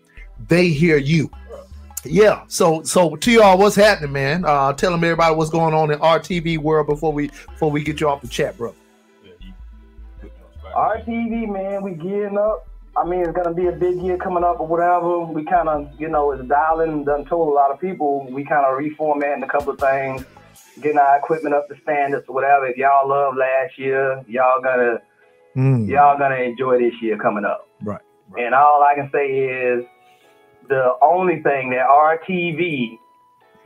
they 0.49 0.69
hear 0.69 0.99
you. 0.99 1.31
Yeah. 2.05 2.43
So 2.47 2.83
so 2.83 3.17
to 3.17 3.31
y'all, 3.33 3.57
what's 3.57 3.75
happening, 3.75 4.13
man? 4.13 4.45
Uh 4.45 4.75
tell 4.75 4.91
them 4.93 5.03
everybody 5.03 5.35
what's 5.35 5.51
going 5.51 5.73
on 5.73 5.91
in 5.91 5.99
RTV 5.99 6.59
world 6.59 6.87
before 6.87 7.13
we 7.13 7.29
before 7.29 7.71
we 7.71 7.83
get 7.83 8.01
you 8.03 8.09
off 8.11 8.21
the 8.21 8.29
chat, 8.29 8.57
bro. 8.59 8.75
Yeah, 9.25 9.31
you 9.41 9.53
put 10.21 10.25
me 10.25 10.31
on 10.45 10.51
the 10.63 10.69
spot. 10.69 11.07
RTV, 11.07 11.49
man, 11.53 11.83
we 11.83 11.93
gearing 11.93 12.37
up. 12.37 12.69
I 12.97 13.05
mean, 13.05 13.21
it's 13.21 13.33
gonna 13.33 13.55
be 13.55 13.67
a 13.67 13.73
big 13.73 14.01
year 14.03 14.19
coming 14.19 14.45
up 14.45 14.61
or 14.61 14.67
whatever. 14.67 15.21
We 15.21 15.45
kind 15.45 15.69
of, 15.69 15.89
you 15.99 16.09
know, 16.09 16.33
it's 16.33 16.47
dialing. 16.47 17.05
Done 17.05 17.25
told 17.25 17.49
a 17.49 17.53
lot 17.53 17.71
of 17.71 17.81
people 17.81 18.31
we 18.31 18.45
kind 18.45 18.67
of 18.67 18.79
reformatting 18.79 19.43
a 19.43 19.49
couple 19.49 19.73
of 19.73 19.79
things, 19.79 20.25
getting 20.81 20.99
our 20.99 21.17
equipment 21.17 21.55
up 21.55 21.69
to 21.69 21.77
standards 21.83 22.27
or 22.29 22.35
whatever. 22.35 22.67
If 22.67 22.77
y'all 22.77 23.09
love 23.09 23.35
last 23.37 23.79
year, 23.79 24.23
y'all 24.29 24.61
gonna 24.63 25.01
Mm. 25.57 25.87
y'all 25.87 26.19
gonna 26.19 26.37
enjoy 26.37 26.79
this 26.79 26.95
year 27.03 27.19
coming 27.19 27.45
up. 27.45 27.69
Right, 27.83 28.01
And 28.39 28.55
all 28.55 28.83
I 28.83 28.95
can 28.95 29.11
say 29.13 29.27
is 29.29 29.85
the 30.69 30.95
only 31.03 31.43
thing 31.43 31.71
that 31.71 31.87
RTV 31.87 32.99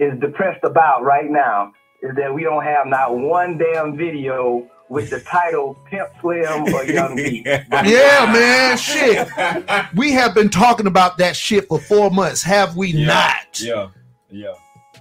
is 0.01 0.19
depressed 0.19 0.65
about 0.65 1.05
right 1.05 1.31
now 1.31 1.73
is 2.03 2.15
that 2.17 2.35
we 2.35 2.43
don't 2.43 2.65
have 2.65 2.87
not 2.87 3.17
one 3.17 3.57
damn 3.57 3.97
video 3.97 4.69
with 4.89 5.11
the 5.11 5.21
title 5.21 5.77
Pimp 5.91 6.09
Slim 6.21 6.73
or 6.75 6.85
Young 6.85 7.17
B. 7.17 7.43
Yeah, 7.47 8.31
man. 8.33 8.77
Shit. 8.79 9.29
We 9.97 10.13
have 10.13 10.35
been 10.35 10.49
talking 10.51 10.87
about 10.87 11.19
that 11.19 11.37
shit 11.37 11.67
for 11.69 11.79
four 11.79 12.11
months, 12.11 12.43
have 12.43 12.77
we 12.77 12.89
Yeah. 12.89 13.07
not? 13.07 13.61
Yeah, 13.61 13.89
yeah. 14.31 14.49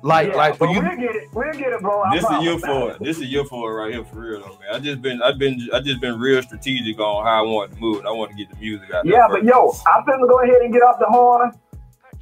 Like, 0.02 0.30
Yeah, 0.30 0.36
like 0.36 0.58
for 0.58 0.68
you. 0.68 0.82
we'll 0.82 0.96
get 0.98 1.16
it. 1.16 1.30
We'll 1.34 1.54
get 1.54 1.74
it, 1.74 1.82
bro. 1.82 2.02
I 2.04 2.14
This 2.16 2.24
is 2.24 2.28
promise. 2.28 2.46
year 2.46 2.60
for 2.60 2.92
it. 2.92 3.00
This 3.04 3.18
is 3.18 3.24
year 3.26 3.44
for 3.46 3.72
it 3.72 3.76
right 3.84 3.94
here 3.94 4.04
for 4.06 4.20
real 4.20 4.40
though, 4.42 4.58
man. 4.60 4.74
I 4.74 4.80
just 4.80 5.02
been, 5.02 5.22
I've 5.22 5.38
been, 5.40 5.68
I 5.74 5.80
just 5.80 6.00
been 6.02 6.20
real 6.20 6.42
strategic 6.44 7.00
on 7.00 7.26
how 7.26 7.44
I 7.46 7.48
want 7.48 7.72
to 7.74 7.80
move. 7.80 8.00
And 8.00 8.08
I 8.08 8.12
want 8.12 8.32
to 8.32 8.38
get 8.38 8.50
the 8.50 8.56
music 8.58 8.94
out. 8.94 9.06
Yeah, 9.06 9.28
but 9.30 9.44
yo, 9.44 9.74
I'm 9.88 10.04
finna 10.04 10.28
go 10.28 10.40
ahead 10.42 10.62
and 10.62 10.72
get 10.74 10.82
off 10.84 10.98
the 11.00 11.06
horn. 11.08 11.52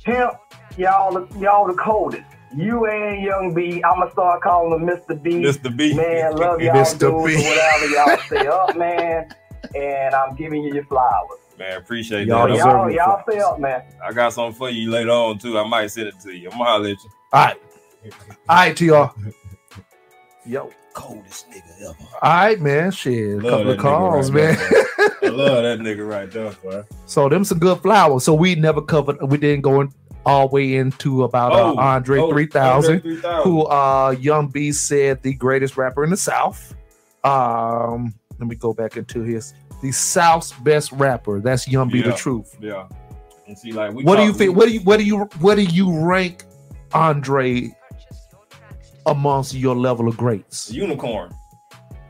Pimp, 0.03 0.33
y'all, 0.77 1.27
y'all 1.39 1.67
the 1.67 1.73
coldest. 1.73 2.23
You 2.55 2.85
and 2.85 3.23
Young 3.23 3.53
B, 3.53 3.81
I'ma 3.83 4.09
start 4.11 4.41
calling 4.41 4.79
him 4.81 4.87
Mr. 4.87 5.21
B. 5.21 5.31
Mr. 5.35 5.75
B. 5.75 5.93
Man, 5.93 6.35
love 6.35 6.61
y'all 6.61 6.75
Mr. 6.75 6.99
dudes 6.99 7.35
B. 7.35 7.49
whatever. 7.49 7.85
Y'all 7.87 8.17
stay 8.25 8.47
up, 8.47 8.77
man. 8.77 9.33
And 9.75 10.13
I'm 10.13 10.35
giving 10.35 10.61
you 10.63 10.73
your 10.73 10.85
flowers. 10.85 11.39
Man, 11.57 11.77
appreciate 11.77 12.27
Y'all 12.27 12.47
that. 12.47 12.53
deserve 12.53 12.65
Y'all, 12.67 12.89
your 12.91 13.01
y'all 13.03 13.23
stay 13.29 13.39
up, 13.39 13.59
man. 13.59 13.83
I 14.03 14.11
got 14.11 14.33
something 14.33 14.53
for 14.55 14.69
you 14.69 14.89
later 14.91 15.11
on 15.11 15.37
too. 15.39 15.57
I 15.57 15.67
might 15.67 15.87
send 15.87 16.07
it 16.07 16.19
to 16.23 16.31
you. 16.31 16.49
I'm 16.51 16.57
gonna 16.57 16.63
holler 16.69 16.89
at 16.89 17.03
you. 17.03 17.09
All 17.31 17.45
right. 17.45 17.57
All 18.49 18.55
right, 18.55 18.75
TR. 18.75 19.29
Yo. 20.49 20.69
Coldest 20.93 21.49
nigga 21.49 21.81
ever. 21.89 21.95
All 22.21 22.31
right, 22.31 22.61
man. 22.61 22.91
Shit. 22.91 23.13
A 23.15 23.35
Love 23.37 23.43
couple 23.49 23.65
that 23.65 23.71
of 23.71 23.77
calls, 23.79 24.31
right 24.31 24.43
man. 24.43 24.69
there. 24.69 25.09
I 25.23 25.27
love 25.33 25.63
that 25.63 25.79
nigga 25.87 26.07
right 26.07 26.29
there, 26.29 26.51
boy. 26.51 26.83
So 27.07 27.29
them 27.29 27.43
some 27.43 27.57
good 27.57 27.79
flowers. 27.81 28.23
So 28.25 28.35
we 28.35 28.53
never 28.53 28.79
covered. 28.81 29.17
We 29.23 29.37
didn't 29.39 29.61
go 29.61 29.81
in, 29.81 29.91
all 30.25 30.47
the 30.47 30.53
way 30.55 30.75
into 30.75 31.23
about 31.23 31.51
uh, 31.51 31.73
Andre 31.79 32.19
oh, 32.19 32.29
3000, 32.31 32.95
Andre 32.95 33.11
3000. 33.15 33.43
who 33.43 33.63
uh 33.63 34.15
Young 34.19 34.47
B 34.47 34.71
said 34.71 35.21
the 35.21 35.33
greatest 35.33 35.77
rapper 35.77 36.03
in 36.03 36.09
the 36.09 36.17
South. 36.17 36.73
Um, 37.23 38.13
let 38.39 38.47
me 38.47 38.55
go 38.55 38.73
back 38.73 38.97
into 38.97 39.21
his 39.21 39.53
the 39.81 39.91
South's 39.91 40.53
best 40.53 40.91
rapper. 40.93 41.39
That's 41.41 41.67
Young 41.67 41.89
B, 41.89 42.01
the 42.01 42.13
truth. 42.13 42.55
Yeah. 42.61 42.87
And 43.47 43.57
see, 43.57 43.73
like, 43.73 43.93
we 43.93 44.03
What 44.03 44.15
do 44.17 44.23
you 44.23 44.33
think? 44.33 44.55
What 44.55 44.67
do 44.67 44.73
you 44.73 44.79
what 44.81 44.97
do 44.97 45.03
you 45.03 45.19
what 45.39 45.55
do 45.55 45.63
you 45.63 45.99
rank 45.99 46.45
Andre 46.93 47.75
amongst 49.05 49.53
your 49.53 49.75
level 49.75 50.07
of 50.07 50.15
greats? 50.17 50.71
Unicorn. 50.71 51.33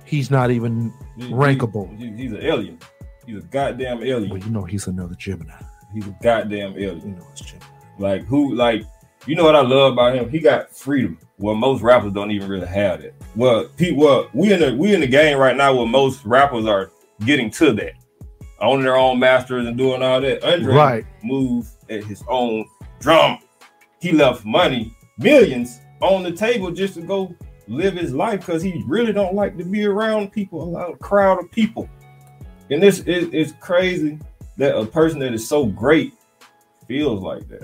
He's 0.06 0.30
not 0.30 0.52
even 0.52 0.93
He- 1.17 1.30
Rankable. 1.30 1.95
he- 1.97 2.12
he's 2.12 2.32
an 2.34 2.43
alien. 2.43 2.78
He's 3.26 3.38
a 3.38 3.41
goddamn 3.41 4.04
alien. 4.04 4.30
well, 4.30 4.39
you 4.39 4.49
know 4.52 4.63
he's 4.65 4.86
another 4.88 5.15
Gemini. 5.15 5.54
He's 5.93 6.06
a 6.08 6.15
goddamn 6.21 6.73
alien. 6.73 6.99
You 7.02 7.15
know 7.15 7.28
it's 7.32 7.41
Gemini. 7.41 7.65
Like 8.00 8.24
who? 8.26 8.54
Like 8.56 8.84
you 9.26 9.36
know 9.36 9.44
what 9.46 9.56
I 9.56 9.62
love 9.62 9.94
about 9.94 10.16
him? 10.16 10.30
He 10.30 10.40
got 10.40 10.76
freedom. 10.76 11.18
Well, 11.38 11.56
most 11.56 11.82
rappers 11.82 12.14
don't 12.14 12.32
even 12.32 12.50
really 12.50 12.68
have 12.68 13.02
that. 13.02 13.14
Well, 13.36 13.68
people, 13.78 14.04
well, 14.04 14.30
we 14.34 14.52
in 14.54 14.60
the 14.60 14.76
we 14.76 14.94
in 14.94 15.02
the 15.02 15.08
game 15.08 15.38
right 15.38 15.56
now 15.56 15.76
where 15.76 15.88
most 15.88 16.26
rappers 16.26 16.66
are 16.66 16.92
getting 17.26 17.50
to 17.52 17.72
that, 17.74 17.94
owning 18.60 18.84
their 18.84 18.98
own 18.98 19.20
masters 19.20 19.66
and 19.66 19.78
doing 19.78 20.04
all 20.04 20.20
that. 20.22 20.44
Andre 20.44 20.74
Right. 20.74 21.06
moved 21.24 21.70
at 21.90 22.04
his 22.04 22.24
own 22.28 22.66
drum. 23.00 23.40
He 24.00 24.12
left 24.12 24.44
money, 24.46 24.94
millions 25.18 25.80
on 26.02 26.24
the 26.24 26.32
table 26.32 26.72
just 26.72 26.96
to 26.96 27.02
go 27.02 27.34
live 27.68 27.94
his 27.94 28.14
life 28.14 28.42
because 28.42 28.62
he 28.62 28.84
really 28.86 29.14
don't 29.14 29.34
like 29.34 29.58
to 29.58 29.64
be 29.64 29.86
around 29.86 30.34
people, 30.34 30.62
a 30.62 30.66
lot 30.66 30.92
of 30.92 31.00
crowd 31.00 31.42
of 31.42 31.50
people. 31.52 31.90
And 32.70 32.84
this 32.84 33.00
is 33.00 33.30
it's 33.32 33.54
crazy 33.62 34.20
that 34.58 34.78
a 34.78 34.86
person 34.86 35.20
that 35.20 35.34
is 35.34 35.48
so 35.48 35.66
great 35.66 36.14
feels 36.88 37.22
like 37.22 37.48
that. 37.48 37.64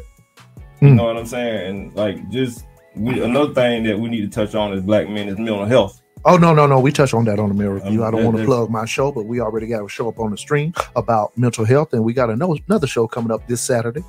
You 0.81 0.89
Mm. 0.89 0.95
know 0.95 1.05
what 1.05 1.17
I'm 1.17 1.25
saying? 1.25 1.67
And 1.67 1.95
like 1.95 2.29
just 2.29 2.65
we 2.95 3.21
another 3.21 3.53
thing 3.53 3.83
that 3.83 3.99
we 3.99 4.09
need 4.09 4.21
to 4.21 4.27
touch 4.29 4.55
on 4.55 4.73
is 4.73 4.81
black 4.81 5.09
men 5.09 5.27
is 5.29 5.37
mental 5.37 5.65
health. 5.65 6.01
Oh 6.25 6.35
no, 6.37 6.53
no, 6.53 6.67
no. 6.67 6.79
We 6.79 6.91
touch 6.91 7.13
on 7.13 7.25
that 7.25 7.39
on 7.39 7.49
the 7.49 7.55
mirror 7.55 7.75
review. 7.75 8.03
Um, 8.03 8.07
I 8.07 8.11
don't 8.11 8.25
want 8.25 8.37
to 8.37 8.45
plug 8.45 8.69
my 8.69 8.85
show, 8.85 9.11
but 9.11 9.25
we 9.25 9.39
already 9.39 9.67
got 9.67 9.85
a 9.85 9.89
show 9.89 10.07
up 10.09 10.19
on 10.19 10.31
the 10.31 10.37
stream 10.37 10.73
about 10.95 11.37
mental 11.37 11.63
health, 11.65 11.93
and 11.93 12.03
we 12.03 12.13
got 12.13 12.29
another 12.29 12.87
show 12.87 13.07
coming 13.07 13.31
up 13.31 13.47
this 13.47 13.61
Saturday, 13.61 14.03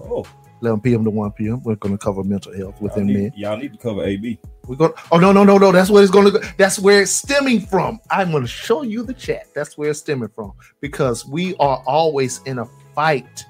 Oh, 0.00 0.24
11 0.62 0.80
p.m. 0.80 1.02
to 1.04 1.10
1 1.10 1.32
p.m. 1.32 1.62
We're 1.64 1.74
going 1.76 1.96
to 1.96 2.02
cover 2.02 2.22
mental 2.22 2.52
health 2.56 2.74
y'all 2.76 2.82
within 2.84 3.06
need, 3.08 3.14
men. 3.16 3.32
y'all 3.36 3.56
need 3.56 3.72
to 3.72 3.78
cover 3.78 4.04
AB. 4.04 4.38
We're 4.68 4.76
going. 4.76 4.92
Oh 5.10 5.18
no, 5.18 5.32
no, 5.32 5.42
no, 5.44 5.58
no. 5.58 5.72
That's 5.72 5.90
where 5.90 6.02
it's 6.02 6.10
going 6.12 6.26
to 6.26 6.32
go. 6.32 6.40
That's 6.56 6.78
where 6.78 7.02
it's 7.02 7.10
stemming 7.12 7.60
from. 7.60 7.98
I'm 8.10 8.30
going 8.30 8.42
to 8.44 8.48
show 8.48 8.82
you 8.82 9.02
the 9.04 9.14
chat. 9.14 9.46
That's 9.54 9.76
where 9.78 9.90
it's 9.90 9.98
stemming 10.00 10.30
from 10.34 10.52
because 10.80 11.26
we 11.26 11.54
are 11.56 11.82
always 11.86 12.40
in 12.46 12.58
a 12.58 12.66
fight 12.94 13.44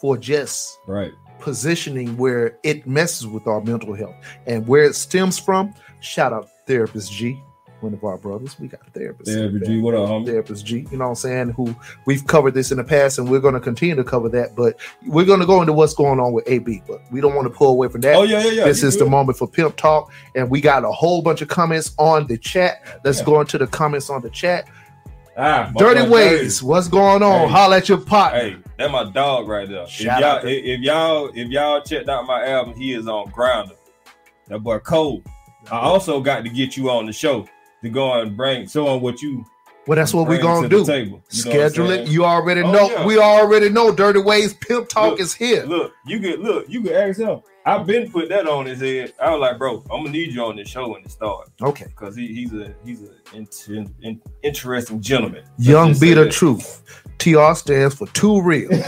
for 0.00 0.16
just 0.18 0.78
Right. 0.86 1.12
Positioning 1.40 2.16
where 2.16 2.56
it 2.62 2.86
messes 2.86 3.26
with 3.26 3.46
our 3.46 3.60
mental 3.60 3.94
health 3.94 4.14
and 4.46 4.66
where 4.66 4.84
it 4.84 4.94
stems 4.94 5.38
from. 5.38 5.74
Shout 6.00 6.32
out 6.32 6.48
therapist 6.66 7.12
G. 7.12 7.40
one 7.80 7.94
of 7.94 8.02
our 8.04 8.16
brothers. 8.18 8.58
We 8.58 8.66
got 8.68 8.80
a 8.86 8.90
therapist. 8.90 9.30
Therapy 9.30 9.60
G, 9.64 9.80
what 9.80 9.94
up, 9.94 10.08
homie? 10.08 10.26
Therapist 10.26 10.66
G, 10.66 10.86
you 10.90 10.96
know 10.98 11.04
what 11.04 11.10
I'm 11.10 11.14
saying? 11.16 11.50
Who 11.50 11.74
we've 12.06 12.26
covered 12.26 12.54
this 12.54 12.70
in 12.72 12.76
the 12.78 12.84
past 12.84 13.18
and 13.18 13.28
we're 13.30 13.38
going 13.40 13.54
to 13.54 13.60
continue 13.60 13.94
to 13.96 14.04
cover 14.04 14.28
that, 14.30 14.56
but 14.56 14.76
we're 15.06 15.24
going 15.24 15.40
to 15.40 15.46
go 15.46 15.60
into 15.60 15.72
what's 15.72 15.94
going 15.94 16.18
on 16.20 16.32
with 16.32 16.44
AB, 16.48 16.82
but 16.88 17.00
we 17.12 17.20
don't 17.20 17.34
want 17.34 17.46
to 17.46 17.56
pull 17.56 17.70
away 17.70 17.88
from 17.88 18.00
that. 18.02 18.14
Oh 18.16 18.22
yeah, 18.24 18.42
yeah, 18.44 18.50
yeah. 18.50 18.64
this 18.64 18.82
You 18.82 18.88
is 18.88 18.96
good? 18.96 19.06
the 19.06 19.10
moment 19.10 19.38
for 19.38 19.46
pimp 19.48 19.76
talk, 19.76 20.10
and 20.34 20.50
we 20.50 20.60
got 20.60 20.84
a 20.84 20.90
whole 20.90 21.22
bunch 21.22 21.40
of 21.40 21.48
comments 21.48 21.94
on 21.98 22.26
the 22.26 22.36
chat. 22.38 22.82
Let's 23.04 23.20
Yeah. 23.20 23.24
go 23.26 23.40
into 23.40 23.58
the 23.58 23.66
comments 23.68 24.10
on 24.10 24.22
the 24.22 24.30
chat. 24.30 24.66
ah, 25.36 25.70
Dirty 25.76 26.08
ways, 26.08 26.62
what's 26.62 26.88
going 26.88 27.22
on? 27.22 27.46
Hey. 27.48 27.52
Holla 27.54 27.76
at 27.76 27.88
your 27.88 27.98
partner. 27.98 28.40
Hey, 28.40 28.56
that 28.78 28.90
my 28.90 29.04
dog 29.10 29.48
right 29.48 29.68
there. 29.68 29.86
Shout 29.86 30.18
if 30.18 30.22
y'all, 30.24 30.40
to- 30.42 30.48
if, 30.70 30.80
y'all, 30.80 31.30
if 31.34 31.48
y'all 31.48 31.80
checked 31.82 32.08
out 32.08 32.26
my 32.26 32.46
album, 32.46 32.74
he 32.74 32.94
is 32.94 33.06
on 33.08 33.28
Grounder. 33.30 33.74
That 34.48 34.60
boy 34.60 34.78
cold. 34.78 35.22
I 35.70 35.78
also 35.80 36.20
got 36.20 36.44
to 36.44 36.48
get 36.50 36.76
you 36.76 36.88
on 36.90 37.04
the 37.06 37.12
show 37.12 37.46
to 37.82 37.88
go 37.90 38.20
and 38.20 38.36
bring 38.36 38.66
show 38.68 38.86
on 38.88 39.00
what 39.02 39.20
you 39.20 39.44
Well, 39.86 39.96
that's 39.96 40.14
what 40.14 40.26
we're 40.28 40.40
gonna 40.40 40.68
do. 40.68 40.84
table. 40.84 41.20
You 41.30 41.44
know 41.44 41.50
what 41.50 41.64
I'm 41.64 41.70
Schedule 41.70 41.90
it. 41.90 42.08
You 42.08 42.24
already 42.24 42.62
Oh, 42.62 42.72
know. 42.72 42.90
yeah. 42.90 43.04
We 43.04 43.18
already 43.18 43.68
know. 43.68 43.92
Dirty 43.94 44.20
ways. 44.20 44.54
Pimp 44.54 44.88
talk 44.88 45.10
Look, 45.12 45.20
is 45.20 45.34
here. 45.34 45.64
Look, 45.64 45.92
you 46.06 46.20
could 46.20 46.40
look, 46.40 46.66
you 46.68 46.80
could 46.82 46.92
ask 46.92 47.18
him. 47.20 47.40
I've 47.66 47.84
been 47.86 48.10
put 48.10 48.30
that 48.30 48.46
on 48.48 48.64
his 48.64 48.80
head. 48.80 49.12
I 49.20 49.30
was 49.30 49.40
like, 49.40 49.58
bro, 49.58 49.82
I'm 49.90 50.04
gonna 50.04 50.10
need 50.10 50.32
you 50.32 50.42
on 50.44 50.56
this 50.56 50.68
show 50.68 50.88
when 50.88 51.02
it 51.02 51.10
starts 51.10 51.50
Okay. 51.60 51.84
because 51.88 52.16
he, 52.16 52.28
he's 52.28 52.52
a 52.54 52.74
he's 52.84 53.02
an 53.02 53.46
in, 53.68 53.94
in, 54.02 54.22
interesting 54.42 55.02
gentleman. 55.02 55.44
Young 55.58 55.88
just 55.90 56.00
be 56.00 56.08
say 56.08 56.14
the 56.14 56.28
truth. 56.30 56.82
TR 57.18 57.54
stands 57.54 57.94
for 57.94 58.06
too 58.08 58.40
real. 58.40 58.70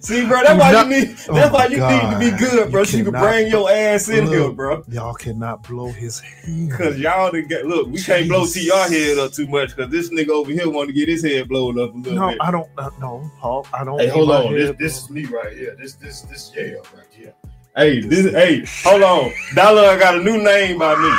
See, 0.00 0.26
bro, 0.26 0.40
that's 0.42 0.58
why 0.58 0.82
you 0.82 0.88
need. 0.88 1.08
That's 1.16 1.28
Oh 1.28 1.52
why 1.52 1.66
my 1.66 1.66
you 1.66 1.76
need 1.80 2.10
to 2.12 2.18
be 2.18 2.30
good, 2.38 2.70
bro. 2.70 2.80
You 2.82 2.86
so 2.86 2.96
you 2.98 3.04
can 3.04 3.12
bring 3.12 3.48
your 3.48 3.70
ass 3.70 4.08
in 4.08 4.26
here, 4.26 4.50
bro. 4.50 4.84
Y'all 4.88 5.14
cannot 5.14 5.66
blow 5.66 5.88
his 5.88 6.20
head. 6.20 6.70
Cause 6.70 6.96
y'all 6.98 7.30
done 7.32 7.46
get 7.48 7.66
look, 7.66 7.88
we 7.88 8.00
can't 8.00 8.28
blow. 8.28 8.46
TR 8.46 8.92
head 8.92 9.18
up 9.18 9.32
too 9.32 9.46
much 9.48 9.74
because 9.74 9.90
this 9.90 10.10
nigga 10.10 10.28
over 10.30 10.52
here 10.52 10.68
want 10.70 10.88
to 10.88 10.92
get 10.92 11.08
his 11.08 11.24
head 11.24 11.48
blown 11.48 11.78
up 11.80 11.92
a 11.94 11.96
little 11.98 12.14
No, 12.20 12.28
bit. 12.28 12.38
I 12.40 12.50
don't. 12.52 12.68
Uh, 12.78 12.90
no, 13.00 13.28
Paul. 13.40 13.66
I 13.72 13.84
don't. 13.84 13.98
Hey, 14.00 14.08
hold 14.08 14.30
on. 14.30 14.54
This, 14.54 14.76
this 14.78 15.02
is 15.02 15.10
me 15.10 15.24
right 15.24 15.56
here. 15.56 15.74
This 15.80 15.94
this 15.94 16.22
this 16.22 16.52
Yale 16.54 16.84
right 16.94 17.06
here. 17.10 17.34
Hey, 17.74 18.00
this 18.00 18.32
hey, 18.32 18.64
hold 18.88 19.02
on. 19.02 19.32
Dollar 19.54 19.98
got 19.98 20.16
a 20.16 20.22
new 20.22 20.42
name 20.42 20.78
by 20.78 20.94
me. 21.00 21.12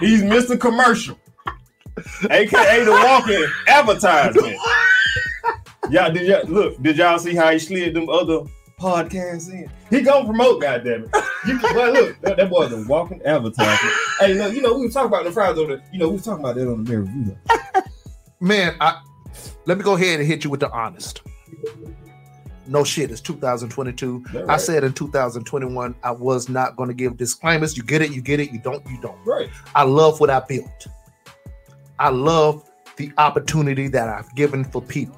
He's 0.00 0.22
Mr. 0.22 0.58
Commercial, 0.58 1.18
aka 2.30 2.84
the 2.84 2.90
walking 2.90 3.46
advertisement. 3.66 4.56
Y'all 5.90 6.12
did 6.12 6.26
y'all 6.26 6.44
look? 6.46 6.82
Did 6.82 6.98
y'all 6.98 7.18
see 7.18 7.34
how 7.34 7.50
he 7.50 7.58
slid 7.58 7.94
them 7.94 8.08
other 8.08 8.40
podcasts 8.78 9.50
in? 9.50 9.70
He 9.90 10.02
gonna 10.02 10.26
promote, 10.26 10.62
goddammit. 10.62 11.10
You 11.46 11.58
well, 11.62 11.92
look, 11.92 12.20
that, 12.20 12.36
that 12.36 12.50
boy's 12.50 12.72
a 12.72 12.84
walking 12.86 13.22
advertisement. 13.24 13.94
hey, 14.20 14.34
look, 14.34 14.54
you 14.54 14.60
know 14.60 14.76
we 14.76 14.86
were 14.86 14.92
talking 14.92 15.08
about 15.08 15.24
the 15.24 15.32
fries 15.32 15.56
on 15.56 15.68
the, 15.68 15.82
you 15.92 15.98
know 15.98 16.08
we 16.08 16.14
was 16.14 16.24
talking 16.24 16.44
about 16.44 16.56
that 16.56 16.70
on 16.70 16.84
the 16.84 16.98
Review. 16.98 17.36
Man, 18.40 18.76
I 18.80 19.00
let 19.66 19.78
me 19.78 19.84
go 19.84 19.94
ahead 19.94 20.20
and 20.20 20.28
hit 20.28 20.44
you 20.44 20.50
with 20.50 20.60
the 20.60 20.70
honest. 20.70 21.22
No 22.66 22.84
shit, 22.84 23.10
it's 23.10 23.22
2022. 23.22 24.24
That 24.32 24.50
I 24.50 24.58
said 24.58 24.84
in 24.84 24.92
2021 24.92 25.94
I 26.02 26.10
was 26.10 26.48
not 26.50 26.76
going 26.76 26.88
to 26.88 26.94
give 26.94 27.16
disclaimers. 27.16 27.76
You 27.76 27.82
get 27.82 28.02
it, 28.02 28.10
you 28.10 28.20
get 28.20 28.40
it, 28.40 28.52
you 28.52 28.60
don't, 28.60 28.84
you 28.90 29.00
don't. 29.00 29.18
Right. 29.24 29.48
I 29.74 29.84
love 29.84 30.20
what 30.20 30.28
I 30.28 30.40
built. 30.40 30.86
I 31.98 32.10
love 32.10 32.68
the 32.96 33.12
opportunity 33.18 33.88
that 33.88 34.08
I've 34.08 34.34
given 34.34 34.64
for 34.64 34.80
people. 34.82 35.16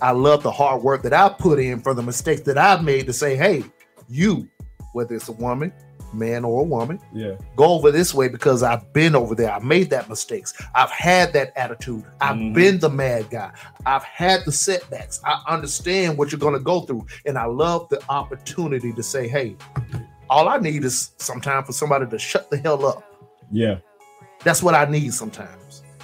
I 0.00 0.10
love 0.10 0.42
the 0.42 0.50
hard 0.50 0.82
work 0.82 1.02
that 1.02 1.12
I 1.12 1.28
put 1.28 1.58
in 1.58 1.80
for 1.80 1.94
the 1.94 2.02
mistakes 2.02 2.40
that 2.42 2.58
I've 2.58 2.82
made 2.82 3.06
to 3.06 3.12
say, 3.12 3.36
hey, 3.36 3.64
you, 4.08 4.48
whether 4.92 5.14
it's 5.14 5.28
a 5.28 5.32
woman, 5.32 5.72
man, 6.12 6.44
or 6.44 6.60
a 6.60 6.64
woman, 6.64 7.00
Yeah. 7.14 7.36
go 7.56 7.64
over 7.72 7.90
this 7.90 8.12
way 8.12 8.28
because 8.28 8.62
I've 8.62 8.92
been 8.92 9.14
over 9.14 9.34
there. 9.34 9.50
I've 9.52 9.62
made 9.64 9.88
that 9.90 10.08
mistakes. 10.10 10.52
I've 10.74 10.90
had 10.90 11.32
that 11.34 11.52
attitude. 11.56 12.04
I've 12.20 12.36
Mhm. 12.36 12.52
been 12.54 12.78
the 12.80 12.90
mad 12.90 13.30
guy. 13.30 13.50
I've 13.86 14.02
had 14.02 14.44
the 14.44 14.52
setbacks. 14.52 15.20
I 15.24 15.40
understand 15.48 16.18
what 16.18 16.30
you're 16.32 16.38
going 16.38 16.52
to 16.54 16.60
go 16.60 16.80
through. 16.80 17.06
And 17.24 17.38
I 17.38 17.44
love 17.46 17.88
the 17.88 18.02
opportunity 18.10 18.92
to 18.92 19.02
say, 19.02 19.26
hey, 19.28 19.56
all 20.28 20.48
I 20.48 20.58
need 20.58 20.84
is 20.84 21.12
sometime 21.18 21.64
for 21.64 21.72
somebody 21.72 22.06
to 22.06 22.18
shut 22.18 22.50
the 22.50 22.58
hell 22.58 22.84
up. 22.84 23.02
Yeah. 23.50 23.76
That's 24.44 24.62
what 24.62 24.74
I 24.74 24.84
need 24.86 25.14
sometimes. 25.14 25.61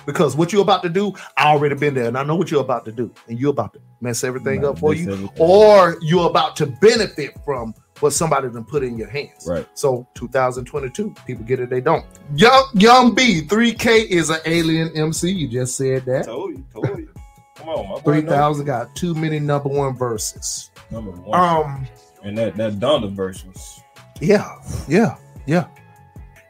Because 0.09 0.34
what 0.34 0.54
you're 0.54 0.62
about 0.62 0.82
to 0.84 0.88
do, 0.88 1.12
I 1.36 1.48
already 1.48 1.74
been 1.74 1.92
there 1.92 2.06
and 2.09 2.16
I 2.16 2.22
know 2.22 2.34
what 2.34 2.50
you're 2.50 2.62
about 2.62 2.86
to 2.86 2.92
do. 2.92 3.12
And 3.26 3.38
you're 3.38 3.50
about 3.50 3.74
to 3.74 3.80
mess 4.00 4.24
everything 4.24 4.64
up 4.64 4.78
for 4.78 4.94
you. 4.94 5.12
everything. 5.12 5.36
Or 5.38 5.98
you're 6.00 6.30
about 6.30 6.56
to 6.56 6.66
benefit 6.66 7.36
from 7.44 7.74
what 8.00 8.14
somebody 8.14 8.48
done 8.48 8.64
put 8.64 8.82
in 8.82 8.96
your 8.96 9.11
hands. 9.11 9.46
Right. 9.46 9.68
So 9.74 10.09
2022, 10.14 11.14
people 11.26 11.44
get 11.44 11.61
it, 11.61 11.68
they 11.68 11.82
don't. 11.82 12.06
Young 12.34 12.70
Young 12.72 13.14
B, 13.14 13.42
3K 13.42 14.06
is 14.06 14.30
an 14.30 14.38
alien 14.46 14.96
MC. 14.96 15.30
You 15.30 15.46
just 15.46 15.76
said 15.76 16.06
that. 16.06 16.24
Told 16.24 16.52
you, 16.52 16.64
told 16.72 16.98
you. 16.98 17.12
Come 17.56 17.68
on, 17.68 17.90
my 17.90 18.00
3000 18.00 18.64
got 18.64 18.96
too 18.96 19.14
many 19.14 19.38
number 19.38 19.68
one 19.68 19.94
verses. 19.94 20.70
Number 20.90 21.11
one. 21.11 21.38
Um, 21.38 21.86
and 22.22 22.38
that 22.38 22.56
that 22.56 22.78
Donda 22.78 23.12
verse 23.12 23.44
was 23.44 23.82
yeah, 24.22 24.56
yeah, 24.88 25.16
yeah. 25.46 25.66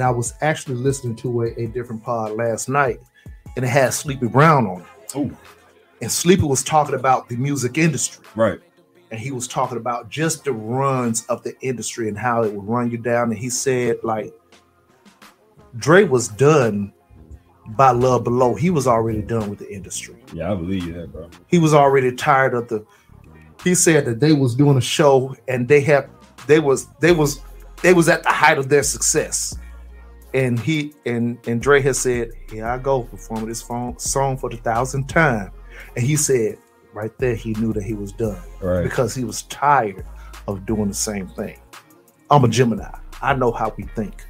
I 0.00 0.11
was 0.11 0.34
actually 0.42 0.76
listening 0.76 1.16
to 1.16 1.42
a, 1.42 1.46
a 1.61 1.66
different 1.66 2.04
pod 2.04 2.32
last 2.32 2.68
night, 2.68 3.00
and 3.59 3.66
it 3.66 3.70
had 3.70 3.92
Sleepy 3.92 4.28
Brown 4.28 4.68
on 4.68 4.80
it. 4.82 5.16
Ooh. 5.16 5.36
And 6.00 6.11
Sleepy 6.11 6.44
was 6.44 6.62
talking 6.62 6.94
about 6.94 7.28
the 7.28 7.36
music 7.36 7.76
industry. 7.76 8.24
right. 8.36 8.61
and 9.11 9.18
he 9.18 9.32
was 9.32 9.48
talking 9.48 9.78
about 9.78 10.09
just 10.09 10.44
the 10.44 10.52
runs 10.52 11.26
of 11.26 11.42
the 11.42 11.59
industry 11.61 12.09
and 12.09 12.16
how 12.16 12.44
it 12.44 12.52
would 12.52 12.68
run 12.68 12.88
you 12.88 12.98
down. 12.98 13.30
And 13.30 13.38
he 13.38 13.50
said, 13.50 13.96
like, 14.04 14.32
Dre 15.76 16.04
was 16.04 16.28
done 16.28 16.92
by 17.70 17.90
Love 17.90 18.22
Below. 18.22 18.54
He 18.54 18.70
was 18.70 18.86
already 18.86 19.22
done 19.22 19.50
with 19.50 19.59
the 19.59 19.74
industry. 19.74 20.14
Yeah, 20.32 20.52
I 20.52 20.54
believe 20.54 20.84
you 20.84 20.92
that, 20.92 21.12
bro. 21.12 21.28
He 21.48 21.59
was 21.59 21.74
already 21.74 22.12
tired 22.12 22.54
of 22.54 22.68
the. 22.68 22.86
He 23.64 23.74
said 23.74 24.04
that 24.04 24.20
they 24.20 24.34
was 24.34 24.54
doing 24.54 24.76
a 24.76 24.80
show 24.80 25.34
and 25.48 25.66
they 25.66 25.80
had 25.80 26.09
they 26.46 26.61
was 26.61 26.86
they 27.00 27.11
was 27.11 27.40
they 27.82 27.92
was 27.92 28.09
at 28.09 28.22
the 28.22 28.30
height 28.30 28.56
of 28.56 28.68
their 28.68 28.84
success. 28.84 29.59
And 30.34 30.58
he 30.60 30.92
and 31.06 31.38
and 31.46 31.60
Dre 31.60 31.80
has 31.82 31.98
said, 31.98 32.30
"Here 32.50 32.66
I 32.66 32.78
go 32.78 33.02
performing 33.02 33.48
this 33.48 33.62
phone, 33.62 33.98
song 33.98 34.36
for 34.36 34.50
the 34.50 34.56
thousandth 34.58 35.08
time." 35.08 35.52
And 35.96 36.04
he 36.04 36.16
said, 36.16 36.58
right 36.92 37.16
there, 37.18 37.34
he 37.34 37.52
knew 37.54 37.72
that 37.72 37.84
he 37.84 37.94
was 37.94 38.10
done 38.12 38.40
Right. 38.60 38.82
because 38.82 39.14
he 39.14 39.22
was 39.22 39.42
tired 39.42 40.04
of 40.48 40.66
doing 40.66 40.88
the 40.88 40.94
same 40.94 41.28
thing. 41.28 41.58
I'm 42.30 42.42
a 42.44 42.48
Gemini. 42.48 42.90
I 43.22 43.34
know 43.34 43.52
how 43.52 43.72
we 43.76 43.84
think. 43.84 44.24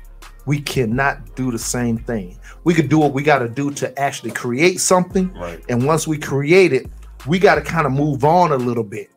We 0.44 0.60
cannot 0.60 1.34
do 1.36 1.50
the 1.50 1.58
same 1.58 1.96
thing. 1.98 2.38
We 2.64 2.74
could 2.74 2.88
do 2.90 2.98
what 2.98 3.12
we 3.14 3.22
got 3.22 3.38
to 3.38 3.48
do 3.48 3.70
to 3.72 3.98
actually 3.98 4.32
create 4.32 4.80
something. 4.80 5.32
Right. 5.34 5.62
And 5.68 5.86
once 5.86 6.06
we 6.06 6.18
create 6.18 6.72
it, 6.72 6.86
we 7.26 7.38
got 7.38 7.54
to 7.54 7.62
kind 7.62 7.86
of 7.86 7.92
move 7.92 8.24
on 8.24 8.52
a 8.52 8.56
little 8.56 8.84
bit 8.84 9.10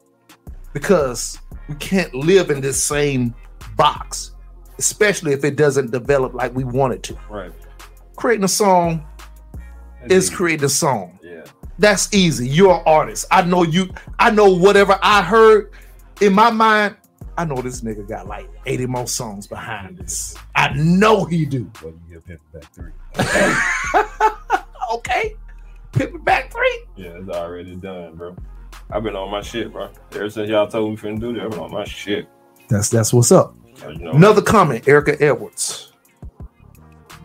because 0.74 1.38
we 1.68 1.76
can't 1.76 2.14
live 2.14 2.50
in 2.50 2.62
this 2.62 2.82
same 2.82 3.36
box, 3.76 4.36
especially 4.82 5.32
if 5.32 5.46
it 5.46 5.56
doesn't 5.56 5.92
develop 5.92 6.34
like 6.34 6.56
we 6.56 6.64
want 6.64 6.92
it 6.94 7.04
to. 7.04 7.16
Right. 7.30 7.52
Creating 8.16 8.44
a 8.44 8.48
song 8.48 9.06
is 10.10 10.28
creating 10.32 10.66
a 10.66 10.70
song 10.70 11.20
Yeah. 11.22 11.44
that's 11.78 12.12
easy. 12.12 12.48
You're 12.50 12.74
an 12.78 12.84
artist. 12.88 13.26
I 13.30 13.44
know 13.44 13.62
you. 13.62 13.90
I 14.18 14.32
know 14.32 14.50
whatever 14.52 14.98
I 15.04 15.22
heard 15.22 15.72
in 16.20 16.34
my 16.34 16.50
mind. 16.50 16.96
I 17.38 17.46
know 17.46 17.62
this 17.62 17.82
nigga 17.82 18.08
got 18.10 18.28
like 18.28 18.50
80 18.66 18.88
more 18.88 19.08
songs 19.08 19.46
behind 19.46 20.00
this. 20.00 20.36
I 20.56 20.74
know 20.74 21.26
he 21.26 21.46
do. 21.46 21.70
Well, 21.84 21.94
you 22.10 22.16
get 22.16 22.26
Pimp 22.26 22.42
back 22.52 22.74
three. 22.74 22.92
Okay, 24.94 25.36
put 25.94 26.12
me 26.14 26.20
back 26.20 26.52
three. 26.52 26.86
Yeah, 26.98 27.12
it's 27.20 27.30
already 27.30 27.78
done, 27.78 28.16
bro. 28.16 28.36
I've 28.90 29.04
been 29.04 29.16
on 29.16 29.32
my 29.32 29.42
shit, 29.42 29.72
bro. 29.72 29.90
Ever 30.12 30.30
since 30.30 30.50
y'all 30.50 30.68
told 30.68 30.92
me 30.92 30.98
finna 30.98 31.18
do 31.18 31.32
that, 31.34 31.44
I've 31.44 31.52
been 31.52 31.60
on 31.62 31.72
my 31.72 31.86
shit. 31.86 32.28
That's 32.68 32.90
that's 32.90 33.14
what's 33.14 33.32
up. 33.32 33.56
You 33.88 33.96
know? 33.96 34.12
Another 34.12 34.42
comment, 34.42 34.88
Erica 34.88 35.22
Edwards. 35.22 35.92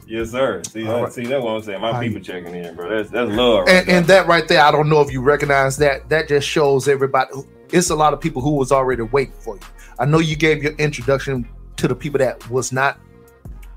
Yes, 0.07 0.30
sir. 0.30 0.62
See, 0.64 0.84
that, 0.84 1.02
right. 1.02 1.12
see, 1.12 1.26
that's 1.26 1.42
what 1.42 1.50
I'm 1.50 1.62
saying. 1.62 1.80
My 1.80 2.00
people 2.00 2.20
checking 2.20 2.54
in, 2.54 2.76
bro. 2.76 2.88
That's 2.88 3.11
that's 3.11 3.30
love. 3.30 3.66
Right 3.66 3.74
And, 3.74 3.88
and 3.88 4.07
that 4.07 4.28
right 4.28 4.46
there, 4.46 4.62
I 4.62 4.70
don't 4.70 4.88
know 4.88 5.00
if 5.00 5.12
you 5.12 5.20
recognize 5.20 5.76
that. 5.78 6.09
That 6.09 6.28
just 6.28 6.48
shows 6.48 6.86
everybody. 6.86 7.30
It's 7.72 7.90
a 7.90 7.96
lot 7.96 8.12
of 8.12 8.20
people 8.20 8.40
who 8.40 8.52
was 8.52 8.70
already 8.70 9.02
waiting 9.02 9.34
for 9.40 9.57
you. 9.57 9.62
I 9.98 10.04
know 10.04 10.20
you 10.20 10.36
gave 10.36 10.62
your 10.62 10.74
introduction 10.74 11.48
to 11.76 11.88
the 11.88 11.94
people 11.94 12.18
that 12.18 12.48
was 12.50 12.70
not, 12.70 13.00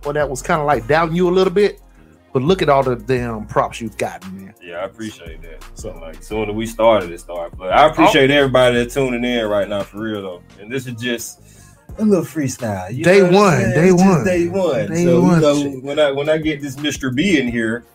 or 0.05 0.13
that 0.13 0.29
was 0.29 0.43
kind 0.43 0.61
of 0.61 0.67
like 0.67 0.87
doubting 0.87 1.15
you 1.15 1.27
a 1.27 1.31
little 1.31 1.53
bit. 1.53 1.81
But 2.31 2.43
look 2.43 2.61
at 2.61 2.69
all 2.69 2.83
the 2.83 2.95
damn 2.95 3.47
props 3.47 3.81
you've 3.81 3.97
gotten, 3.97 4.37
man. 4.37 4.53
yeah, 4.61 4.75
I 4.75 4.83
appreciate 4.83 5.41
that. 5.41 5.65
So 5.73 5.97
like, 5.97 6.21
soon 6.21 6.47
as 6.47 6.55
we 6.55 6.67
started, 6.67 7.09
it 7.09 7.19
started. 7.19 7.57
But 7.57 7.73
I 7.73 7.85
oh. 7.85 7.89
appreciate 7.89 8.29
everybody 8.29 8.75
that's 8.75 8.93
tuning 8.93 9.23
in 9.23 9.47
right 9.47 9.67
now, 9.67 9.81
for 9.81 10.01
real 10.01 10.21
though. 10.21 10.43
And 10.59 10.71
this 10.71 10.85
is 10.85 10.93
just 11.01 11.58
a 11.99 12.05
little 12.05 12.23
freestyle. 12.25 12.93
you 12.93 13.03
Day 13.03 13.21
one, 13.21 13.59
day 13.71 13.91
one. 13.91 14.23
day 14.23 14.47
one. 14.47 14.87
Day 14.89 15.03
so 15.05 15.21
one 15.21 15.41
you 15.41 15.41
know, 15.41 15.79
when 15.81 15.99
I 15.99 16.11
when 16.11 16.29
I 16.29 16.37
get 16.37 16.61
this 16.61 16.75
Mr. 16.75 17.13
B 17.13 17.39
in 17.39 17.47
here, 17.47 17.85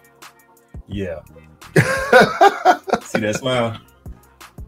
yeah. 0.86 1.20
See 3.02 3.20
that 3.20 3.36
smile? 3.38 3.80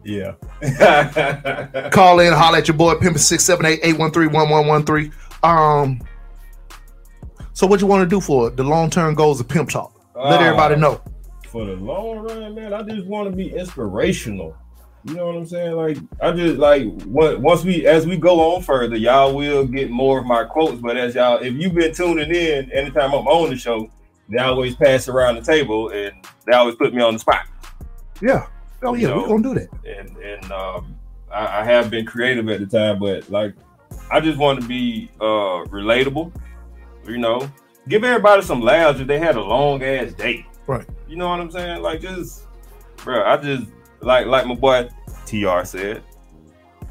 Yeah. 0.04 0.32
Call 1.90 2.20
in, 2.20 2.32
holler 2.32 2.58
at 2.58 2.68
your 2.68 2.76
boy, 2.76 2.94
Pimp 2.94 3.18
678 3.18 3.80
813 3.84 4.32
1113. 4.32 5.12
Um, 5.42 6.00
So 7.52 7.66
what 7.66 7.80
you 7.80 7.86
want 7.86 8.08
to 8.08 8.08
do 8.08 8.20
for 8.20 8.50
the 8.50 8.62
long 8.64 8.88
term 8.90 9.14
goals 9.14 9.40
of 9.40 9.48
Pimp 9.48 9.70
Talk? 9.70 9.92
Let 10.14 10.40
Ah, 10.40 10.44
everybody 10.44 10.76
know. 10.76 11.00
For 11.48 11.64
the 11.66 11.72
long 11.76 12.18
run, 12.18 12.54
man, 12.54 12.72
I 12.72 12.82
just 12.82 13.06
want 13.06 13.30
to 13.30 13.36
be 13.36 13.50
inspirational. 13.52 14.56
You 15.06 15.14
know 15.14 15.26
what 15.26 15.36
I'm 15.36 15.46
saying? 15.46 15.72
Like 15.74 15.98
I 16.20 16.32
just 16.32 16.56
like 16.58 16.84
what 17.02 17.40
once 17.40 17.62
we 17.64 17.86
as 17.86 18.06
we 18.06 18.16
go 18.16 18.54
on 18.54 18.62
further, 18.62 18.96
y'all 18.96 19.34
will 19.34 19.64
get 19.64 19.88
more 19.90 20.18
of 20.18 20.26
my 20.26 20.44
quotes. 20.44 20.80
But 20.80 20.96
as 20.96 21.14
y'all, 21.14 21.38
if 21.38 21.54
you've 21.54 21.74
been 21.74 21.94
tuning 21.94 22.30
in, 22.34 22.70
anytime 22.72 23.12
I'm 23.14 23.26
on 23.28 23.50
the 23.50 23.56
show, 23.56 23.88
they 24.28 24.38
always 24.38 24.74
pass 24.74 25.06
around 25.08 25.36
the 25.36 25.42
table 25.42 25.90
and 25.90 26.12
they 26.46 26.52
always 26.54 26.74
put 26.74 26.92
me 26.92 27.02
on 27.02 27.12
the 27.12 27.18
spot. 27.20 27.46
Yeah. 28.20 28.46
Oh 28.82 28.94
yeah, 28.94 29.08
You 29.08 29.20
we're 29.22 29.28
gonna 29.28 29.42
do 29.42 29.54
that. 29.54 29.68
and 29.98 30.16
and 30.18 30.52
um, 30.52 30.96
I, 31.32 31.60
I 31.60 31.64
have 31.64 31.88
been 31.90 32.04
creative 32.04 32.48
at 32.48 32.60
the 32.60 32.66
time, 32.66 32.98
but 32.98 33.30
like 33.30 33.54
I 34.10 34.20
just 34.20 34.38
want 34.38 34.60
to 34.60 34.66
be 34.66 35.08
uh 35.20 35.64
relatable, 35.70 36.32
you 37.06 37.18
know, 37.18 37.48
give 37.88 38.02
everybody 38.02 38.42
some 38.42 38.60
laughs 38.60 38.98
if 39.00 39.06
they 39.06 39.18
had 39.18 39.36
a 39.36 39.40
long 39.42 39.82
ass 39.82 40.12
day. 40.14 40.44
Right. 40.66 40.86
You 41.08 41.16
know 41.16 41.28
what 41.28 41.38
I'm 41.40 41.50
saying? 41.50 41.80
Like 41.82 42.00
just, 42.00 42.42
bro, 42.96 43.22
I 43.24 43.36
just 43.36 43.70
like 44.00 44.26
like 44.26 44.46
my 44.46 44.54
boy 44.54 44.88
Tr 45.26 45.64
said, 45.64 46.02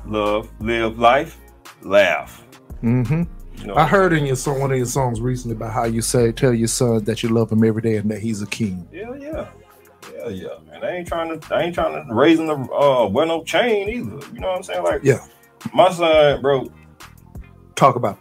love, 0.05 0.49
live 0.59 0.99
life, 0.99 1.39
laugh. 1.81 2.43
Mm-hmm. 2.83 3.23
You 3.61 3.67
know, 3.67 3.75
I 3.75 3.87
heard 3.87 4.11
in 4.13 4.25
your 4.25 4.35
song, 4.35 4.59
one 4.59 4.71
of 4.71 4.77
your 4.77 4.85
songs 4.85 5.21
recently 5.21 5.55
about 5.55 5.71
how 5.71 5.85
you 5.85 6.01
say, 6.01 6.31
tell 6.33 6.53
your 6.53 6.67
son 6.67 7.03
that 7.05 7.23
you 7.23 7.29
love 7.29 7.51
him 7.51 7.63
every 7.63 7.81
day 7.81 7.95
and 7.95 8.11
that 8.11 8.19
he's 8.19 8.41
a 8.41 8.47
king. 8.47 8.85
Yeah, 8.91 9.15
yeah. 9.15 9.47
Yeah, 10.13 10.27
yeah. 10.27 10.47
And 10.73 10.83
I 10.83 10.89
ain't 10.97 11.07
trying 11.07 11.39
to 11.39 11.55
I 11.55 11.61
ain't 11.63 11.73
trying 11.73 12.05
to 12.07 12.13
raise 12.13 12.37
him 12.39 12.47
the 12.47 12.53
uh 12.55 13.07
wear 13.07 13.25
no 13.25 13.43
chain 13.43 13.87
either. 13.89 14.27
You 14.33 14.39
know 14.41 14.49
what 14.49 14.57
I'm 14.57 14.63
saying? 14.63 14.83
Like 14.83 15.03
Yeah. 15.03 15.25
my 15.73 15.91
son, 15.91 16.41
bro, 16.41 16.69
Talk 17.75 17.95
about. 17.95 18.19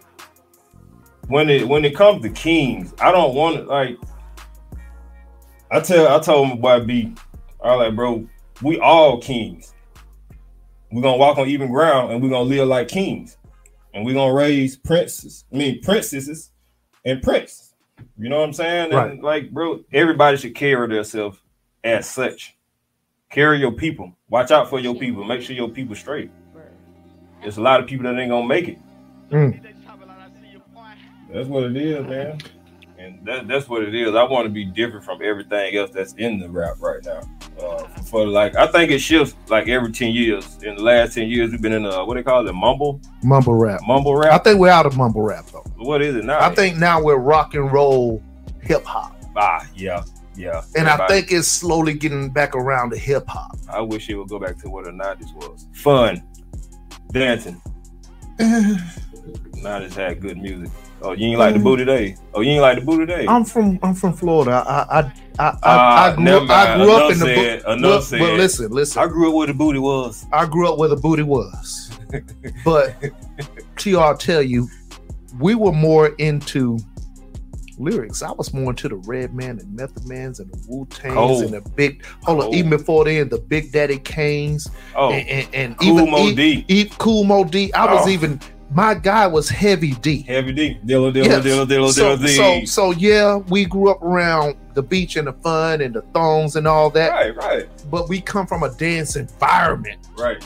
when 1.28 1.51
it 1.51 1.66
when 1.68 1.85
it 1.85 1.95
comes 1.97 2.22
to 2.22 2.30
kings, 2.30 2.95
I 3.01 3.11
don't 3.12 3.35
want 3.35 3.57
it 3.57 3.66
like. 3.66 3.99
I 5.70 5.80
tell 5.80 6.09
I 6.14 6.20
told 6.20 6.49
my 6.51 6.55
boy 6.57 6.85
B, 6.85 7.14
I 7.62 7.74
like 7.74 7.97
bro, 7.97 8.26
we 8.62 8.78
all 8.78 9.18
kings. 9.20 9.74
We're 10.90 11.02
gonna 11.02 11.16
walk 11.16 11.38
on 11.38 11.48
even 11.48 11.70
ground 11.70 12.12
and 12.12 12.22
we're 12.22 12.30
gonna 12.30 12.48
live 12.48 12.68
like 12.68 12.88
kings, 12.88 13.36
and 13.92 14.05
we're 14.05 14.14
gonna 14.14 14.32
raise 14.32 14.76
princes. 14.76 15.44
I 15.52 15.57
mean 15.57 15.80
princesses 15.82 16.50
and 17.05 17.22
prince. 17.22 17.74
You 18.18 18.28
know 18.28 18.38
what 18.38 18.46
I'm 18.46 18.52
saying? 18.52 18.92
Right. 18.92 19.11
And 19.12 19.22
like, 19.22 19.50
bro, 19.50 19.80
everybody 19.92 20.36
should 20.36 20.55
carry 20.55 20.88
themselves 20.88 21.38
as 21.82 22.09
such. 22.09 22.57
Carry 23.30 23.59
your 23.59 23.72
people. 23.72 24.12
Watch 24.28 24.50
out 24.50 24.70
for 24.70 24.78
your 24.78 24.94
people. 24.94 25.24
Make 25.24 25.42
sure 25.42 25.57
your 25.57 25.68
people 25.68 25.96
straight. 25.96 26.30
There's 27.42 27.59
a 27.59 27.62
lot 27.62 27.80
of 27.80 27.86
people 27.86 28.05
that 28.05 28.18
ain't 28.18 28.30
gonna 28.30 28.46
make 28.46 28.68
it. 28.68 28.78
Mm. 29.30 29.61
That's 31.30 31.48
what 31.48 31.64
it 31.64 31.76
is, 31.76 32.07
man. 32.07 32.38
And 32.96 33.26
that, 33.26 33.48
that's 33.48 33.68
what 33.68 33.82
it 33.82 33.94
is. 33.94 34.14
I 34.14 34.22
want 34.22 34.46
to 34.46 34.50
be 34.50 34.64
different 34.64 35.05
from 35.05 35.20
everything 35.20 35.76
else 35.76 35.90
that's 35.90 36.14
in 36.14 36.38
the 36.38 36.48
rap 36.48 36.76
right 36.80 37.05
now. 37.05 37.20
Uh, 37.61 37.78
for 38.11 38.26
like, 38.26 38.57
I 38.57 38.66
think 38.66 38.90
it 38.90 38.98
shifts 38.98 39.34
like 39.48 39.68
every 39.68 39.92
ten 39.92 40.12
years. 40.12 40.59
In 40.62 40.74
the 40.76 40.82
last 40.82 41.14
ten 41.14 41.28
years, 41.28 41.50
we've 41.52 41.62
been 41.62 41.72
in 41.72 41.86
a 41.86 42.05
what 42.05 42.14
they 42.14 42.22
call 42.22 42.46
it, 42.46 42.52
mumble, 42.52 43.00
Mumble 43.22 43.55
rap. 43.55 43.80
mumble 43.86 44.16
rap. 44.16 44.32
I 44.32 44.38
think 44.38 44.59
we're 44.59 44.68
out 44.70 44.86
of 44.86 44.96
mumble 44.96 45.22
rap 45.22 45.46
though. 45.52 45.64
What 45.76 46.02
is 46.02 46.16
it 46.16 46.24
now? 46.24 46.40
I 46.40 46.55
think 46.55 46.76
now 46.78 47.02
we're 47.02 47.16
rock 47.18 47.55
and 47.55 47.72
roll 47.72 48.22
hip 48.61 48.84
hop. 48.84 49.16
ah, 49.36 49.64
yeah, 49.74 50.02
yeah. 50.34 50.62
And 50.76 50.88
I 50.88 51.07
think 51.07 51.30
it's 51.30 51.46
slowly 51.48 51.94
getting 51.94 52.30
back 52.30 52.55
around 52.57 52.90
to 52.90 52.98
hip 52.98 53.26
hop. 53.28 53.57
I 53.68 53.80
wish 53.80 54.09
it 54.09 54.16
would 54.16 54.28
go 54.28 54.38
back 54.40 54.59
to 54.59 54.68
what 54.68 54.84
the 54.86 54.92
nineties 54.92 55.32
was. 55.34 55.68
Fun, 55.74 56.22
dancing. 57.12 57.61
Nineties 59.62 59.94
had 59.94 60.20
good 60.20 60.36
music. 60.38 60.70
Oh, 61.05 61.12
you 61.12 61.28
ain't 61.28 61.38
like 61.38 61.55
the 61.55 61.61
booty 61.61 61.84
day. 61.84 62.16
Oh, 62.32 62.40
you 62.40 62.52
ain't 62.52 62.62
like 62.62 62.78
the 62.78 62.84
booty 62.84 63.05
day. 63.07 63.26
I'm 63.28 63.44
from 63.44 63.78
I'm 63.82 63.94
from 63.94 64.14
Florida. 64.14 64.64
I 64.66 64.72
I 64.72 65.00
I 65.00 65.48
I, 65.48 65.59
Ah, 65.62 66.12
I 66.12 66.16
grew 66.16 66.28
up, 66.36 66.50
I 66.50 66.76
grew 66.76 66.92
up 66.92 67.12
in 67.12 67.18
the 67.18 67.24
said. 67.26 67.62
bo- 67.64 67.72
Enough 67.72 68.05
said. 68.05 68.20
well, 68.20 68.34
listen, 68.36 68.70
listen. 68.72 69.02
I 69.02 69.07
grew 69.07 69.28
up 69.28 69.34
where 69.34 69.46
the 69.46 69.55
booty 69.55 69.78
was. 69.78 70.24
I 70.32 70.46
grew 70.46 70.68
up 70.72 70.78
where 70.78 70.88
the 70.88 70.96
booty 70.96 71.22
was. 71.22 71.90
But 72.64 72.94
TR 73.76 74.14
tell 74.18 74.42
you, 74.42 74.68
we 75.40 75.55
were 75.57 75.72
more 75.72 76.09
into 76.18 76.78
lyrics. 77.76 78.22
I 78.22 78.30
was 78.30 78.55
more 78.55 78.70
into 78.70 78.88
the 78.88 78.94
Redman 78.96 79.59
and 79.59 79.74
Method 79.74 80.07
Mans 80.07 80.38
and 80.38 80.48
the 80.52 80.64
Wu 80.68 80.86
Tangs 80.86 81.14
Cold. 81.14 81.42
and 81.42 81.52
the 81.55 81.61
big 81.70 82.05
hold 82.22 82.38
on, 82.38 82.42
Cold. 82.44 82.55
even 82.55 82.70
before 82.70 83.05
then, 83.05 83.28
the 83.28 83.38
Big 83.38 83.72
Daddy 83.72 83.98
Kanes. 83.98 84.70
Oh, 84.94 85.11
and, 85.11 85.28
and, 85.28 85.55
and 85.55 85.78
Cool 85.78 85.98
even 86.00 86.11
Mo 86.11 86.18
e- 86.28 86.34
D. 86.34 86.64
e- 86.68 86.90
Kool 86.98 87.24
Moe 87.24 87.44
Dee. 87.44 87.72
I 87.72 87.92
was 87.92 88.07
Oh. 88.07 88.11
even 88.11 88.40
my 88.71 88.95
guy 88.95 89.27
was 89.27 89.49
Heavy 89.49 89.93
D. 89.93 90.23
Heavy 90.23 90.53
D. 90.53 90.79
Dillo, 90.85 91.12
dillo, 91.12 91.27
Yes. 91.27 91.45
dillo, 91.45 91.67
dillo, 91.67 91.91
so, 91.93 92.17
dillo, 92.17 92.27
D. 92.27 92.37
so 92.37 92.65
so 92.65 92.91
yeah, 92.93 93.37
we 93.37 93.65
grew 93.65 93.91
up 93.91 94.03
around 94.03 94.57
the 94.75 94.83
beach 94.83 95.17
and 95.17 95.29
the 95.29 95.33
fun 95.33 95.81
and 95.81 95.95
the 95.95 96.03
thongs 96.12 96.57
and 96.57 96.67
all 96.67 96.91
that, 96.91 97.11
right, 97.12 97.37
right, 97.37 97.69
but 97.91 98.09
we 98.09 98.21
come 98.21 98.47
from 98.47 98.62
a 98.62 98.71
dance 98.75 99.17
environment 99.17 99.99
right. 100.19 100.43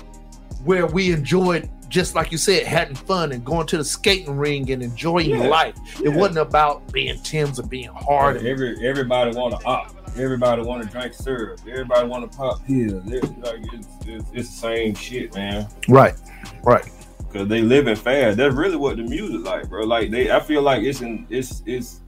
where 0.65 0.87
we 0.87 1.13
enjoyed 1.13 1.69
just 1.89 2.15
like 2.15 2.31
you 2.31 2.37
said, 2.37 2.67
having 2.67 2.95
fun 2.95 3.33
and 3.33 3.43
going 3.45 3.67
to 3.67 3.79
the 3.79 3.85
skating 3.85 4.37
ring 4.37 4.71
and 4.71 4.83
enjoying 4.83 5.31
Yeah. 5.31 5.47
life. 5.49 5.75
It 6.05 6.11
wasn't 6.11 6.39
about 6.39 6.93
being 6.93 7.19
Tim's 7.23 7.59
or 7.59 7.63
being 7.63 7.89
hard. 7.89 8.45
Every 8.45 8.77
everybody 8.87 9.35
want 9.35 9.59
to 9.59 9.67
op. 9.67 9.95
Everybody 10.19 10.63
want 10.63 10.83
to 10.83 10.89
drink 10.91 11.15
syrup. 11.15 11.61
Everybody 11.67 12.07
want 12.07 12.31
to 12.31 12.37
pop 12.37 12.67
pills. 12.67 13.03
It's 13.07 13.27
like 13.39 13.61
it's, 13.73 13.87
it's, 14.05 14.31
it's 14.33 14.51
the 14.51 14.57
same 14.57 14.95
shit, 14.95 15.35
man. 15.35 15.67
Right, 15.89 16.15
right. 16.63 16.91
Cause 17.33 17.47
they 17.49 17.61
living 17.61 17.95
fast. 17.97 18.39
That's 18.39 18.55
really 18.55 18.77
what 18.77 18.97
the 18.97 19.03
music 19.03 19.45
like, 19.45 19.69
bro. 19.69 19.85
Like 19.85 20.11
they, 20.11 20.31
I 20.31 20.41
feel 20.41 20.63
like 20.63 20.83
it's 20.83 21.03
in, 21.03 21.27
it's 21.29 21.63
it's 21.67 22.01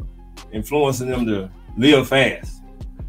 influencing 0.53 1.09
them 1.09 1.27
to 1.27 1.51
live 1.77 2.09
fast. 2.09 2.63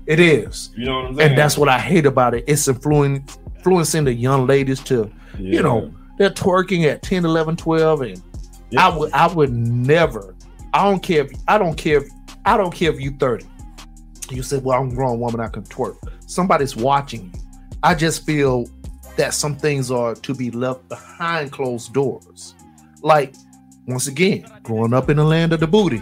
It 0.08 0.20
is, 0.20 0.72
You 0.76 0.86
know 0.86 0.96
what 0.98 1.06
I'm 1.06 1.16
saying? 1.16 1.30
and 1.30 1.38
that's 1.38 1.58
what 1.58 1.70
I 1.70 1.80
hate 1.80 2.06
about 2.06 2.34
it. 2.34 2.44
It's 2.48 2.68
influencing 2.68 3.26
influencing 3.56 4.04
the 4.04 4.14
young 4.14 4.46
ladies 4.48 4.80
to 4.82 5.10
Yeah. 5.40 5.54
you 5.58 5.64
know 5.64 5.94
they're 6.18 6.32
twerking 6.32 6.84
at 6.86 7.02
10, 7.02 7.24
11, 7.26 7.56
12, 7.56 8.02
and 8.02 8.22
Yeah. 8.72 8.88
I 8.88 8.98
would 8.98 9.14
I 9.14 9.28
would 9.28 9.52
never. 9.54 10.36
I 10.74 10.84
don't 10.90 11.02
care 11.02 11.24
if 11.26 11.32
I 11.48 11.58
don't 11.58 11.76
care 11.78 12.00
if 12.00 12.10
I 12.46 12.58
don't 12.58 12.74
care 12.74 12.92
if 12.92 13.00
you 13.00 13.12
30. 13.12 13.46
You 14.32 14.44
said, 14.44 14.64
Well, 14.64 14.82
I'm 14.82 14.90
a 14.90 14.96
grown 14.96 15.20
woman, 15.20 15.40
I 15.40 15.48
can 15.48 15.64
twerk. 15.64 15.96
Somebody's 16.26 16.76
watching 16.76 17.32
you. 17.34 17.40
I 17.84 17.96
just 17.96 18.26
feel 18.26 18.66
that 19.18 19.34
some 19.34 19.56
things 19.56 19.92
are 19.92 20.16
to 20.16 20.34
be 20.34 20.52
left 20.52 20.88
behind 20.90 21.52
closed 21.52 21.94
doors. 21.94 22.56
Like, 23.02 23.36
once 23.88 24.08
again, 24.08 24.46
growing 24.64 24.94
up 24.94 25.10
in 25.10 25.18
the 25.18 25.24
land 25.24 25.54
of 25.54 25.60
the 25.60 25.68
booty. 25.68 26.02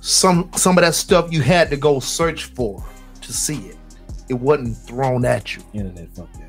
Some 0.00 0.50
some 0.54 0.78
of 0.78 0.84
that 0.84 0.94
stuff 0.94 1.32
you 1.32 1.42
had 1.42 1.68
to 1.70 1.76
go 1.76 2.00
search 2.00 2.44
for 2.44 2.82
to 3.20 3.32
see 3.32 3.58
it. 3.66 3.76
It 4.28 4.34
wasn't 4.34 4.76
thrown 4.76 5.24
at 5.24 5.54
you. 5.54 5.62
internet 5.74 6.08
fuck 6.14 6.32
that. 6.34 6.46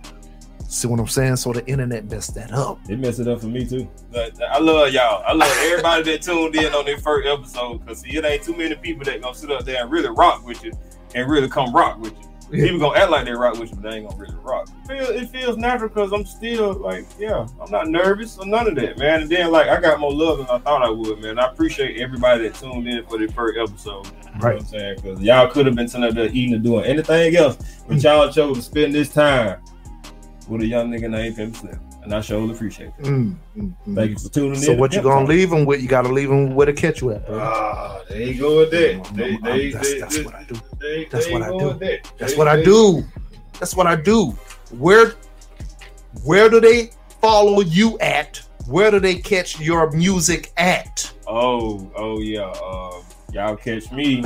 See 0.69 0.87
what 0.87 0.99
I'm 0.99 1.07
saying? 1.07 1.37
So 1.37 1.53
the 1.53 1.65
internet 1.65 2.09
messed 2.09 2.35
that 2.35 2.51
up. 2.51 2.79
It 2.89 2.99
messed 2.99 3.19
it 3.19 3.27
up 3.27 3.41
for 3.41 3.47
me 3.47 3.65
too. 3.65 3.89
I 4.13 4.59
love 4.59 4.91
y'all. 4.91 5.23
I 5.25 5.33
love 5.33 5.51
everybody 5.61 6.03
that 6.11 6.21
tuned 6.21 6.55
in 6.55 6.73
on 6.73 6.85
their 6.85 6.97
first 6.97 7.27
episode 7.27 7.79
because 7.79 8.03
it 8.05 8.25
ain't 8.25 8.43
too 8.43 8.55
many 8.55 8.75
people 8.75 9.05
that 9.05 9.21
gonna 9.21 9.35
sit 9.35 9.51
up 9.51 9.65
there 9.65 9.81
and 9.81 9.91
really 9.91 10.09
rock 10.09 10.45
with 10.45 10.63
you 10.63 10.73
and 11.15 11.29
really 11.29 11.49
come 11.49 11.73
rock 11.73 11.99
with 11.99 12.17
you. 12.19 12.26
People 12.51 12.79
gonna 12.79 12.99
act 12.99 13.11
like 13.11 13.25
they 13.25 13.31
rock 13.31 13.59
with 13.59 13.71
you, 13.71 13.75
but 13.75 13.89
they 13.89 13.97
ain't 13.97 14.09
gonna 14.09 14.21
really 14.21 14.35
rock. 14.41 14.69
It 14.83 14.87
feels, 14.87 15.09
it 15.09 15.29
feels 15.29 15.57
natural 15.57 15.89
because 15.89 16.13
I'm 16.13 16.25
still 16.25 16.73
like, 16.73 17.05
yeah, 17.19 17.45
I'm 17.61 17.69
not 17.69 17.89
nervous 17.89 18.37
or 18.37 18.45
none 18.45 18.67
of 18.67 18.75
that, 18.75 18.97
man. 18.97 19.23
And 19.23 19.29
then 19.29 19.51
like 19.51 19.67
I 19.67 19.81
got 19.81 19.99
more 19.99 20.13
love 20.13 20.37
than 20.37 20.47
I 20.47 20.57
thought 20.59 20.81
I 20.81 20.89
would, 20.89 21.21
man. 21.21 21.39
I 21.39 21.47
appreciate 21.47 21.99
everybody 21.99 22.43
that 22.43 22.55
tuned 22.55 22.87
in 22.87 23.05
for 23.05 23.17
the 23.17 23.27
first 23.27 23.57
episode. 23.57 24.05
You 24.05 24.11
know 24.11 24.39
what 24.39 24.55
I'm 24.55 24.65
saying? 24.65 24.95
Because 24.95 25.19
y'all 25.21 25.49
could 25.49 25.65
have 25.65 25.75
been 25.75 25.87
sitting 25.87 26.07
up 26.07 26.13
there 26.13 26.27
eating 26.27 26.53
or 26.53 26.59
doing 26.59 26.85
anything 26.85 27.35
else, 27.35 27.57
but 27.87 27.95
hmm. 27.95 27.99
y'all 27.99 28.31
chose 28.31 28.55
to 28.57 28.61
spend 28.61 28.93
this 28.93 29.09
time 29.09 29.61
with 30.47 30.61
a 30.61 30.65
young 30.65 30.89
nigga 30.89 31.09
named 31.09 31.35
Pimp 31.35 31.55
Slim. 31.55 31.79
And 32.07 32.15
I 32.15 32.21
sure 32.21 32.49
appreciate 32.49 32.93
it. 32.99 33.03
Mm, 33.03 33.35
mm, 33.57 33.75
mm. 33.85 33.95
Thank 33.95 34.11
you 34.11 34.17
for 34.19 34.29
tuning 34.29 34.51
in. 34.51 34.61
So 34.61 34.73
what 34.75 34.93
you 34.93 35.01
gonna 35.01 35.19
Talk. 35.25 35.27
leave 35.27 35.49
them 35.49 35.65
with? 35.65 35.81
You 35.81 35.89
gotta 35.89 36.07
leave 36.07 36.29
them 36.29 36.55
with 36.55 36.69
a 36.69 36.73
catch 36.73 37.01
you 37.01 37.11
at, 37.11 37.27
bro. 37.27 37.37
Ah, 37.37 37.99
there 38.07 38.21
you 38.21 38.39
go 38.39 38.59
with 38.59 38.71
that. 38.71 38.93
I'm- 38.93 39.15
They, 39.17 39.31
I'm- 39.33 39.41
they, 39.43 39.71
that's, 39.71 39.91
they, 39.91 39.99
that's 39.99 40.15
they, 40.15 40.23
what 40.23 40.35
I 40.35 40.43
do. 40.45 40.55
they, 40.79 41.03
that's 41.11 41.25
they 41.25 41.33
what 41.33 41.41
I 41.41 41.49
do. 41.49 41.67
with. 41.67 41.79
That's 42.17 42.31
They- 42.31 42.37
what 42.37 42.47
I 42.47 42.63
do. 42.63 43.03
That's 43.59 43.75
what 43.75 43.87
I 43.87 43.95
do. 43.97 44.29
Where 44.77 45.15
where 46.23 46.49
do 46.49 46.61
they 46.61 46.91
follow 47.19 47.59
you 47.59 47.99
at? 47.99 48.37
Where 48.67 48.89
do 48.89 49.01
they 49.01 49.15
catch 49.15 49.59
your 49.59 49.91
music 49.91 50.53
at? 50.55 51.11
Oh, 51.27 51.91
oh 51.97 52.21
yeah. 52.21 52.49
Um, 52.51 53.03
y'all 53.33 53.57
catch 53.57 53.91
me, 53.91 54.23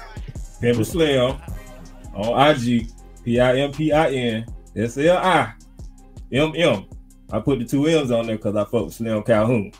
Pimp 0.60 0.84
Slim, 0.84 1.40
on 2.14 2.50
IG, 2.54 2.88
P 3.24 3.40
I 3.40 3.56
M 3.58 3.72
P 3.72 3.90
I 3.90 4.10
N 4.10 4.46
S 4.76 4.96
L 4.96 5.16
I 5.18 5.52
M 6.30 6.52
M. 6.54 6.84
I 7.30 7.40
put 7.40 7.58
the 7.58 7.64
two 7.64 7.86
M's 7.86 8.10
on 8.10 8.26
there 8.26 8.36
because 8.36 8.56
I 8.56 8.64
fuck 8.64 8.86
with 8.86 8.94
Slim 8.94 9.22
Calhoun. 9.22 9.72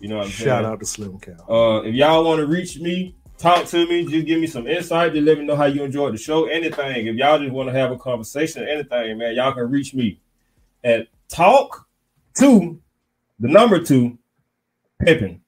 You 0.00 0.08
know 0.08 0.16
what 0.18 0.26
I'm 0.26 0.32
saying? 0.32 0.48
Shout 0.48 0.64
out 0.64 0.80
to 0.80 0.86
Slim 0.86 1.18
Cow. 1.18 1.32
Uh, 1.48 1.82
if 1.82 1.94
y'all 1.94 2.24
want 2.24 2.40
to 2.40 2.46
reach 2.46 2.78
me, 2.78 3.16
talk 3.38 3.66
to 3.66 3.86
me, 3.86 4.04
just 4.06 4.26
give 4.26 4.40
me 4.40 4.46
some 4.46 4.66
insight, 4.66 5.12
just 5.12 5.24
let 5.24 5.38
me 5.38 5.44
know 5.44 5.56
how 5.56 5.66
you 5.66 5.84
enjoyed 5.84 6.14
the 6.14 6.18
show. 6.18 6.46
Anything. 6.46 7.06
If 7.06 7.16
y'all 7.16 7.38
just 7.38 7.52
want 7.52 7.68
to 7.68 7.72
have 7.72 7.90
a 7.90 7.98
conversation, 7.98 8.66
anything, 8.66 9.18
man, 9.18 9.34
y'all 9.34 9.52
can 9.52 9.70
reach 9.70 9.94
me 9.94 10.20
at 10.82 11.08
talk 11.28 11.86
to 12.34 12.80
the 13.38 13.48
number 13.48 13.82
two 13.82 14.18
pimping 15.00 15.40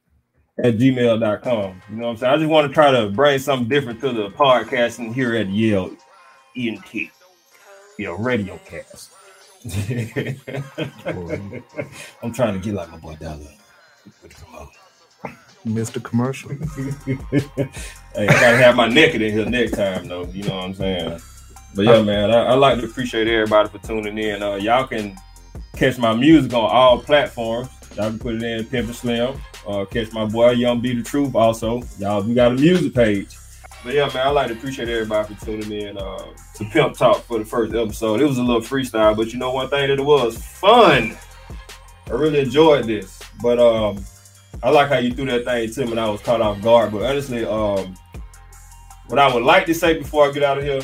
at 0.63 0.79
gmail.com. 0.79 1.83
You 1.91 1.97
know 1.97 2.05
what 2.05 2.11
I'm 2.11 2.17
saying? 2.17 2.33
I 2.33 2.37
just 2.37 2.49
want 2.49 2.69
to 2.69 2.73
try 2.75 2.91
to 2.91 3.11
bring 3.11 3.39
something 3.39 3.69
different 3.69 4.01
to 4.01 4.13
the 4.13 4.31
podcasting 4.31 5.15
here 5.15 5.35
at 5.37 5.49
Yale 5.49 5.95
ENT. 6.57 6.95
Your 7.99 8.19
radio 8.19 8.59
cast. 8.65 9.13
I'm 12.23 12.33
trying 12.33 12.55
to 12.55 12.61
get 12.61 12.75
like 12.75 12.91
my 12.91 12.99
boy 12.99 13.17
Dollar 13.17 13.39
with 14.05 14.21
the 14.23 14.29
promote. 14.45 14.69
Mr. 15.67 16.03
Commercial. 16.03 16.53
Hey, 18.17 18.29
I 18.29 18.33
gotta 18.33 18.57
have 18.57 18.77
my 18.77 18.89
naked 18.89 19.21
in 19.21 19.31
here 19.31 19.45
next 19.45 19.73
time, 19.73 20.09
though. 20.09 20.25
You 20.25 20.43
know 20.45 20.57
what 20.57 20.65
I'm 20.65 20.75
saying? 20.75 21.21
But 21.75 21.85
yeah, 21.85 22.01
man, 22.01 22.31
I, 22.31 22.45
I 22.45 22.55
like 22.55 22.81
to 22.81 22.87
appreciate 22.87 23.29
everybody 23.29 23.69
for 23.69 23.77
tuning 23.87 24.17
in. 24.17 24.43
Uh, 24.43 24.55
y'all 24.55 24.87
can 24.87 25.19
catch 25.75 25.99
my 25.99 26.15
music 26.15 26.55
on 26.55 26.65
all 26.65 26.99
platforms. 26.99 27.69
Y'all 27.95 28.09
can 28.09 28.19
put 28.19 28.37
it 28.37 28.43
in 28.43 28.65
Pimp 28.65 28.87
and 28.87 28.97
Slim. 28.97 29.39
Uh, 29.69 29.85
catch 29.85 30.13
my 30.13 30.25
boy 30.25 30.53
Young 30.53 30.81
B 30.81 30.95
the 30.95 31.03
Truth. 31.03 31.35
Also, 31.35 31.83
y'all, 31.99 32.23
we 32.23 32.33
got 32.33 32.53
a 32.53 32.55
music 32.55 32.95
page. 32.95 33.37
But 33.87 33.95
yeah, 33.95 34.11
man, 34.13 34.27
I 34.27 34.31
like 34.31 34.49
to 34.49 34.55
appreciate 34.55 34.89
everybody 34.89 35.33
for 35.33 35.47
tuning 35.47 35.71
in 35.71 35.97
uh, 35.97 36.25
to 36.57 36.65
Pimp 36.73 36.97
Talk 36.97 37.23
for 37.23 37.39
the 37.39 37.45
first 37.45 37.73
episode. 37.73 38.21
It 38.21 38.25
was 38.25 38.39
a 38.39 38.43
little 38.43 38.61
freestyle, 38.61 39.17
but 39.17 39.33
you 39.33 39.39
know 39.39 39.53
one 39.53 39.69
thing 39.69 39.87
that 39.87 40.01
it 40.01 40.05
was 40.05 40.37
fun. 40.45 41.17
I 42.09 42.11
really 42.11 42.41
enjoyed 42.41 42.87
this. 42.87 43.23
But 43.41 43.61
um, 43.61 44.05
I 44.61 44.71
like 44.71 44.89
how 44.89 44.99
you 44.99 45.13
threw 45.13 45.27
that 45.27 45.45
thing 45.45 45.71
to 45.71 45.85
me 45.85 45.93
and 45.93 46.01
I 46.01 46.09
was 46.09 46.21
caught 46.21 46.41
off 46.41 46.61
guard. 46.63 46.91
But 46.91 47.05
honestly, 47.05 47.45
um, 47.45 47.95
what 49.07 49.21
I 49.21 49.33
would 49.33 49.45
like 49.45 49.67
to 49.67 49.75
say 49.75 49.97
before 49.97 50.29
I 50.29 50.33
get 50.33 50.43
out 50.43 50.59
of 50.59 50.65
here, 50.65 50.81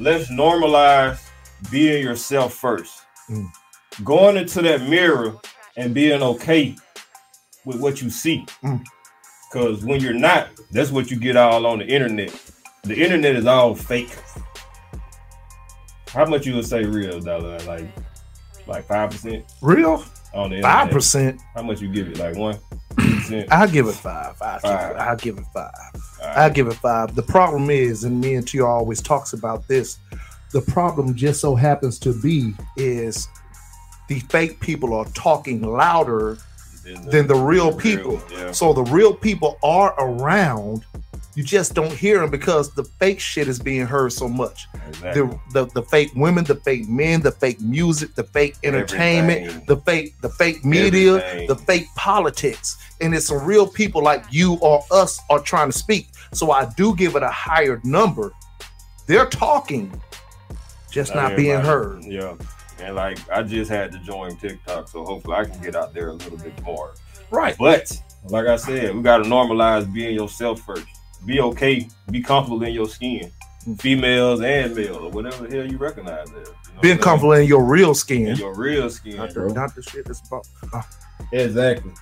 let's 0.00 0.28
normalize 0.28 1.24
being 1.70 2.02
yourself 2.02 2.54
first. 2.54 3.02
Mm. 3.30 3.46
Going 4.02 4.36
into 4.36 4.62
that 4.62 4.88
mirror 4.88 5.36
and 5.76 5.94
being 5.94 6.20
okay 6.20 6.74
with 7.64 7.80
what 7.80 8.02
you 8.02 8.10
see. 8.10 8.44
Mm. 8.64 8.82
Because 9.52 9.84
when 9.84 10.00
you're 10.00 10.14
not, 10.14 10.48
that's 10.70 10.90
what 10.90 11.10
you 11.10 11.18
get 11.18 11.36
all 11.36 11.66
on 11.66 11.78
the 11.80 11.86
internet. 11.86 12.34
The 12.84 12.96
internet 12.96 13.36
is 13.36 13.46
all 13.46 13.74
fake. 13.74 14.16
How 16.08 16.24
much 16.24 16.46
you 16.46 16.54
would 16.54 16.66
say 16.66 16.84
real, 16.84 17.20
dollar? 17.20 17.58
Like, 17.60 17.86
like 18.66 18.86
five 18.86 19.10
percent 19.10 19.44
Real? 19.60 20.04
on 20.34 20.50
the 20.50 20.56
internet. 20.56 20.62
Five 20.62 20.90
percent. 20.90 21.40
How 21.54 21.62
much 21.62 21.80
you 21.80 21.92
give 21.92 22.08
it? 22.08 22.18
Like 22.18 22.36
one 22.36 22.58
percent. 22.96 23.52
I'll 23.52 23.68
give 23.68 23.86
it 23.88 23.92
five. 23.92 24.36
I'll, 24.40 24.54
Give, 24.60 24.62
Five. 24.70 24.90
it, 24.90 24.98
I'll 24.98 25.16
give 25.16 25.38
it 25.38 25.44
five. 25.52 25.70
Alright. 26.20 26.36
I'll 26.38 26.50
give 26.50 26.66
it 26.68 26.74
five. 26.74 27.14
The 27.14 27.22
problem 27.22 27.70
is, 27.70 28.04
and 28.04 28.20
me 28.20 28.34
and 28.34 28.46
Tio 28.46 28.66
always 28.66 29.02
talks 29.02 29.32
about 29.32 29.68
this. 29.68 29.98
The 30.52 30.60
problem 30.62 31.14
just 31.14 31.40
so 31.40 31.54
happens 31.54 31.98
to 32.00 32.18
be 32.22 32.54
is 32.76 33.28
the 34.08 34.20
fake 34.20 34.60
people 34.60 34.92
are 34.94 35.06
talking 35.14 35.62
louder 35.62 36.38
than 36.84 37.26
the 37.26 37.34
real 37.34 37.72
people. 37.76 38.20
Yeah. 38.30 38.52
So 38.52 38.72
the 38.72 38.82
real 38.84 39.14
people 39.14 39.58
are 39.62 39.94
around. 39.98 40.84
You 41.34 41.42
just 41.42 41.72
don't 41.72 41.92
hear 41.92 42.20
them 42.20 42.28
because 42.30 42.74
the 42.74 42.84
fake 42.84 43.18
shit 43.18 43.48
is 43.48 43.58
being 43.58 43.86
heard 43.86 44.12
so 44.12 44.28
much. 44.28 44.68
Exactly. 44.88 45.22
The, 45.22 45.40
the 45.64 45.80
the 45.80 45.82
fake 45.84 46.10
women, 46.14 46.44
the 46.44 46.56
fake 46.56 46.86
men, 46.90 47.22
the 47.22 47.32
fake 47.32 47.58
music, 47.60 48.14
the 48.14 48.24
fake 48.24 48.56
entertainment, 48.62 49.40
Everything. 49.46 49.64
the 49.66 49.76
fake 49.78 50.14
the 50.20 50.28
fake 50.28 50.62
media, 50.62 51.24
Everything. 51.24 51.48
the 51.48 51.56
fake 51.56 51.86
politics, 51.96 52.76
and 53.00 53.14
it's 53.14 53.26
some 53.28 53.42
real 53.46 53.66
people 53.66 54.02
like 54.02 54.24
you 54.30 54.58
or 54.60 54.84
us 54.90 55.18
are 55.30 55.40
trying 55.40 55.70
to 55.70 55.78
speak. 55.78 56.08
So 56.32 56.50
I 56.50 56.66
do 56.76 56.94
give 56.96 57.16
it 57.16 57.22
a 57.22 57.30
higher 57.30 57.80
number. 57.82 58.32
They're 59.06 59.26
talking, 59.26 59.90
just 60.90 61.14
not 61.14 61.34
being 61.34 61.60
heard. 61.60 62.04
Yeah. 62.04 62.34
And 62.82 62.96
like 62.96 63.18
I 63.30 63.42
just 63.42 63.70
had 63.70 63.92
to 63.92 63.98
join 64.00 64.36
TikTok, 64.36 64.88
so 64.88 65.04
hopefully 65.04 65.36
I 65.36 65.44
can 65.44 65.60
get 65.62 65.76
out 65.76 65.94
there 65.94 66.08
a 66.08 66.12
little 66.14 66.38
bit 66.38 66.60
more. 66.62 66.94
Right. 67.30 67.56
But 67.58 67.92
like 68.28 68.46
I 68.46 68.56
said, 68.56 68.94
we 68.94 69.02
gotta 69.02 69.24
normalize 69.24 69.92
being 69.92 70.14
yourself 70.14 70.60
first. 70.62 70.84
Be 71.24 71.40
okay, 71.40 71.88
be 72.10 72.20
comfortable 72.20 72.62
in 72.64 72.72
your 72.74 72.88
skin. 72.88 73.30
Mm. 73.66 73.80
Females 73.80 74.40
and 74.40 74.74
male, 74.74 74.96
or 74.96 75.10
whatever 75.10 75.46
the 75.46 75.56
hell 75.56 75.70
you 75.70 75.78
recognize 75.78 76.28
as. 76.32 76.48
You 76.48 76.74
know 76.74 76.80
Being 76.80 76.98
comfortable 76.98 77.34
in 77.34 77.46
your 77.46 77.64
real 77.64 77.90
in 77.90 77.94
skin. 77.94 78.36
your 78.36 78.54
real 78.56 78.90
skin, 78.90 79.16
Not 79.18 79.32
the, 79.34 79.46
not 79.52 79.74
the 79.76 79.82
shit 79.82 80.04
that's 80.04 80.20
about. 80.26 80.44
oh, 80.74 80.82
Exactly. 81.32 81.92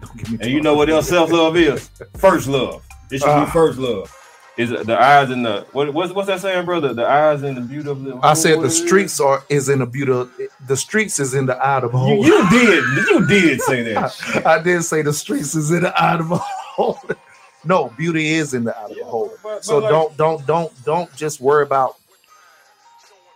don't 0.00 0.16
get 0.16 0.30
me 0.30 0.38
And 0.40 0.50
you 0.50 0.62
know 0.62 0.74
what 0.74 0.88
else 0.88 1.08
self 1.10 1.30
love 1.30 1.56
is? 1.58 1.90
First 2.16 2.48
love. 2.48 2.82
It 3.10 3.18
should 3.18 3.28
Ah. 3.28 3.44
be 3.44 3.50
first 3.50 3.78
love. 3.78 4.10
Is 4.56 4.70
the 4.70 4.98
eyes 4.98 5.28
and 5.30 5.44
the 5.44 5.66
what, 5.72 5.92
what's 5.92 6.12
what's 6.14 6.28
that 6.28 6.40
saying, 6.40 6.64
brother? 6.64 6.94
The 6.94 7.06
eyes 7.06 7.42
and 7.42 7.56
the 7.58 7.60
beauty 7.60 7.90
of 7.90 8.02
the. 8.02 8.18
I 8.22 8.32
said 8.32 8.62
the 8.62 8.70
streets 8.70 9.20
are 9.20 9.44
is 9.50 9.68
in 9.68 9.80
the 9.80 9.86
beauty. 9.86 10.30
The 10.66 10.76
streets 10.78 11.20
is 11.20 11.34
in 11.34 11.44
the 11.44 11.56
eye 11.56 11.76
of 11.80 11.92
the 11.92 11.98
You, 11.98 12.22
beholder. 12.22 12.56
you 12.56 12.66
did. 12.66 12.84
You 13.06 13.26
did 13.26 13.60
say 13.60 13.82
that. 13.92 14.12
shit. 14.12 14.46
I 14.46 14.62
did 14.62 14.82
say 14.82 15.02
the 15.02 15.12
streets 15.12 15.54
is 15.54 15.70
in 15.70 15.82
the 15.82 16.00
eye 16.00 16.14
of 16.14 16.28
the 16.30 16.36
beholder. 16.36 17.16
No, 17.64 17.92
beauty 17.98 18.28
is 18.34 18.54
in 18.54 18.64
the 18.64 18.74
eye 18.78 18.84
of 18.84 18.88
the. 18.90 19.38
But- 19.42 19.62
So 19.64 19.78
like- 19.78 19.90
don't 19.90 20.16
don't 20.16 20.46
don't 20.46 20.84
don't 20.84 21.14
just 21.14 21.38
worry 21.40 21.62
about. 21.62 21.96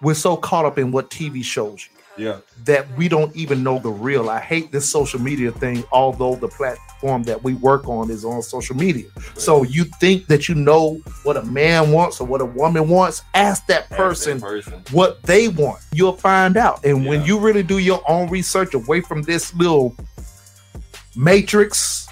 We're 0.00 0.14
so 0.14 0.38
caught 0.38 0.64
up 0.64 0.78
in 0.78 0.90
what 0.92 1.10
TV 1.10 1.44
shows 1.44 1.86
you 1.92 1.99
Yeah. 2.18 2.38
that 2.64 2.86
we 2.96 3.08
don't 3.08 3.34
even 3.34 3.62
know 3.62 3.78
the 3.78 3.88
real. 3.90 4.28
I 4.28 4.40
hate 4.40 4.72
this 4.72 4.90
social 4.90 5.20
media 5.20 5.52
thing, 5.52 5.84
although 5.92 6.34
the 6.34 6.48
platform 6.48 7.22
that 7.22 7.42
we 7.42 7.54
work 7.54 7.88
on 7.88 8.10
is 8.10 8.24
on 8.24 8.42
social 8.42 8.76
media. 8.76 9.06
So 9.36 9.62
you 9.62 9.84
think 9.84 10.26
that 10.26 10.48
you 10.48 10.54
know 10.54 11.00
what 11.22 11.36
a 11.38 11.42
man 11.44 11.92
wants 11.92 12.20
or 12.20 12.26
what 12.26 12.40
a 12.42 12.44
woman 12.44 12.88
wants? 12.88 13.22
Ask 13.32 13.66
that 13.68 13.88
person 13.90 14.40
person. 14.40 14.82
what 14.90 15.22
they 15.22 15.48
want. 15.48 15.78
You'll 15.92 16.16
find 16.16 16.56
out. 16.58 16.84
And 16.84 17.06
when 17.06 17.24
you 17.24 17.38
really 17.38 17.62
do 17.62 17.78
your 17.78 18.02
own 18.06 18.28
research 18.28 18.74
away 18.74 19.00
from 19.00 19.22
this 19.22 19.54
little 19.54 19.96
matrix, 21.16 22.06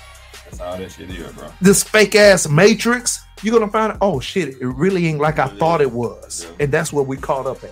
That's 0.44 0.60
all 0.60 0.78
that 0.78 0.90
shit 0.92 1.10
is, 1.10 1.32
bro. 1.32 1.48
this 1.60 1.82
fake 1.82 2.14
ass 2.14 2.48
matrix, 2.48 3.20
you're 3.42 3.58
gonna 3.58 3.70
find 3.70 3.92
out, 3.92 3.98
oh 4.00 4.20
shit, 4.20 4.48
it 4.60 4.66
really 4.66 5.06
ain't 5.06 5.20
like 5.20 5.38
I 5.38 5.46
Yeah. 5.46 5.58
thought 5.58 5.80
it 5.80 5.90
was. 5.92 6.46
Yeah. 6.48 6.64
And 6.64 6.72
that's 6.72 6.92
what 6.92 7.06
we 7.06 7.16
caught 7.16 7.46
up 7.46 7.62
at. 7.62 7.70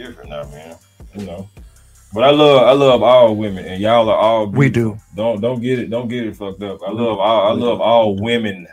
Different 0.00 0.30
now, 0.30 0.44
man. 0.50 0.76
You 1.14 1.26
know. 1.26 1.48
But 2.12 2.24
I 2.24 2.30
love 2.30 2.62
I 2.66 2.72
love 2.72 3.02
all 3.02 3.36
women, 3.36 3.64
and 3.64 3.80
y'all 3.80 4.08
are 4.08 4.16
all. 4.16 4.46
We 4.46 4.68
do. 4.68 4.98
Don't 5.14 5.40
don't 5.40 5.60
get 5.60 5.78
it. 5.78 5.90
Don't 5.90 6.08
get 6.08 6.26
it 6.26 6.36
fucked 6.36 6.62
up. 6.62 6.80
I 6.82 6.90
love 6.90 7.18
all. 7.18 7.46
I 7.48 7.52
love 7.52 7.80
all 7.80 8.16
women. 8.16 8.66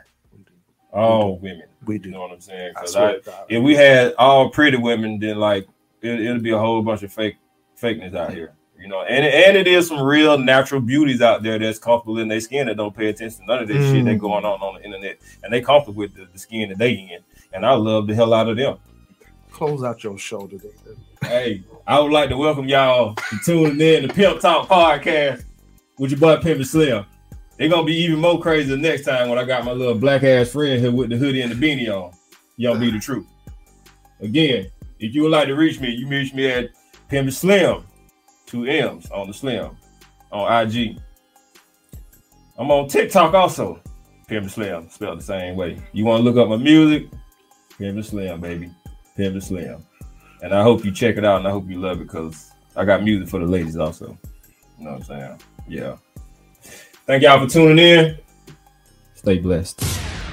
All 0.92 1.38
women. 1.38 1.68
We 1.86 2.00
do. 2.00 2.10
You 2.10 2.16
know 2.16 2.22
what 2.22 2.32
I'm 2.32 2.42
saying? 2.42 2.74
I 2.76 2.80
'Cause 2.80 2.94
swear 2.94 3.22
I, 3.28 3.44
if 3.50 3.64
we 3.64 3.76
had 3.76 4.16
all 4.18 4.50
pretty 4.50 4.78
women, 4.78 5.20
then 5.20 5.38
like 5.38 5.68
it, 6.02 6.20
it'll 6.20 6.42
be 6.42 6.52
a 6.52 6.58
whole 6.58 6.82
bunch 6.82 7.04
of 7.04 7.14
fake 7.14 7.38
fakeness 7.80 8.16
out 8.16 8.34
here. 8.34 8.54
You 8.80 8.88
know, 8.88 9.02
and 9.02 9.26
and 9.26 9.58
it 9.58 9.68
is 9.68 9.88
some 9.88 10.02
real 10.02 10.38
natural 10.38 10.82
beauties 10.82 11.22
out 11.22 11.44
there 11.44 11.60
that's 11.60 11.80
comfortable 11.80 12.20
in 12.20 12.28
their 12.28 12.40
skin 12.40 12.68
that 12.68 12.78
don't 12.78 12.96
pay 12.96 13.08
attention 13.08 13.42
to 13.42 13.46
none 13.46 13.62
of 13.64 13.68
this 13.68 13.92
shit 13.92 14.06
that's 14.06 14.18
mm. 14.18 14.22
going 14.22 14.46
on 14.46 14.60
on 14.62 14.76
the 14.76 14.84
internet, 14.84 15.20
and 15.44 15.54
they 15.54 15.62
comfortable 15.62 15.98
with 15.98 16.16
the, 16.16 16.28
the 16.32 16.40
skin 16.40 16.70
that 16.70 16.78
they 16.78 16.92
in. 16.92 17.20
And 17.54 17.66
I 17.66 17.74
love 17.74 18.08
the 18.08 18.16
hell 18.16 18.34
out 18.34 18.50
of 18.50 18.58
them. 18.58 18.78
Close 19.52 19.84
out 19.84 20.04
your 20.04 20.18
show 20.18 20.46
today. 20.48 20.70
Hey, 21.22 21.64
I 21.86 22.00
would 22.00 22.12
like 22.12 22.30
to 22.30 22.38
welcome 22.38 22.68
y'all 22.68 23.16
to 23.16 23.40
tuning 23.44 23.82
in 23.82 24.08
to 24.08 24.14
Pimp 24.14 24.40
Talk 24.40 24.68
Podcast 24.68 25.44
with 25.98 26.12
your 26.12 26.20
boy 26.20 26.38
Pimp 26.38 26.64
Slim. 26.64 27.06
They're 27.58 27.70
gonna 27.70 27.86
be 27.86 27.96
even 27.96 28.20
more 28.20 28.40
crazy 28.40 28.76
next 28.76 29.06
time 29.06 29.30
when 29.30 29.40
I 29.40 29.44
got 29.44 29.66
my 29.66 29.72
little 29.72 29.96
black 29.96 30.24
ass 30.24 30.50
friend 30.50 30.80
here 30.80 30.92
with 30.92 31.10
the 31.10 31.18
hoodie 31.18 31.42
and 31.42 31.52
the 31.52 31.56
beanie 31.56 31.90
on. 31.90 32.14
Y'all 32.58 32.78
be 32.78 32.92
the 32.92 33.00
truth. 33.00 33.26
Again, 34.20 34.70
if 35.00 35.14
you 35.14 35.24
would 35.24 35.32
like 35.32 35.48
to 35.48 35.56
reach 35.56 35.80
me, 35.80 35.90
you 35.90 36.08
reach 36.08 36.34
me 36.34 36.48
at 36.48 36.70
Pimp 37.10 37.32
Slim, 37.32 37.84
two 38.46 38.66
M's 38.66 39.10
on 39.12 39.28
the 39.28 39.34
Slim 39.34 39.76
on 40.32 40.68
IG. 40.68 41.00
I'm 42.58 42.72
on 42.72 42.88
TikTok 42.88 43.34
also, 43.34 43.82
Pimp 44.28 44.50
Slim, 44.50 44.90
spelled 44.90 45.20
the 45.20 45.24
same 45.24 45.56
way. 45.56 45.82
You 45.94 46.06
want 46.06 46.24
to 46.24 46.30
look 46.30 46.38
up 46.38 46.50
my 46.50 46.58
music? 46.58 47.10
Pimp 47.78 48.04
Slim, 48.04 48.40
baby. 48.40 48.72
Pimp 49.16 49.42
Slim. 49.42 49.84
And 50.42 50.54
I 50.54 50.62
hope 50.62 50.86
you 50.86 50.92
check 50.92 51.18
it 51.18 51.26
out 51.26 51.40
and 51.40 51.48
I 51.48 51.52
hope 51.52 51.70
you 51.70 51.80
love 51.80 52.00
it 52.00 52.06
because 52.06 52.52
I 52.76 52.86
got 52.86 53.04
music 53.04 53.28
for 53.30 53.40
the 53.40 53.46
ladies 53.46 53.78
also. 53.78 54.18
You 54.78 54.86
know 54.86 54.92
what 54.92 54.98
I'm 54.98 55.04
saying? 55.04 55.42
Yeah. 55.68 55.98
Thank 57.06 57.24
y'all 57.24 57.44
for 57.44 57.52
tuning 57.52 57.80
in. 57.80 58.18
Stay 59.16 59.40
blessed. 59.40 59.82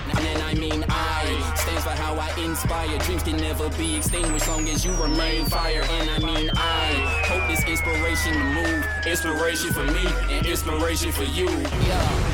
And 0.08 0.18
then 0.18 0.40
I 0.42 0.54
mean 0.54 0.84
I 0.88 1.54
stands 1.56 1.84
for 1.84 1.90
how 1.90 2.14
I 2.14 2.28
inspire. 2.44 2.98
Dreams 2.98 3.22
can 3.22 3.36
never 3.38 3.70
be 3.70 3.96
extinguished 3.96 4.48
long 4.48 4.68
as 4.68 4.84
you 4.84 4.92
remain 4.94 5.46
fire. 5.46 5.82
And 5.82 6.10
I 6.10 6.18
mean 6.18 6.50
I 6.54 7.24
hope 7.26 7.48
this 7.48 7.64
inspiration 7.64 8.34
to 8.34 8.44
move. 8.44 8.86
Inspiration 9.06 9.72
for 9.72 9.84
me 9.84 10.06
and 10.34 10.46
inspiration 10.46 11.12
for 11.12 11.24
you. 11.24 11.48
Yeah. 11.48 12.33